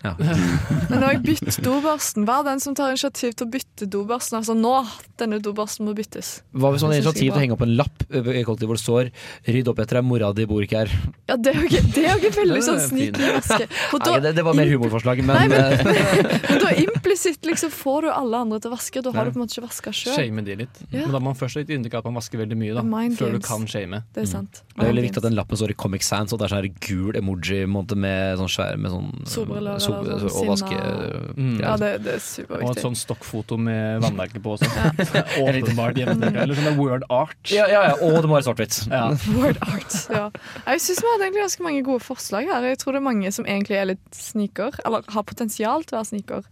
Ja. 0.03 0.13
Men 0.89 1.01
når 1.01 1.07
jeg 1.11 1.21
bytter 1.25 1.63
dobørsten, 1.65 2.23
hva 2.27 2.37
er 2.41 2.45
den 2.47 2.61
som 2.63 2.75
tar 2.77 2.93
initiativ 2.93 3.33
til 3.35 3.47
å 3.47 3.51
bytte 3.51 3.87
dobørsten? 3.91 4.37
Altså 4.39 4.55
nå, 4.55 4.73
denne 5.19 5.39
dobørsten 5.43 5.87
må 5.87 5.93
byttes. 5.97 6.29
Hva 6.55 6.71
hvis 6.73 6.85
man 6.85 6.93
har 6.93 7.01
initiativ 7.01 7.27
til 7.31 7.35
å 7.35 7.41
henge 7.43 7.55
opp 7.57 7.63
en 7.65 7.73
lapp 7.79 8.05
eh, 8.07 8.29
i 8.39 8.43
kollektivet 8.47 8.69
hvor 8.69 8.79
det 8.79 8.83
står 8.85 9.09
'Rydd 9.49 9.71
opp 9.73 9.81
etter 9.83 9.99
deg, 9.99 10.07
mora 10.07 10.31
di 10.35 10.45
bor 10.49 10.63
ikke 10.63 10.83
her'? 10.85 10.93
Ja, 11.27 11.35
det 11.35 11.51
er 11.51 11.59
jo 11.59 11.67
ikke, 11.67 11.83
det 11.95 12.05
er 12.05 12.13
jo 12.15 12.19
ikke 12.23 12.33
veldig 12.39 12.61
sånn 12.69 12.79
sneaky 12.85 13.33
vaske. 13.35 13.67
Det, 14.23 14.33
det 14.39 14.45
var 14.47 14.57
mer 14.57 14.71
humorforslag, 14.71 15.23
men, 15.23 15.35
Nei, 15.35 15.47
men- 15.51 15.83
men, 15.83 16.29
Men 16.49 16.63
da 16.63 16.71
implisitt 16.79 17.45
liksom 17.45 17.71
får 17.73 18.07
du 18.07 18.09
alle 18.13 18.39
andre 18.45 18.59
til 18.63 18.71
å 18.71 18.75
vaske. 18.77 19.03
Da 19.03 19.11
har 19.15 19.27
du 19.27 19.33
på 19.35 19.39
en 19.39 19.43
måte 19.43 19.57
ikke 19.57 19.67
vaska 19.67 19.93
sjøl. 19.95 20.15
Shame 20.15 20.43
de 20.47 20.55
litt. 20.63 20.79
Ja. 20.89 21.03
Men 21.05 21.11
da 21.17 21.19
må 21.19 21.31
man 21.33 21.37
først 21.39 21.59
ha 21.59 21.63
gitt 21.63 21.75
inntrykk 21.75 21.99
av 21.99 22.03
at 22.05 22.09
man 22.09 22.17
vasker 22.21 22.41
veldig 22.41 22.57
mye, 22.59 22.73
da. 22.77 22.83
Mind 22.87 23.17
Før 23.19 23.35
du 23.35 23.39
kan 23.43 23.67
shame. 23.69 24.01
Det 24.15 24.23
er 24.23 24.29
sant. 24.31 24.63
det 24.75 24.83
er 24.85 24.89
veldig 24.93 25.05
viktig 25.09 25.21
at 25.21 25.27
den 25.27 25.37
lappen 25.37 25.59
står 25.59 25.73
i 25.75 25.77
Comic 25.79 26.05
Sans, 26.07 26.31
og 26.33 26.39
det 26.41 26.47
er 26.49 26.55
sånn 26.55 26.79
gul 26.87 27.19
emoji 27.19 27.61
med 27.69 28.39
sånn 28.39 28.51
svær 28.51 28.79
med 28.79 28.91
sånn 28.95 29.11
Solbriller 29.89 30.15
eller 30.19 30.33
sånn 30.33 30.39
og 30.39 30.53
vaske 30.53 30.79
Mm. 31.39 31.59
Ja, 31.61 31.75
det, 31.79 31.89
det 32.03 32.13
er 32.17 32.53
Og 32.59 32.71
et 32.73 32.81
sånn 32.83 32.95
stokkfoto 32.97 33.57
med 33.59 34.01
vannmerke 34.03 34.41
på 34.43 34.53
også. 34.55 34.69
Åpenbart. 35.43 35.99
Eller 35.99 36.55
sånn 36.57 36.77
word 36.79 37.05
art. 37.09 37.37
Ja, 37.59 37.65
ja, 37.71 37.81
ja, 37.89 37.95
og 37.99 38.19
det 38.21 38.29
må 38.29 38.37
være 38.37 38.47
svart-hvitt. 38.47 38.79
Ja. 38.91 39.05
Word 39.35 39.59
art. 39.65 39.95
Ja. 40.13 40.25
Jeg 40.67 40.83
syns 40.83 41.01
vi 41.03 41.09
hadde 41.13 41.27
egentlig 41.27 41.45
ganske 41.45 41.65
mange 41.65 41.83
gode 41.87 42.03
forslag 42.05 42.49
her. 42.51 42.67
Jeg 42.71 42.79
tror 42.81 42.95
det 42.95 43.01
er 43.01 43.07
mange 43.07 43.31
som 43.35 43.47
egentlig 43.49 43.79
er 43.79 43.89
litt 43.93 44.15
sniker, 44.15 44.75
eller 44.85 45.07
har 45.15 45.25
potensial 45.27 45.83
til 45.87 45.97
å 45.97 46.01
være 46.01 46.11
sniker. 46.13 46.47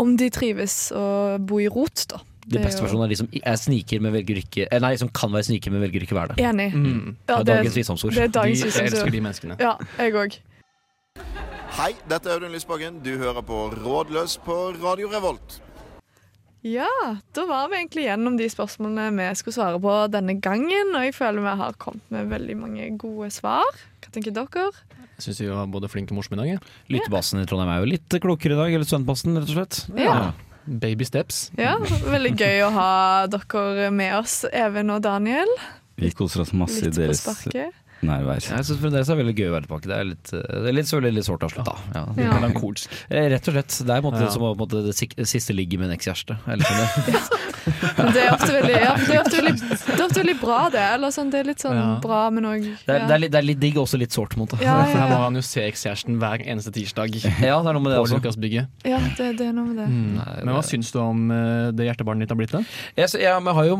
Om 0.00 0.16
de 0.20 0.28
trives 0.34 0.76
å 0.96 1.06
bo 1.42 1.60
i 1.62 1.70
rot, 1.72 2.06
da. 2.12 2.20
De 2.42 2.56
Det 2.58 2.64
beste 2.66 2.82
personene 2.82 3.06
er 3.06 3.12
de 3.12 3.16
som 3.20 3.28
er 3.38 3.58
sniker, 3.60 4.00
men 4.02 4.10
velger 4.16 4.40
ikke 4.40 4.64
eh, 4.66 4.80
Nei, 4.82 4.96
som 4.98 5.06
kan 5.14 5.30
være 5.30 5.46
sniker, 5.46 5.70
men 5.70 5.84
velger 5.84 6.02
ikke 6.02 6.16
være 6.18 6.34
det. 6.34 6.42
Enig. 6.48 6.72
Mm. 6.74 7.12
Ja, 7.28 7.36
Det 7.38 7.52
er 7.54 7.60
dagens 7.62 7.76
visdomsord. 7.78 8.16
det 8.16 8.24
er 8.24 8.32
De, 8.34 8.54
jeg 8.58 8.72
elsker 8.88 9.12
de 9.14 9.20
menneskene. 9.22 9.58
Ja, 9.62 9.76
jeg 10.00 10.16
òg. 10.18 10.40
Hei, 11.72 11.92
dette 12.08 12.28
er 12.28 12.36
Audun 12.36 12.52
Lysbakken. 12.52 12.98
Du 13.04 13.14
hører 13.20 13.44
på 13.44 13.58
Rådløs 13.72 14.38
på 14.44 14.56
Radio 14.82 15.08
Revolt. 15.12 15.58
Ja, 16.62 16.86
da 17.34 17.44
var 17.48 17.70
vi 17.72 17.80
egentlig 17.80 18.04
gjennom 18.06 18.36
de 18.38 18.46
spørsmålene 18.52 19.08
vi 19.16 19.24
skulle 19.40 19.56
svare 19.56 19.80
på 19.82 19.94
denne 20.12 20.36
gangen. 20.44 20.92
Og 20.94 21.06
jeg 21.08 21.16
føler 21.16 21.42
vi 21.42 21.54
har 21.62 21.78
kommet 21.82 22.04
med 22.14 22.30
veldig 22.30 22.56
mange 22.60 22.86
gode 23.00 23.32
svar. 23.34 23.66
Hva 24.04 24.12
tenker 24.14 24.36
dere? 24.36 24.68
Jeg 25.16 25.26
syns 25.26 25.42
vi 25.42 25.50
var 25.50 25.68
både 25.72 25.90
flinke 25.90 26.14
og 26.14 26.20
morsomme 26.20 26.38
i 26.38 26.42
dag. 26.42 26.52
jeg. 26.54 26.62
Lyttebassen 26.94 27.42
i 27.42 27.48
Trondheim 27.50 27.72
er 27.74 27.82
jo 27.82 27.90
litt 27.90 28.20
klokere 28.22 28.54
i 28.56 28.60
dag, 28.62 28.76
eller 28.76 28.88
Studentpassen, 28.88 29.36
rett 29.40 29.50
og 29.50 29.58
slett. 29.58 29.82
Ja. 29.98 30.16
Baby 30.66 31.06
steps. 31.08 31.44
Ja, 31.58 31.76
Veldig 32.12 32.36
gøy 32.38 32.62
å 32.68 32.72
ha 32.76 32.90
dere 33.32 33.90
med 33.90 34.14
oss, 34.20 34.42
Even 34.52 34.92
og 34.94 35.02
Daniel. 35.02 35.50
Vi 35.98 36.10
koser 36.16 36.44
oss 36.44 36.52
masse 36.56 36.78
i 36.80 36.86
Litt 36.88 36.94
på 36.94 37.00
deres 37.02 37.22
sparket. 37.24 37.81
Nærvær. 38.02 38.40
Jeg 38.42 38.66
syns 38.66 38.80
fremdeles 38.82 39.06
det 39.06 39.14
er 39.14 39.20
veldig 39.22 39.36
gøy 39.38 39.48
å 39.48 39.54
være 39.56 39.66
tilbake. 39.68 39.88
Det 39.90 39.96
er 39.98 40.04
litt, 40.08 40.32
eh, 40.34 40.42
det 40.62 40.68
er 40.72 40.76
litt, 40.78 40.86
selvfølgelig 40.90 41.14
litt 41.20 41.28
sårt 41.30 41.46
avslutta. 41.48 41.74
Ja, 41.94 42.02
Ja. 42.02 42.24
Ja. 42.24 42.32
Melankolsk. 42.38 42.88
Eh, 43.10 43.28
Rett 43.32 43.48
og 43.48 43.54
slett. 43.54 43.78
Det 43.86 43.90
er 43.96 44.00
på 44.02 44.08
en 44.08 44.12
måte 44.12 44.26
Ja. 44.26 44.30
som 44.30 44.42
å, 44.42 44.54
måte, 44.56 44.82
det 44.84 44.94
siste 45.28 45.54
ligget 45.54 45.78
med 45.80 45.90
en 45.90 45.96
ekskjæreste. 45.96 46.38
sånn 46.46 46.58
det. 48.12 48.22
Er 48.22 48.32
ofte 48.34 48.50
veldig, 48.52 48.74
ja, 48.82 48.94
det 48.98 49.14
er 49.14 49.20
ofte 49.22 49.36
veldig, 49.38 49.52
det 49.62 49.94
er 49.94 50.04
ofte 50.04 50.18
veldig 50.22 50.34
bra, 50.40 50.58
det. 50.74 50.82
Eller 50.96 51.12
sånn, 51.14 51.30
det 51.30 51.40
er 51.42 51.44
litt 51.52 51.62
sånn 51.62 51.76
Ja. 51.78 51.98
bra, 52.02 52.22
men 52.30 52.44
òg 52.48 52.62
Det, 52.62 52.88
er, 52.88 53.06
det, 53.06 53.14
er 53.14 53.18
litt, 53.22 53.32
det 53.32 53.38
er 53.38 53.46
litt 53.46 53.60
digg 53.62 53.76
og 53.78 53.86
også 53.86 53.98
litt 54.00 54.10
sårt, 54.10 54.34
Ja, 54.36 54.46
ja. 54.58 54.72
Ja, 54.72 54.84
For 54.90 54.98
her 54.98 55.08
må 55.12 55.18
han 55.22 55.34
jo 55.38 55.42
se 55.46 55.60
ekskjæresten 55.70 56.18
hver 56.18 56.42
eneste 56.46 56.72
tirsdag. 56.74 57.14
Ja, 57.42 57.60
det 57.62 57.68
er 57.70 57.76
noe 57.76 57.82
med 57.84 57.92
det 57.92 58.00
også. 58.02 58.18
Ja 58.84 58.98
det, 59.16 59.36
det 59.38 59.46
er 59.46 59.52
noe 59.52 59.66
med 59.68 59.76
det. 59.76 59.86
Mm. 59.88 60.14
Nei, 60.16 60.44
Men 60.44 60.54
hva 60.54 60.62
det- 60.62 60.70
syns 60.72 60.90
du 60.92 60.98
om 61.00 61.30
eh, 61.30 61.70
det 61.72 61.86
hjertebarnet 61.86 62.20
ditt 62.26 62.30
har 62.34 62.36
blitt? 62.40 62.52
da? 62.52 62.62
Jeg, 62.96 63.08
så- 63.12 63.20
ja, 63.20 63.38
men 63.38 63.52
jeg 63.54 63.58
har 63.60 63.66
jo 63.70 63.76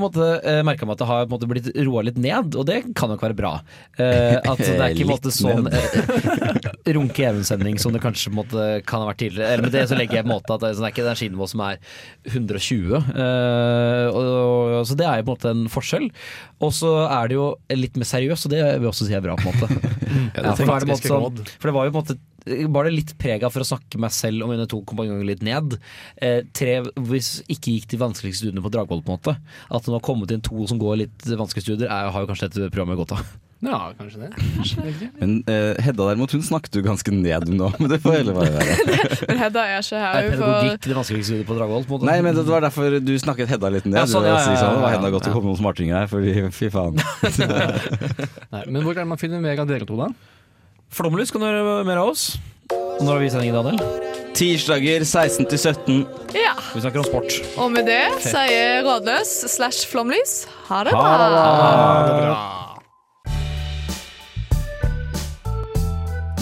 merka 0.62 0.87
meg 0.87 0.92
at 0.92 0.98
det 0.98 1.06
har 1.08 1.26
på 1.26 1.32
en 1.32 1.38
måte, 1.38 1.48
blitt 1.50 1.87
roa 1.87 2.02
litt 2.06 2.18
ned, 2.18 2.54
og 2.54 2.66
det 2.66 2.94
kan 2.94 3.08
nok 3.11 3.20
være 3.20 3.37
bra. 3.37 3.54
Eh, 3.98 4.12
at 4.12 4.62
det 4.62 4.77
er 4.77 4.94
ikke 4.94 5.09
måte, 5.14 5.33
sånn 5.35 5.68
eh, 5.72 6.92
runke 6.96 7.25
even-sending 7.29 7.79
som 7.83 7.94
det 7.94 8.03
kanskje 8.05 8.33
måte, 8.35 8.66
kan 8.88 9.04
ha 9.04 9.10
vært 9.10 9.23
tidligere. 9.25 9.52
Eller 9.54 9.69
med 9.69 9.77
det 9.77 9.85
så 9.90 9.98
legger 9.98 10.21
jeg 10.21 10.27
på 10.27 10.31
en 10.31 10.35
måte 10.35 10.56
at 10.56 10.65
det, 10.65 10.71
er- 10.71 10.79
sånn, 10.79 10.88
er 10.88 10.94
ikke 10.94 11.06
energinivå 11.06 11.48
som 11.52 11.65
er 11.69 11.79
120. 12.33 12.96
Eh, 12.98 14.06
og, 14.10 14.23
og, 14.23 14.81
så 14.88 14.98
det 14.98 15.08
er 15.08 15.23
jo 15.23 15.29
på 15.29 15.33
en 15.33 15.37
måte 15.37 15.54
en 15.54 15.65
forskjell. 15.73 16.10
Og 16.63 16.75
så 16.77 16.92
er 17.08 17.31
det 17.33 17.38
jo 17.38 17.46
litt 17.75 17.96
mer 17.98 18.08
seriøst, 18.08 18.46
og 18.48 18.54
det 18.54 18.60
vil 18.67 18.87
jeg 18.87 18.92
også 18.92 19.08
si 19.08 19.17
er 19.19 19.25
bra, 19.25 19.38
på 19.40 19.48
en 19.50 19.56
måte. 19.56 19.81
Ja, 20.13 20.52
for, 20.52 20.69
det 20.83 20.90
måte 20.90 21.08
sånn, 21.08 21.38
for 21.56 21.71
det 21.71 21.73
var 21.73 21.87
jo 21.87 21.92
på 21.94 22.00
en 22.02 22.04
måte 22.04 22.69
bare 22.75 22.90
litt 22.92 23.15
preg 23.21 23.44
av 23.46 23.52
for 23.54 23.63
å 23.63 23.69
snakke 23.69 24.00
meg 24.02 24.13
selv 24.15 24.44
og 24.44 24.50
mine 24.50 24.67
to 24.69 24.81
kompanjonger 24.88 25.29
litt 25.29 25.44
ned. 25.46 25.77
Eh, 26.21 26.42
tre 26.56 26.81
hvis 27.08 27.37
ikke 27.52 27.77
gikk 27.77 27.87
de 27.92 28.00
vanskeligste 28.02 28.44
studiene 28.44 28.65
på 28.65 28.73
Dragvoll, 28.75 29.00
på 29.06 29.13
en 29.15 29.21
måte. 29.21 29.37
At 29.71 29.87
det 29.87 29.92
nå 29.92 30.00
har 30.00 30.04
kommet 30.04 30.35
inn 30.35 30.44
to 30.44 30.67
som 30.69 30.81
går 30.83 31.00
litt 31.04 31.29
vanskelige 31.31 31.69
studier, 31.69 31.88
er, 31.88 32.10
har 32.13 32.25
jo 32.25 32.31
kanskje 32.33 32.50
dette 32.50 32.73
programmet 32.75 33.00
godt 33.00 33.17
av. 33.19 33.33
Ja, 33.63 33.92
kanskje 33.94 34.25
det. 34.25 35.08
Men 35.21 35.37
uh, 35.46 35.79
Hedda 35.83 36.06
derimot, 36.08 36.33
hun 36.35 36.42
snakket 36.42 36.75
jo 36.81 36.83
ganske 36.83 37.15
ned 37.15 37.46
nå, 37.54 37.69
men 37.79 37.92
det 37.92 38.00
får 38.02 38.17
heller 38.19 38.35
bare 38.35 38.50
være. 38.56 38.96
Men 39.29 39.38
Hedda 39.38 39.63
er 39.71 39.85
ikke 39.85 40.00
Er 40.00 40.02
her 40.02 40.27
for 40.27 40.42
pedagogikk 40.42 40.88
det 40.88 40.96
vanskeligste 40.98 41.31
studiet 41.31 41.46
på 41.46 41.56
Dragvoll? 41.58 42.06
Nei, 42.08 42.17
men 42.27 42.35
det 42.35 42.44
var 42.48 42.65
derfor 42.67 42.98
du 42.98 43.13
snakket 43.23 43.52
Hedda 43.54 43.71
litt 43.71 43.87
ned. 43.87 44.00
Ja, 44.00 44.06
sånn, 44.10 44.27
Du 44.27 44.33
ja, 44.33 44.35
ja, 44.35 44.42
sånn, 44.42 44.56
ja, 44.58 44.73
Det 44.75 44.83
var 44.83 44.90
ja, 44.90 44.98
Hedda 44.98 45.13
godt 45.15 45.29
å 45.31 45.35
komme 45.37 45.52
noen 45.52 45.60
smartinger 45.60 46.00
her, 46.00 46.10
fordi 46.10 46.35
fy 46.56 46.71
faen. 46.75 46.98
Nei, 48.54 48.65
men 48.67 48.81
hvor 48.83 48.96
er 48.96 49.04
det 49.04 49.10
man 49.15 49.21
finner 49.21 49.42
mer 49.44 49.63
av 49.63 49.71
dere 49.71 49.87
to, 49.87 49.98
da? 50.00 50.10
Flomlys 50.92 51.31
kan 51.33 51.44
du 51.44 51.48
høre 51.48 51.85
mer 51.88 52.02
av 52.02 52.10
oss. 52.13 52.33
Og 52.73 53.04
når 53.06 53.15
har 53.15 53.23
vi 53.23 53.31
sending, 53.33 53.54
Daniel? 53.54 54.10
Tirsdager 54.37 55.04
16 55.04 55.46
til 55.52 55.58
17. 55.58 56.02
Ja. 56.35 56.56
Vi 56.75 56.83
snakker 56.83 57.02
om 57.04 57.06
sport. 57.06 57.38
Og 57.60 57.71
med 57.75 57.87
det 57.87 58.02
sier 58.25 58.83
Rådløs 58.87 59.37
slash 59.54 59.87
Flomlys 59.92 60.42
ha 60.71 60.83
det 60.88 60.96
bra. 60.96 61.15
Ha 61.15 61.94
det 62.08 62.19
bra. 62.19 62.62